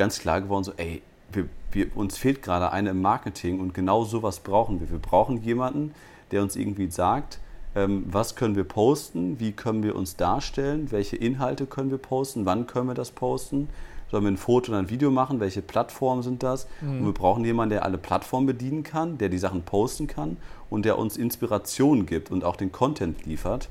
ganz 0.00 0.18
klar 0.18 0.40
geworden, 0.40 0.64
so, 0.64 0.72
ey, 0.78 1.02
wir, 1.30 1.46
wir, 1.72 1.94
uns 1.94 2.16
fehlt 2.16 2.42
gerade 2.42 2.72
eine 2.72 2.88
im 2.88 3.02
Marketing 3.02 3.60
und 3.60 3.74
genau 3.74 4.02
sowas 4.02 4.40
brauchen 4.40 4.80
wir. 4.80 4.90
Wir 4.90 4.98
brauchen 4.98 5.42
jemanden, 5.42 5.94
der 6.30 6.40
uns 6.42 6.56
irgendwie 6.56 6.90
sagt, 6.90 7.38
ähm, 7.74 8.06
was 8.06 8.34
können 8.34 8.56
wir 8.56 8.64
posten, 8.64 9.38
wie 9.40 9.52
können 9.52 9.82
wir 9.82 9.94
uns 9.94 10.16
darstellen, 10.16 10.90
welche 10.90 11.16
Inhalte 11.16 11.66
können 11.66 11.90
wir 11.90 11.98
posten, 11.98 12.46
wann 12.46 12.66
können 12.66 12.88
wir 12.88 12.94
das 12.94 13.10
posten, 13.10 13.68
sollen 14.10 14.24
wir 14.24 14.30
ein 14.30 14.38
Foto 14.38 14.72
oder 14.72 14.78
ein 14.78 14.88
Video 14.88 15.10
machen, 15.10 15.38
welche 15.38 15.60
Plattformen 15.60 16.22
sind 16.22 16.42
das. 16.42 16.66
Mhm. 16.80 17.00
Und 17.00 17.04
wir 17.04 17.12
brauchen 17.12 17.44
jemanden, 17.44 17.74
der 17.74 17.84
alle 17.84 17.98
Plattformen 17.98 18.46
bedienen 18.46 18.82
kann, 18.82 19.18
der 19.18 19.28
die 19.28 19.38
Sachen 19.38 19.64
posten 19.64 20.06
kann 20.06 20.38
und 20.70 20.86
der 20.86 20.98
uns 20.98 21.18
Inspiration 21.18 22.06
gibt 22.06 22.30
und 22.30 22.42
auch 22.42 22.56
den 22.56 22.72
Content 22.72 23.26
liefert. 23.26 23.68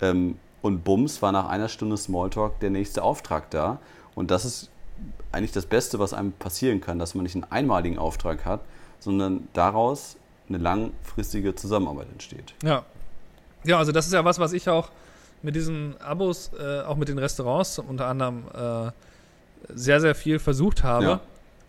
Ähm, 0.00 0.38
und 0.62 0.84
bums 0.84 1.20
war 1.20 1.32
nach 1.32 1.50
einer 1.50 1.68
Stunde 1.68 1.98
Smalltalk 1.98 2.60
der 2.60 2.70
nächste 2.70 3.02
Auftrag 3.02 3.50
da. 3.50 3.78
Und 4.14 4.30
das 4.30 4.46
ist 4.46 4.70
eigentlich 5.32 5.52
das 5.52 5.66
Beste, 5.66 5.98
was 5.98 6.12
einem 6.12 6.32
passieren 6.32 6.80
kann, 6.80 6.98
dass 6.98 7.14
man 7.14 7.24
nicht 7.24 7.34
einen 7.34 7.44
einmaligen 7.44 7.98
Auftrag 7.98 8.44
hat, 8.44 8.60
sondern 8.98 9.48
daraus 9.52 10.16
eine 10.48 10.58
langfristige 10.58 11.54
Zusammenarbeit 11.54 12.08
entsteht. 12.12 12.54
Ja. 12.62 12.84
Ja, 13.64 13.78
also 13.78 13.92
das 13.92 14.06
ist 14.06 14.12
ja 14.12 14.24
was, 14.24 14.38
was 14.38 14.52
ich 14.52 14.68
auch 14.68 14.90
mit 15.42 15.56
diesen 15.56 16.00
Abos, 16.00 16.52
äh, 16.58 16.82
auch 16.82 16.96
mit 16.96 17.08
den 17.08 17.18
Restaurants 17.18 17.78
unter 17.78 18.06
anderem 18.06 18.44
äh, 18.54 18.90
sehr, 19.74 20.00
sehr 20.00 20.14
viel 20.14 20.38
versucht 20.38 20.82
habe. 20.82 21.04
Ja. 21.04 21.20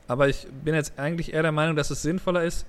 Aber 0.08 0.30
ich 0.30 0.48
bin 0.64 0.74
jetzt 0.74 0.98
eigentlich 0.98 1.34
eher 1.34 1.42
der 1.42 1.52
Meinung, 1.52 1.76
dass 1.76 1.90
es 1.90 2.02
sinnvoller 2.02 2.44
ist, 2.44 2.66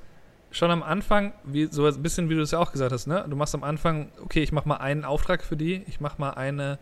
schon 0.51 0.71
am 0.71 0.83
Anfang, 0.83 1.33
wie, 1.45 1.67
so 1.67 1.87
ein 1.87 2.03
bisschen 2.03 2.31
wie 2.31 2.35
du 2.35 2.41
es 2.41 2.51
ja 2.53 2.59
auch 2.59 2.73
gesagt 2.73 2.93
hast, 2.93 3.07
ne? 3.07 3.25
Du 3.29 3.37
machst 3.37 3.55
am 3.55 3.63
Anfang, 3.63 4.11
okay, 4.25 4.43
ich 4.43 4.51
mache 4.51 4.67
mal 4.69 4.77
einen 4.77 5.05
Auftrag 5.05 5.43
für 5.43 5.57
die, 5.57 5.83
ich 5.87 6.01
mache 6.01 6.19
mal 6.19 6.31
eine 6.31 6.79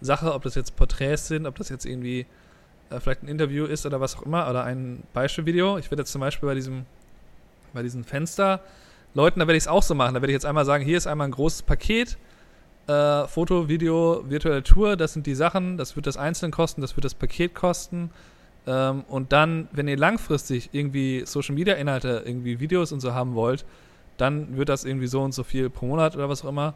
Sache, 0.00 0.32
ob 0.32 0.42
das 0.42 0.54
jetzt 0.54 0.76
Porträts 0.76 1.28
sind, 1.28 1.46
ob 1.46 1.56
das 1.56 1.68
jetzt 1.68 1.84
irgendwie 1.84 2.26
äh, 2.92 3.00
vielleicht 3.00 3.22
ein 3.22 3.28
Interview 3.28 3.64
ist 3.64 3.86
oder 3.86 4.00
was 4.00 4.16
auch 4.16 4.22
immer, 4.22 4.48
oder 4.48 4.64
ein 4.64 5.02
Beispielvideo. 5.12 5.78
Ich 5.78 5.90
werde 5.90 6.02
jetzt 6.02 6.12
zum 6.12 6.20
Beispiel 6.20 6.48
bei 6.48 6.54
diesem, 6.54 6.84
bei 7.72 7.82
diesen 7.82 8.04
Fensterleuten, 8.04 9.40
da 9.40 9.46
werde 9.46 9.56
ich 9.56 9.64
es 9.64 9.68
auch 9.68 9.82
so 9.82 9.94
machen. 9.94 10.14
Da 10.14 10.22
werde 10.22 10.32
ich 10.32 10.36
jetzt 10.36 10.46
einmal 10.46 10.64
sagen, 10.64 10.84
hier 10.84 10.96
ist 10.96 11.06
einmal 11.06 11.28
ein 11.28 11.32
großes 11.32 11.62
Paket, 11.62 12.18
äh, 12.86 13.26
Foto, 13.26 13.68
Video, 13.68 14.24
virtuelle 14.28 14.62
Tour, 14.62 14.96
das 14.96 15.12
sind 15.12 15.26
die 15.26 15.34
Sachen, 15.34 15.76
das 15.76 15.96
wird 15.96 16.06
das 16.06 16.16
einzeln 16.16 16.52
kosten, 16.52 16.80
das 16.80 16.96
wird 16.96 17.04
das 17.04 17.14
Paket 17.14 17.54
kosten. 17.54 18.10
Ähm, 18.66 19.04
und 19.08 19.32
dann, 19.32 19.68
wenn 19.72 19.88
ihr 19.88 19.96
langfristig 19.96 20.70
irgendwie 20.72 21.24
Social 21.26 21.54
Media 21.54 21.74
Inhalte, 21.74 22.22
irgendwie 22.24 22.60
Videos 22.60 22.92
und 22.92 23.00
so 23.00 23.14
haben 23.14 23.34
wollt, 23.34 23.64
dann 24.18 24.56
wird 24.56 24.68
das 24.68 24.84
irgendwie 24.84 25.06
so 25.06 25.22
und 25.22 25.32
so 25.32 25.42
viel 25.42 25.70
pro 25.70 25.86
Monat 25.86 26.14
oder 26.14 26.28
was 26.28 26.44
auch 26.44 26.48
immer 26.48 26.74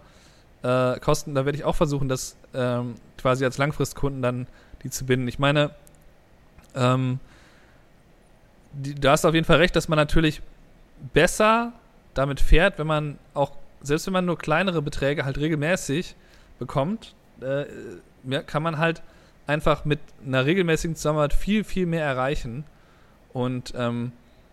äh, 0.63 0.99
kosten. 1.01 1.35
Da 1.35 1.45
werde 1.45 1.59
ich 1.59 1.65
auch 1.65 1.77
versuchen, 1.77 2.09
das 2.09 2.37
ähm, 2.55 2.95
quasi 3.19 3.45
als 3.45 3.59
Langfristkunden 3.59 4.23
dann 4.23 4.47
die 4.83 4.91
zu 4.91 5.05
binden. 5.05 5.29
Ich 5.29 5.39
meine, 5.39 5.71
ähm, 6.77 7.19
die, 8.73 8.95
du 8.95 9.11
hast 9.11 9.25
auf 9.25 9.35
jeden 9.35 9.47
Fall 9.47 9.57
recht, 9.57 9.75
dass 9.75 9.89
man 9.89 9.97
natürlich 9.97 10.43
besser 11.13 11.73
damit 12.15 12.41
fährt, 12.41 12.79
wenn 12.79 12.87
man 12.87 13.19
auch, 13.35 13.53
selbst 13.83 14.07
wenn 14.07 14.13
man 14.13 14.25
nur 14.25 14.39
kleinere 14.39 14.83
Beträge 14.83 15.25
halt 15.25 15.39
regelmäßig 15.39 16.15
bekommt, 16.59 17.15
äh, 17.41 17.65
kann 18.47 18.63
man 18.63 18.79
halt 18.79 19.03
einfach 19.47 19.85
mit 19.85 20.01
einer 20.25 20.45
regelmäßigen 20.45 20.97
Zusammenarbeit 20.97 21.33
viel, 21.35 21.65
viel 21.65 21.87
mehr 21.87 22.05
erreichen. 22.05 22.65
Und 23.33 23.75
ähm, 23.77 24.13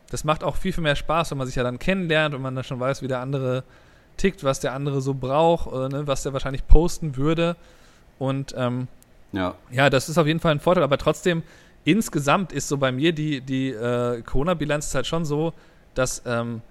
das 0.09 0.23
macht 0.23 0.43
auch 0.43 0.57
viel, 0.57 0.73
viel 0.73 0.83
mehr 0.83 0.95
Spaß, 0.95 1.31
wenn 1.31 1.37
man 1.37 1.47
sich 1.47 1.55
ja 1.55 1.63
dann 1.63 1.79
kennenlernt 1.79 2.35
und 2.35 2.41
man 2.41 2.53
dann 2.53 2.63
schon 2.63 2.79
weiß, 2.79 3.01
wie 3.01 3.07
der 3.07 3.19
andere 3.19 3.63
tickt, 4.17 4.43
was 4.43 4.59
der 4.59 4.73
andere 4.73 5.01
so 5.01 5.13
braucht, 5.13 5.71
äh, 5.73 5.89
ne, 5.89 6.07
was 6.07 6.23
der 6.23 6.33
wahrscheinlich 6.33 6.67
posten 6.67 7.15
würde. 7.15 7.55
Und 8.19 8.53
ähm, 8.55 8.87
ja. 9.31 9.55
ja, 9.71 9.89
das 9.89 10.09
ist 10.09 10.17
auf 10.17 10.27
jeden 10.27 10.39
Fall 10.39 10.51
ein 10.51 10.59
Vorteil, 10.59 10.83
aber 10.83 10.97
trotzdem 10.97 11.41
insgesamt 11.85 12.51
ist 12.51 12.67
so 12.67 12.77
bei 12.77 12.91
mir 12.91 13.13
die, 13.13 13.41
die 13.41 13.69
äh, 13.69 14.21
Corona-Bilanz 14.21 14.93
halt 14.95 15.07
schon 15.07 15.25
so, 15.25 15.53
dass 15.93 16.21
ähm, 16.25 16.61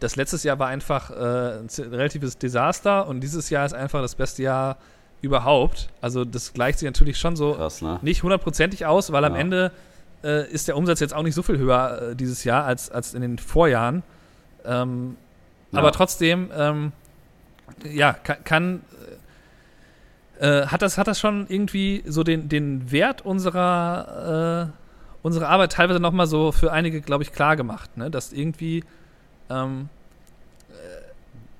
das 0.00 0.16
letztes 0.16 0.42
Jahr 0.42 0.58
war 0.58 0.68
einfach 0.68 1.10
äh, 1.10 1.58
ein 1.60 1.68
relatives 1.90 2.38
Desaster 2.38 3.06
und 3.06 3.20
dieses 3.20 3.50
Jahr 3.50 3.64
ist 3.64 3.74
einfach 3.74 4.02
das 4.02 4.14
beste 4.14 4.42
Jahr 4.42 4.78
überhaupt. 5.20 5.88
Also 6.00 6.24
das 6.24 6.52
gleicht 6.52 6.80
sich 6.80 6.86
natürlich 6.86 7.18
schon 7.18 7.36
so 7.36 7.54
Krass, 7.54 7.80
ne? 7.80 7.98
nicht 8.02 8.22
hundertprozentig 8.22 8.86
aus, 8.86 9.12
weil 9.12 9.24
am 9.24 9.36
Ende 9.36 9.70
äh, 10.24 10.50
ist 10.50 10.68
der 10.68 10.76
Umsatz 10.76 11.00
jetzt 11.00 11.14
auch 11.14 11.22
nicht 11.22 11.34
so 11.34 11.42
viel 11.42 11.58
höher 11.58 12.10
äh, 12.10 12.16
dieses 12.16 12.44
Jahr 12.44 12.64
als, 12.64 12.90
als 12.90 13.14
in 13.14 13.22
den 13.22 13.38
Vorjahren. 13.38 14.02
Ähm, 14.64 15.16
ja. 15.70 15.78
Aber 15.78 15.92
trotzdem, 15.92 16.50
ähm, 16.54 16.92
ja, 17.84 18.12
kann, 18.12 18.44
kann 18.44 18.80
äh, 20.38 20.66
hat, 20.66 20.82
das, 20.82 20.98
hat 20.98 21.06
das 21.06 21.20
schon 21.20 21.46
irgendwie 21.48 22.02
so 22.06 22.22
den, 22.22 22.48
den 22.48 22.90
Wert 22.90 23.24
unserer, 23.24 24.70
äh, 24.72 25.26
unserer 25.26 25.48
Arbeit 25.48 25.72
teilweise 25.72 26.00
nochmal 26.00 26.26
so 26.26 26.52
für 26.52 26.72
einige, 26.72 27.00
glaube 27.00 27.22
ich, 27.22 27.32
klar 27.32 27.56
gemacht, 27.56 27.96
ne? 27.96 28.10
Dass 28.10 28.32
irgendwie. 28.32 28.84
Ähm, 29.50 29.88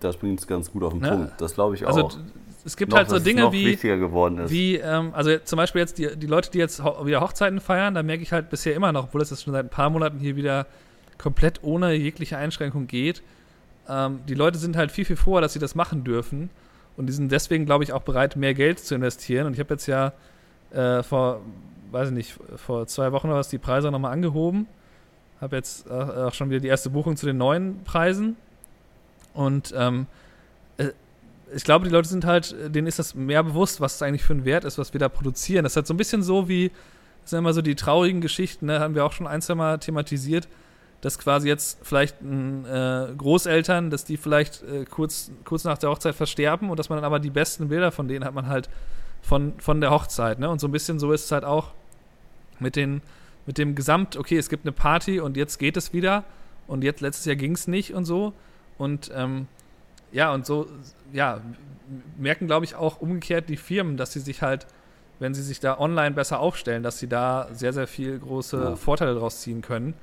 das 0.00 0.16
bringt 0.16 0.40
es 0.40 0.46
ganz 0.46 0.70
gut 0.70 0.82
auf 0.82 0.92
den 0.92 1.02
ne? 1.02 1.10
Punkt. 1.10 1.40
Das 1.40 1.54
glaube 1.54 1.76
ich 1.76 1.86
also, 1.86 2.00
auch. 2.00 2.04
Also, 2.04 2.18
es 2.64 2.76
gibt 2.76 2.92
noch, 2.92 2.98
halt 2.98 3.10
so 3.10 3.18
Dinge 3.18 3.52
wie, 3.52 3.76
wie 3.82 4.76
ähm, 4.76 5.12
also 5.14 5.36
zum 5.38 5.56
Beispiel 5.56 5.80
jetzt 5.80 5.98
die, 5.98 6.16
die 6.16 6.26
Leute, 6.26 6.50
die 6.50 6.58
jetzt 6.58 6.82
ho 6.82 7.04
wieder 7.06 7.20
Hochzeiten 7.20 7.60
feiern, 7.60 7.94
da 7.94 8.02
merke 8.02 8.22
ich 8.22 8.32
halt 8.32 8.50
bisher 8.50 8.74
immer 8.74 8.92
noch, 8.92 9.04
obwohl 9.04 9.20
es 9.20 9.30
jetzt 9.30 9.42
schon 9.42 9.52
seit 9.52 9.66
ein 9.66 9.70
paar 9.70 9.90
Monaten 9.90 10.18
hier 10.20 10.36
wieder 10.36 10.66
komplett 11.18 11.62
ohne 11.62 11.92
jegliche 11.94 12.36
Einschränkung 12.36 12.86
geht. 12.86 13.22
Ähm, 13.88 14.20
die 14.28 14.34
Leute 14.34 14.58
sind 14.58 14.76
halt 14.76 14.92
viel, 14.92 15.04
viel 15.04 15.16
froher, 15.16 15.40
dass 15.40 15.54
sie 15.54 15.58
das 15.58 15.74
machen 15.74 16.04
dürfen. 16.04 16.50
Und 16.96 17.06
die 17.06 17.12
sind 17.12 17.32
deswegen, 17.32 17.66
glaube 17.66 17.84
ich, 17.84 17.92
auch 17.92 18.02
bereit, 18.02 18.36
mehr 18.36 18.54
Geld 18.54 18.78
zu 18.78 18.94
investieren. 18.94 19.46
Und 19.46 19.54
ich 19.54 19.60
habe 19.60 19.74
jetzt 19.74 19.86
ja 19.86 20.12
äh, 20.72 21.02
vor, 21.02 21.40
weiß 21.90 22.08
ich 22.08 22.14
nicht, 22.14 22.38
vor 22.56 22.86
zwei 22.86 23.12
Wochen 23.12 23.28
oder 23.28 23.38
was 23.38 23.48
die 23.48 23.58
Preise 23.58 23.90
nochmal 23.90 24.12
angehoben. 24.12 24.66
Habe 25.40 25.56
jetzt 25.56 25.86
äh, 25.86 25.92
auch 25.92 26.34
schon 26.34 26.50
wieder 26.50 26.60
die 26.60 26.68
erste 26.68 26.90
Buchung 26.90 27.16
zu 27.16 27.26
den 27.26 27.38
neuen 27.38 27.82
Preisen. 27.84 28.36
Und 29.34 29.74
ähm, 29.76 30.06
äh, 30.76 30.90
ich 31.54 31.64
glaube, 31.64 31.86
die 31.86 31.90
Leute 31.90 32.08
sind 32.08 32.24
halt, 32.24 32.54
denen 32.74 32.86
ist 32.86 32.98
das 32.98 33.14
mehr 33.14 33.42
bewusst, 33.42 33.80
was 33.80 33.96
es 33.96 34.02
eigentlich 34.02 34.22
für 34.22 34.34
ein 34.34 34.44
Wert 34.44 34.64
ist, 34.64 34.78
was 34.78 34.92
wir 34.92 35.00
da 35.00 35.08
produzieren. 35.08 35.64
Das 35.64 35.72
ist 35.72 35.76
halt 35.76 35.86
so 35.86 35.94
ein 35.94 35.98
bisschen 35.98 36.22
so 36.22 36.48
wie, 36.48 36.70
das 37.22 37.30
sind 37.30 37.40
immer 37.40 37.52
so 37.52 37.62
die 37.62 37.74
traurigen 37.74 38.20
Geschichten, 38.20 38.66
ne, 38.66 38.80
haben 38.80 38.94
wir 38.94 39.04
auch 39.04 39.12
schon 39.12 39.26
ein, 39.26 39.42
zwei 39.42 39.54
Mal 39.54 39.78
thematisiert 39.78 40.48
dass 41.02 41.18
quasi 41.18 41.48
jetzt 41.48 41.80
vielleicht 41.82 42.22
äh, 42.22 43.08
Großeltern, 43.18 43.90
dass 43.90 44.04
die 44.04 44.16
vielleicht 44.16 44.62
äh, 44.62 44.84
kurz, 44.84 45.32
kurz 45.44 45.64
nach 45.64 45.76
der 45.76 45.90
Hochzeit 45.90 46.14
versterben 46.14 46.70
und 46.70 46.78
dass 46.78 46.88
man 46.88 46.96
dann 46.96 47.04
aber 47.04 47.18
die 47.18 47.30
besten 47.30 47.68
Bilder 47.68 47.90
von 47.90 48.06
denen 48.08 48.24
hat 48.24 48.34
man 48.34 48.46
halt 48.46 48.70
von, 49.20 49.52
von 49.58 49.80
der 49.80 49.90
Hochzeit. 49.90 50.38
Ne? 50.38 50.48
Und 50.48 50.60
so 50.60 50.68
ein 50.68 50.72
bisschen 50.72 51.00
so 51.00 51.12
ist 51.12 51.24
es 51.24 51.32
halt 51.32 51.44
auch 51.44 51.72
mit, 52.60 52.76
den, 52.76 53.02
mit 53.46 53.58
dem 53.58 53.74
Gesamt, 53.74 54.16
okay, 54.16 54.38
es 54.38 54.48
gibt 54.48 54.64
eine 54.64 54.72
Party 54.72 55.18
und 55.18 55.36
jetzt 55.36 55.58
geht 55.58 55.76
es 55.76 55.92
wieder 55.92 56.22
und 56.68 56.84
jetzt 56.84 57.00
letztes 57.00 57.24
Jahr 57.24 57.36
ging 57.36 57.52
es 57.52 57.66
nicht 57.66 57.94
und 57.94 58.04
so. 58.04 58.32
Und 58.78 59.10
ähm, 59.12 59.48
ja, 60.12 60.32
und 60.32 60.46
so, 60.46 60.68
ja, 61.12 61.40
merken, 62.16 62.46
glaube 62.46 62.64
ich, 62.64 62.76
auch 62.76 63.00
umgekehrt 63.00 63.48
die 63.48 63.56
Firmen, 63.56 63.96
dass 63.96 64.12
sie 64.12 64.20
sich 64.20 64.40
halt, 64.40 64.68
wenn 65.18 65.34
sie 65.34 65.42
sich 65.42 65.58
da 65.58 65.80
online 65.80 66.14
besser 66.14 66.38
aufstellen, 66.38 66.84
dass 66.84 67.00
sie 67.00 67.08
da 67.08 67.48
sehr, 67.52 67.72
sehr 67.72 67.88
viel 67.88 68.20
große 68.20 68.56
Ja. 68.56 68.76
Vorteile 68.76 69.16
draus 69.16 69.40
ziehen 69.40 69.62
können. 69.62 69.94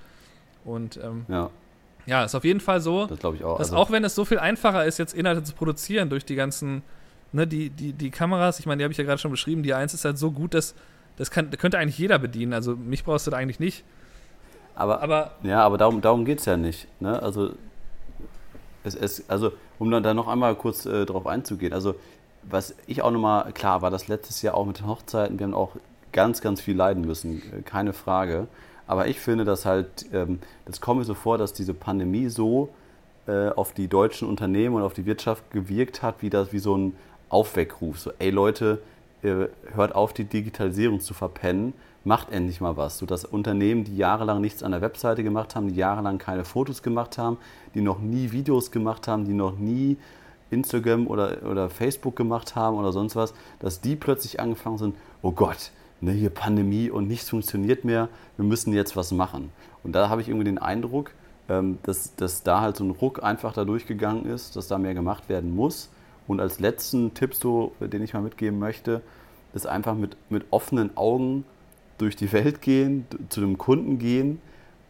Und 0.65 0.99
ähm, 1.03 1.25
Ja, 1.27 1.49
ja, 2.05 2.23
ist 2.23 2.35
auf 2.35 2.43
jeden 2.43 2.59
Fall 2.59 2.81
so, 2.81 3.05
das 3.05 3.19
glaube 3.19 3.37
ich 3.37 3.43
auch. 3.43 3.57
dass 3.57 3.69
Also, 3.69 3.77
auch 3.77 3.91
wenn 3.91 4.03
es 4.03 4.15
so 4.15 4.25
viel 4.25 4.39
einfacher 4.39 4.85
ist, 4.85 4.97
jetzt 4.97 5.13
Inhalte 5.13 5.43
zu 5.43 5.53
produzieren 5.53 6.09
durch 6.09 6.25
die 6.25 6.35
ganzen, 6.35 6.81
ne, 7.31 7.45
die, 7.45 7.69
die, 7.69 7.93
die 7.93 8.09
Kameras, 8.09 8.59
ich 8.59 8.65
meine, 8.65 8.79
die 8.79 8.83
habe 8.83 8.91
ich 8.91 8.97
ja 8.97 9.03
gerade 9.03 9.19
schon 9.19 9.31
beschrieben, 9.31 9.61
die 9.61 9.73
1 9.73 9.93
ist 9.93 10.05
halt 10.05 10.17
so 10.17 10.31
gut, 10.31 10.53
dass 10.53 10.73
das 11.17 11.29
kann, 11.29 11.51
könnte 11.51 11.77
eigentlich 11.77 11.99
jeder 11.99 12.17
bedienen. 12.17 12.53
Also 12.53 12.75
mich 12.75 13.03
brauchst 13.03 13.27
du 13.27 13.31
da 13.31 13.37
eigentlich 13.37 13.59
nicht. 13.59 13.83
aber, 14.75 15.01
Aber 15.03 15.31
Ja, 15.43 15.63
aber 15.63 15.77
darum, 15.77 16.01
darum 16.01 16.25
geht 16.25 16.39
es 16.39 16.45
ja 16.45 16.57
nicht. 16.57 16.87
Ne? 17.01 17.21
Also, 17.21 17.51
es, 18.83 18.95
es, 18.95 19.29
also, 19.29 19.51
um 19.77 19.91
dann 19.91 20.01
da 20.01 20.13
noch 20.13 20.27
einmal 20.27 20.55
kurz 20.55 20.85
äh, 20.85 21.05
drauf 21.05 21.27
einzugehen. 21.27 21.73
Also, 21.73 21.95
was 22.43 22.73
ich 22.87 23.01
auch 23.01 23.11
nochmal, 23.11 23.51
klar, 23.51 23.81
war 23.81 23.91
das 23.91 24.07
letztes 24.07 24.41
Jahr 24.41 24.55
auch 24.55 24.65
mit 24.65 24.79
den 24.79 24.87
Hochzeiten, 24.87 25.37
wir 25.37 25.45
haben 25.45 25.53
auch 25.53 25.75
ganz, 26.13 26.41
ganz 26.41 26.61
viel 26.61 26.75
leiden 26.75 27.05
müssen, 27.05 27.41
äh, 27.53 27.61
keine 27.61 27.93
Frage. 27.93 28.47
Aber 28.89 29.07
ich 29.07 29.19
finde, 29.19 29.45
dass 29.45 29.67
halt, 29.67 30.07
ähm, 30.13 30.39
das 30.65 30.81
kommt 30.81 30.97
mir 30.97 31.05
so 31.05 31.13
vor, 31.13 31.37
dass 31.37 31.53
diese 31.53 31.75
Pandemie 31.75 32.27
so 32.27 32.69
äh, 33.27 33.49
auf 33.49 33.71
die 33.71 33.87
deutschen 33.87 34.27
Unternehmen 34.27 34.77
und 34.77 34.81
auf 34.81 34.95
die 34.95 35.05
Wirtschaft 35.05 35.51
gewirkt 35.51 36.01
hat, 36.01 36.23
wie 36.23 36.31
das, 36.31 36.53
wie 36.53 36.57
so 36.57 36.75
ein 36.75 36.95
Aufweckruf. 37.29 37.99
So, 37.99 38.11
ey 38.17 38.31
Leute, 38.31 38.81
äh, 39.21 39.45
hört 39.75 39.93
auf, 39.93 40.11
die 40.11 40.23
Digitalisierung 40.23 41.01
zu 41.01 41.13
verpennen, 41.13 41.73
macht 42.03 42.31
endlich 42.31 42.61
mal 42.61 42.77
was. 42.77 42.97
So 42.97 43.05
dass 43.05 43.25
Unternehmen, 43.25 43.83
die 43.83 43.95
jahrelang 43.95 44.41
nichts 44.41 44.63
an 44.63 44.71
der 44.71 44.81
Webseite 44.81 45.23
gemacht 45.23 45.55
haben, 45.55 45.67
die 45.67 45.75
jahrelang 45.75 46.17
keine 46.17 46.43
Fotos 46.43 46.81
gemacht 46.81 47.19
haben, 47.19 47.37
die 47.75 47.81
noch 47.81 47.99
nie 47.99 48.31
Videos 48.31 48.71
gemacht 48.71 49.07
haben, 49.07 49.23
die 49.23 49.33
noch 49.33 49.55
nie 49.55 49.97
Instagram 50.49 51.05
oder, 51.05 51.43
oder 51.47 51.69
Facebook 51.69 52.15
gemacht 52.15 52.55
haben 52.55 52.75
oder 52.75 52.91
sonst 52.91 53.15
was, 53.15 53.35
dass 53.59 53.81
die 53.81 53.95
plötzlich 53.95 54.39
angefangen 54.39 54.79
sind, 54.79 54.95
oh 55.21 55.31
Gott, 55.31 55.69
ne, 56.01 56.11
hier 56.11 56.29
Pandemie 56.29 56.89
und 56.89 57.07
nichts 57.07 57.29
funktioniert 57.29 57.85
mehr, 57.85 58.09
wir 58.37 58.45
müssen 58.45 58.73
jetzt 58.73 58.95
was 58.95 59.11
machen. 59.11 59.51
Und 59.83 59.93
da 59.93 60.09
habe 60.09 60.21
ich 60.21 60.27
irgendwie 60.27 60.45
den 60.45 60.57
Eindruck, 60.57 61.11
ähm, 61.49 61.79
dass, 61.83 62.15
dass 62.15 62.43
da 62.43 62.61
halt 62.61 62.77
so 62.77 62.83
ein 62.83 62.91
Ruck 62.91 63.23
einfach 63.23 63.53
da 63.53 63.65
durchgegangen 63.65 64.25
ist, 64.25 64.55
dass 64.55 64.67
da 64.67 64.77
mehr 64.77 64.93
gemacht 64.93 65.29
werden 65.29 65.55
muss. 65.55 65.89
Und 66.27 66.39
als 66.39 66.59
letzten 66.59 67.13
Tipp, 67.13 67.33
so, 67.33 67.73
den 67.79 68.03
ich 68.03 68.13
mal 68.13 68.21
mitgeben 68.21 68.59
möchte, 68.59 69.01
ist 69.53 69.65
einfach 69.65 69.95
mit, 69.95 70.15
mit 70.29 70.45
offenen 70.51 70.95
Augen 70.95 71.43
durch 71.97 72.15
die 72.15 72.31
Welt 72.31 72.61
gehen, 72.61 73.05
zu 73.29 73.41
dem 73.41 73.57
Kunden 73.57 73.97
gehen. 73.97 74.39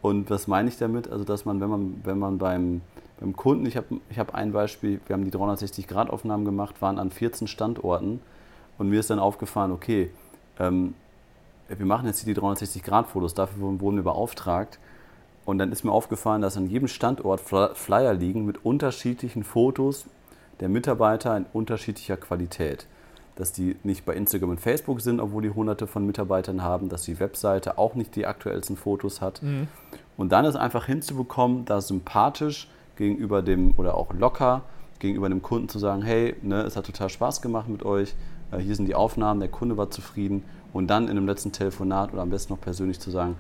Und 0.02 0.30
was 0.30 0.48
meine 0.48 0.70
ich 0.70 0.78
damit? 0.78 1.10
Also, 1.10 1.24
dass 1.24 1.46
man, 1.46 1.62
wenn 1.62 1.70
man, 1.70 2.02
wenn 2.04 2.20
man 2.20 2.38
beim, 2.38 2.82
beim 3.20 3.36
Kunden, 3.36 3.66
ich 3.66 3.78
habe 3.78 4.00
ich 4.10 4.20
hab 4.20 4.36
ein 4.36 4.52
Beispiel, 4.52 5.00
wir 5.08 5.14
haben 5.14 5.24
die 5.24 5.32
360-Grad-Aufnahmen 5.32 6.46
gemacht, 6.46 6.82
waren 6.82 7.00
an 7.00 7.10
14 7.10 7.48
Standorten 7.48 8.20
und 8.78 8.90
mir 8.90 9.00
ist 9.00 9.10
dann 9.10 9.20
aufgefallen, 9.20 9.72
okay, 9.72 10.12
ähm, 10.60 10.94
wir 11.68 11.86
machen 11.86 12.08
jetzt 12.08 12.24
hier 12.24 12.34
die 12.34 12.40
360-Grad-Fotos, 12.40 13.34
dafür 13.34 13.80
wurden 13.80 13.98
wir 13.98 14.04
beauftragt. 14.04 14.80
Und 15.46 15.58
dann 15.58 15.72
ist 15.72 15.84
mir 15.84 15.92
aufgefallen, 15.92 16.42
dass 16.42 16.58
an 16.58 16.68
jedem 16.68 16.88
Standort 16.88 17.42
Fly- 17.42 17.74
Flyer 17.74 18.14
liegen 18.14 18.46
mit 18.46 18.66
unterschiedlichen 18.66 19.44
Fotos 19.44 20.06
der 20.60 20.70
Mitarbeiter 20.70 21.36
in 21.38 21.46
unterschiedlicher 21.54 22.18
Qualität. 22.18 22.86
Dass 23.36 23.52
die 23.54 23.78
nicht 23.84 24.06
bei 24.06 24.16
Instagram 24.16 24.52
und 24.52 24.60
Facebook 24.62 25.00
sind, 25.02 25.20
obwohl 25.20 25.42
die 25.44 25.50
hunderte 25.52 25.88
von 25.88 26.06
Mitarbeitern 26.06 26.62
haben, 26.62 26.90
dass 26.90 27.04
die 27.04 27.20
Webseite 27.20 27.78
auch 27.78 27.96
nicht 27.96 28.16
die 28.16 28.26
aktuellsten 28.26 28.76
Fotos 28.76 29.22
hat. 29.22 29.42
Und 30.18 30.32
dann 30.32 30.46
ist 30.46 30.56
einfach 30.56 30.86
hinzubekommen, 30.86 31.66
da 31.66 31.80
sympathisch 31.82 32.70
gegenüber 32.98 33.42
dem 33.42 33.74
oder 33.78 33.96
auch 33.96 34.14
locker 34.14 34.64
gegenüber 35.00 35.30
dem 35.30 35.42
Kunden 35.42 35.70
zu 35.70 35.80
sagen, 35.80 36.02
hey, 36.02 36.36
ne, 36.42 36.62
es 36.64 36.76
hat 36.76 36.86
total 36.86 37.10
Spaß 37.10 37.42
gemacht 37.42 37.70
mit 37.70 37.84
euch, 37.84 38.14
hier 38.58 38.76
sind 38.76 38.88
die 38.88 38.96
Aufnahmen, 38.96 39.40
der 39.40 39.50
Kunde 39.50 39.78
war 39.78 39.92
zufrieden 39.92 40.44
und 40.74 40.88
dann 40.88 41.04
in 41.04 41.12
einem 41.12 41.28
letzten 41.28 41.52
Telefonat 41.52 42.14
oder 42.14 42.22
am 42.22 42.30
besten 42.30 42.54
noch 42.54 42.62
persönlich 42.62 43.00
zu 43.00 43.12
sagen, 43.12 43.38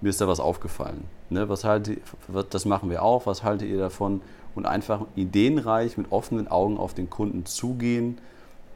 mir 0.00 0.08
ist 0.08 0.20
da 0.20 0.28
was 0.28 0.40
aufgefallen. 0.40 1.04
Ne, 1.30 1.48
was 1.48 1.64
haltet, 1.64 2.00
das 2.50 2.64
machen 2.64 2.90
wir 2.90 3.02
auch, 3.02 3.26
was 3.26 3.42
haltet 3.42 3.68
ihr 3.68 3.78
davon? 3.78 4.20
Und 4.54 4.66
einfach 4.66 5.06
ideenreich 5.16 5.96
mit 5.96 6.12
offenen 6.12 6.48
Augen 6.48 6.76
auf 6.76 6.92
den 6.92 7.08
Kunden 7.08 7.46
zugehen 7.46 8.18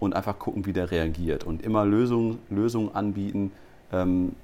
und 0.00 0.14
einfach 0.14 0.38
gucken, 0.38 0.64
wie 0.64 0.72
der 0.72 0.90
reagiert. 0.90 1.44
Und 1.44 1.62
immer 1.62 1.84
Lösungen, 1.84 2.38
Lösungen 2.48 2.94
anbieten. 2.94 3.52
Ähm, 3.92 4.34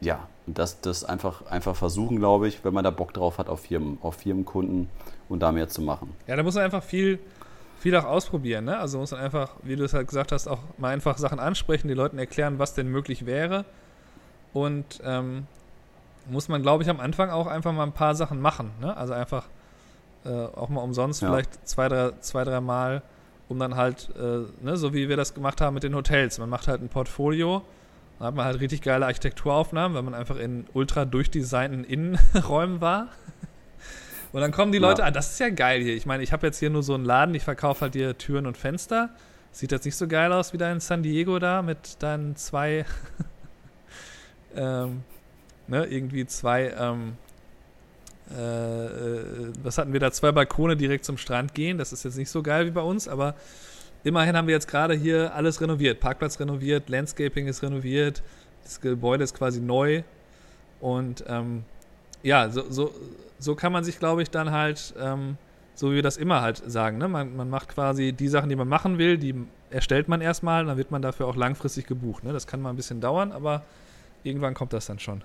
ja, 0.00 0.20
das, 0.46 0.80
das 0.80 1.04
einfach, 1.04 1.46
einfach 1.46 1.74
versuchen, 1.74 2.18
glaube 2.18 2.46
ich, 2.46 2.64
wenn 2.64 2.72
man 2.72 2.84
da 2.84 2.90
Bock 2.90 3.12
drauf 3.12 3.38
hat 3.38 3.48
auf, 3.48 3.60
Firmen, 3.60 3.98
auf 4.02 4.16
Firmenkunden 4.16 4.88
und 5.28 5.40
da 5.40 5.50
mehr 5.50 5.68
zu 5.68 5.82
machen. 5.82 6.14
Ja, 6.26 6.36
da 6.36 6.42
muss 6.42 6.54
man 6.54 6.64
einfach 6.64 6.82
viel, 6.82 7.18
viel 7.80 7.94
auch 7.96 8.04
ausprobieren. 8.04 8.64
Ne? 8.64 8.78
Also 8.78 8.98
muss 8.98 9.10
man 9.12 9.20
einfach, 9.20 9.50
wie 9.62 9.76
du 9.76 9.84
es 9.84 9.94
halt 9.94 10.08
gesagt 10.08 10.32
hast, 10.32 10.48
auch 10.48 10.60
mal 10.78 10.88
einfach 10.90 11.18
Sachen 11.18 11.38
ansprechen, 11.38 11.88
den 11.88 11.96
Leuten 11.96 12.18
erklären, 12.18 12.58
was 12.58 12.74
denn 12.74 12.88
möglich 12.88 13.26
wäre. 13.26 13.64
Und 14.52 15.00
ähm, 15.04 15.46
muss 16.28 16.48
man, 16.48 16.62
glaube 16.62 16.82
ich, 16.82 16.90
am 16.90 17.00
Anfang 17.00 17.30
auch 17.30 17.46
einfach 17.46 17.72
mal 17.72 17.84
ein 17.84 17.92
paar 17.92 18.14
Sachen 18.14 18.40
machen. 18.40 18.70
Ne? 18.80 18.96
Also 18.96 19.12
einfach 19.12 19.46
äh, 20.24 20.30
auch 20.30 20.68
mal 20.68 20.80
umsonst 20.80 21.22
Ja. 21.22 21.28
vielleicht 21.28 21.66
zwei, 21.68 21.88
drei, 21.88 22.12
zwei, 22.20 22.44
drei 22.44 22.60
Mal, 22.60 23.02
um 23.48 23.58
dann 23.58 23.76
halt, 23.76 24.10
äh, 24.18 24.64
ne, 24.64 24.76
so 24.76 24.92
wie 24.92 25.08
wir 25.08 25.16
das 25.16 25.34
gemacht 25.34 25.60
haben 25.60 25.74
mit 25.74 25.82
den 25.84 25.94
Hotels. 25.94 26.38
Man 26.38 26.48
macht 26.50 26.68
halt 26.68 26.82
ein 26.82 26.88
Portfolio, 26.88 27.62
dann 28.18 28.28
hat 28.28 28.34
man 28.34 28.44
halt 28.44 28.60
richtig 28.60 28.82
geile 28.82 29.06
Architekturaufnahmen, 29.06 29.94
weil 29.94 30.02
man 30.02 30.14
einfach 30.14 30.36
in 30.36 30.66
ultra 30.74 31.04
durchdesignten 31.04 31.84
Innenräumen 31.84 32.80
war. 32.80 33.08
Und 34.32 34.40
dann 34.40 34.52
kommen 34.52 34.72
die 34.72 34.78
Leute, 34.78 35.02
Ja. 35.02 35.08
ah, 35.08 35.10
das 35.10 35.30
ist 35.32 35.40
ja 35.40 35.48
geil 35.48 35.80
hier. 35.82 35.94
Ich 35.94 36.06
meine, 36.06 36.22
ich 36.22 36.32
habe 36.32 36.46
jetzt 36.46 36.58
hier 36.58 36.70
nur 36.70 36.82
so 36.82 36.94
einen 36.94 37.04
Laden, 37.04 37.34
ich 37.34 37.44
verkaufe 37.44 37.82
halt 37.82 37.94
hier 37.94 38.16
Türen 38.18 38.46
und 38.46 38.56
Fenster. 38.56 39.10
Sieht 39.52 39.72
jetzt 39.72 39.84
nicht 39.84 39.96
so 39.96 40.06
geil 40.06 40.32
aus 40.32 40.52
wie 40.52 40.58
da 40.58 40.70
in 40.70 40.80
San 40.80 41.02
Diego 41.02 41.38
da 41.38 41.62
mit 41.62 42.02
deinen 42.02 42.36
zwei, 42.36 42.84
ähm, 44.56 45.02
ne, 45.66 45.86
irgendwie 45.86 46.26
zwei, 46.26 46.74
ähm, 46.78 47.16
äh, 48.36 48.86
äh, 48.86 49.52
was 49.62 49.78
hatten 49.78 49.92
wir 49.94 50.00
da? 50.00 50.12
Zwei 50.12 50.32
Balkone 50.32 50.76
direkt 50.76 51.06
zum 51.06 51.16
Strand 51.16 51.54
gehen. 51.54 51.78
Das 51.78 51.92
ist 51.94 52.04
jetzt 52.04 52.18
nicht 52.18 52.30
so 52.30 52.42
geil 52.42 52.66
wie 52.66 52.70
bei 52.70 52.82
uns, 52.82 53.08
aber 53.08 53.34
immerhin 54.04 54.36
haben 54.36 54.46
wir 54.46 54.54
jetzt 54.54 54.68
gerade 54.68 54.94
hier 54.94 55.34
alles 55.34 55.60
renoviert. 55.62 56.00
Parkplatz 56.00 56.38
renoviert, 56.38 56.90
Landscaping 56.90 57.46
ist 57.46 57.62
renoviert, 57.62 58.22
das 58.64 58.80
Gebäude 58.82 59.24
ist 59.24 59.34
quasi 59.34 59.60
neu. 59.60 60.02
Und 60.80 61.24
ähm, 61.26 61.64
ja, 62.28 62.50
so, 62.50 62.62
so, 62.68 62.94
so 63.38 63.54
kann 63.54 63.72
man 63.72 63.84
sich, 63.84 63.98
glaube 63.98 64.22
ich, 64.22 64.30
dann 64.30 64.50
halt, 64.50 64.94
ähm, 65.00 65.38
so 65.74 65.90
wie 65.90 65.96
wir 65.96 66.02
das 66.02 66.16
immer 66.16 66.42
halt 66.42 66.62
sagen, 66.66 66.98
ne? 66.98 67.08
man, 67.08 67.34
man 67.36 67.48
macht 67.48 67.68
quasi 67.70 68.12
die 68.12 68.28
Sachen, 68.28 68.48
die 68.48 68.56
man 68.56 68.68
machen 68.68 68.98
will, 68.98 69.16
die 69.16 69.34
erstellt 69.70 70.08
man 70.08 70.20
erstmal, 70.20 70.66
dann 70.66 70.76
wird 70.76 70.90
man 70.90 71.02
dafür 71.02 71.26
auch 71.26 71.36
langfristig 71.36 71.86
gebucht. 71.86 72.24
Ne? 72.24 72.32
Das 72.32 72.46
kann 72.46 72.60
mal 72.60 72.70
ein 72.70 72.76
bisschen 72.76 73.00
dauern, 73.00 73.32
aber 73.32 73.62
irgendwann 74.24 74.54
kommt 74.54 74.72
das 74.72 74.86
dann 74.86 74.98
schon. 74.98 75.22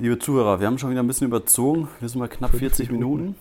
Liebe 0.00 0.18
Zuhörer, 0.18 0.58
wir 0.58 0.66
haben 0.66 0.78
schon 0.78 0.90
wieder 0.90 1.02
ein 1.02 1.06
bisschen 1.06 1.28
überzogen. 1.28 1.88
Wir 2.00 2.08
sind 2.08 2.18
mal 2.18 2.28
knapp 2.28 2.50
Fünf 2.50 2.60
40 2.60 2.90
Minuten. 2.90 3.36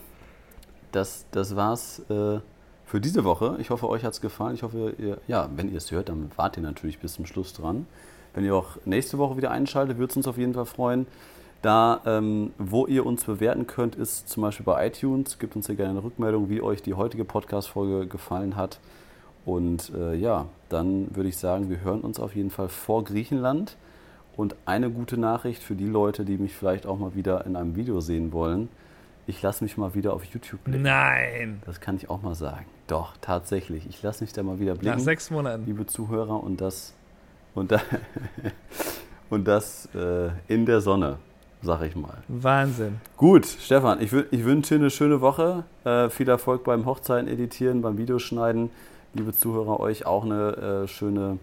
Das, 0.92 1.26
das 1.32 1.56
war's 1.56 2.04
äh, 2.12 2.40
für 2.86 3.02
diese 3.02 3.24
Woche. 3.24 3.58
Ich 3.60 3.72
hoffe, 3.72 3.90
euch 3.90 4.04
hat's 4.04 4.22
gefallen. 4.22 4.54
Ich 4.54 4.62
hoffe, 4.62 4.94
ihr, 5.00 5.18
ja, 5.28 5.50
wenn 5.56 5.72
ihr 5.72 5.78
es 5.78 5.90
hört, 5.90 6.10
dann 6.10 6.30
wart 6.36 6.58
ihr 6.58 6.64
natürlich 6.64 7.00
bis 7.00 7.16
zum 7.16 7.26
Schluss 7.26 7.54
dran. 7.54 7.88
Wenn 8.36 8.46
ihr 8.46 8.56
auch 8.56 8.78
nächste 8.86 9.18
Woche 9.18 9.38
wieder 9.38 9.50
einschaltet, 9.50 9.98
würde 9.98 10.12
es 10.12 10.18
uns 10.18 10.28
auf 10.28 10.38
jeden 10.38 10.54
Fall 10.54 10.66
freuen. 10.66 11.08
Da, 11.64 12.02
ähm, 12.06 12.52
wo 12.58 12.88
ihr 12.88 13.06
uns 13.06 13.24
bewerten 13.24 13.68
könnt, 13.68 13.96
ist 13.96 14.28
zum 14.28 14.44
Beispiel 14.44 14.66
bei 14.66 14.86
iTunes. 14.86 15.40
Gebt 15.40 15.56
uns 15.56 15.68
hier 15.68 15.76
gerne 15.76 15.92
eine 15.92 16.04
Rückmeldung, 16.04 16.50
wie 16.50 16.62
euch 16.62 16.82
die 16.82 16.94
heutige 16.94 17.24
Podcast-Folge 17.24 18.06
gefallen 18.06 18.58
hat. 18.58 18.82
Und 19.46 19.90
äh, 19.96 20.14
ja, 20.14 20.48
dann 20.68 21.16
würde 21.16 21.30
ich 21.30 21.38
sagen, 21.38 21.70
wir 21.70 21.80
hören 21.80 22.02
uns 22.02 22.20
auf 22.20 22.36
jeden 22.36 22.50
Fall 22.50 22.68
vor 22.68 23.06
Griechenland. 23.06 23.78
Und 24.36 24.58
eine 24.66 24.90
gute 24.90 25.18
Nachricht 25.18 25.64
für 25.64 25.76
die 25.76 25.86
Leute, 25.88 26.26
die 26.26 26.38
mich 26.38 26.54
vielleicht 26.54 26.86
auch 26.86 27.00
mal 27.00 27.16
wieder 27.16 27.46
in 27.46 27.56
einem 27.56 27.78
Video 27.78 28.02
sehen 28.02 28.34
wollen. 28.34 28.68
Ich 29.26 29.42
lasse 29.42 29.64
mich 29.64 29.78
mal 29.78 29.94
wieder 29.96 30.14
auf 30.14 30.26
YouTube 30.26 30.66
blicken. 30.66 30.82
Nein! 30.82 31.62
Das 31.66 31.80
kann 31.80 31.96
ich 31.96 32.10
auch 32.10 32.22
mal 32.22 32.36
sagen. 32.36 32.66
Doch, 32.88 33.14
tatsächlich. 33.22 33.88
Ich 33.88 34.04
lasse 34.04 34.22
mich 34.22 34.34
da 34.34 34.44
mal 34.44 34.60
wieder 34.60 34.74
Nach 34.74 34.82
blicken, 34.82 35.00
sechs 35.00 35.32
Monaten. 35.32 35.66
liebe 35.66 35.86
Zuhörer. 35.86 36.44
Und 36.44 36.60
das, 36.60 36.94
und 37.56 37.72
da, 37.72 37.80
und 39.30 39.48
das 39.48 39.88
äh, 39.96 40.32
in 40.50 40.66
der 40.66 40.82
Sonne, 40.82 41.20
sag 41.64 41.82
ich 41.84 41.96
mal. 41.96 42.18
Wahnsinn. 42.28 43.00
Gut, 43.18 43.46
Stefan, 43.46 44.02
ich, 44.02 44.12
ich 44.14 44.44
wünsche 44.44 44.76
dir 44.76 44.82
eine 44.82 44.90
schöne 44.90 45.22
Woche. 45.22 45.64
Äh, 45.86 46.10
viel 46.10 46.30
Erfolg 46.30 46.64
beim 46.64 46.86
Hochzeiten 46.86 47.28
editieren, 47.28 47.82
beim 47.82 47.98
Videoschneiden. 47.98 48.70
Liebe 49.14 49.34
Zuhörer, 49.34 49.80
euch 49.80 50.06
auch 50.06 50.26
eine 50.26 50.84
äh, 50.84 50.88
schöne 50.88 51.38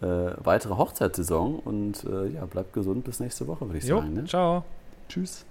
äh, 0.00 0.06
weitere 0.42 0.74
Hochzeitssaison. 0.76 1.58
Und 1.58 2.04
äh, 2.04 2.28
ja, 2.28 2.44
bleibt 2.44 2.72
gesund 2.72 3.04
bis 3.04 3.20
nächste 3.20 3.46
Woche, 3.46 3.66
würde 3.66 3.78
ich 3.78 3.84
Jo, 3.84 3.98
sagen. 3.98 4.14
Ne? 4.14 4.24
ciao. 4.24 4.64
Tschüss. 5.08 5.44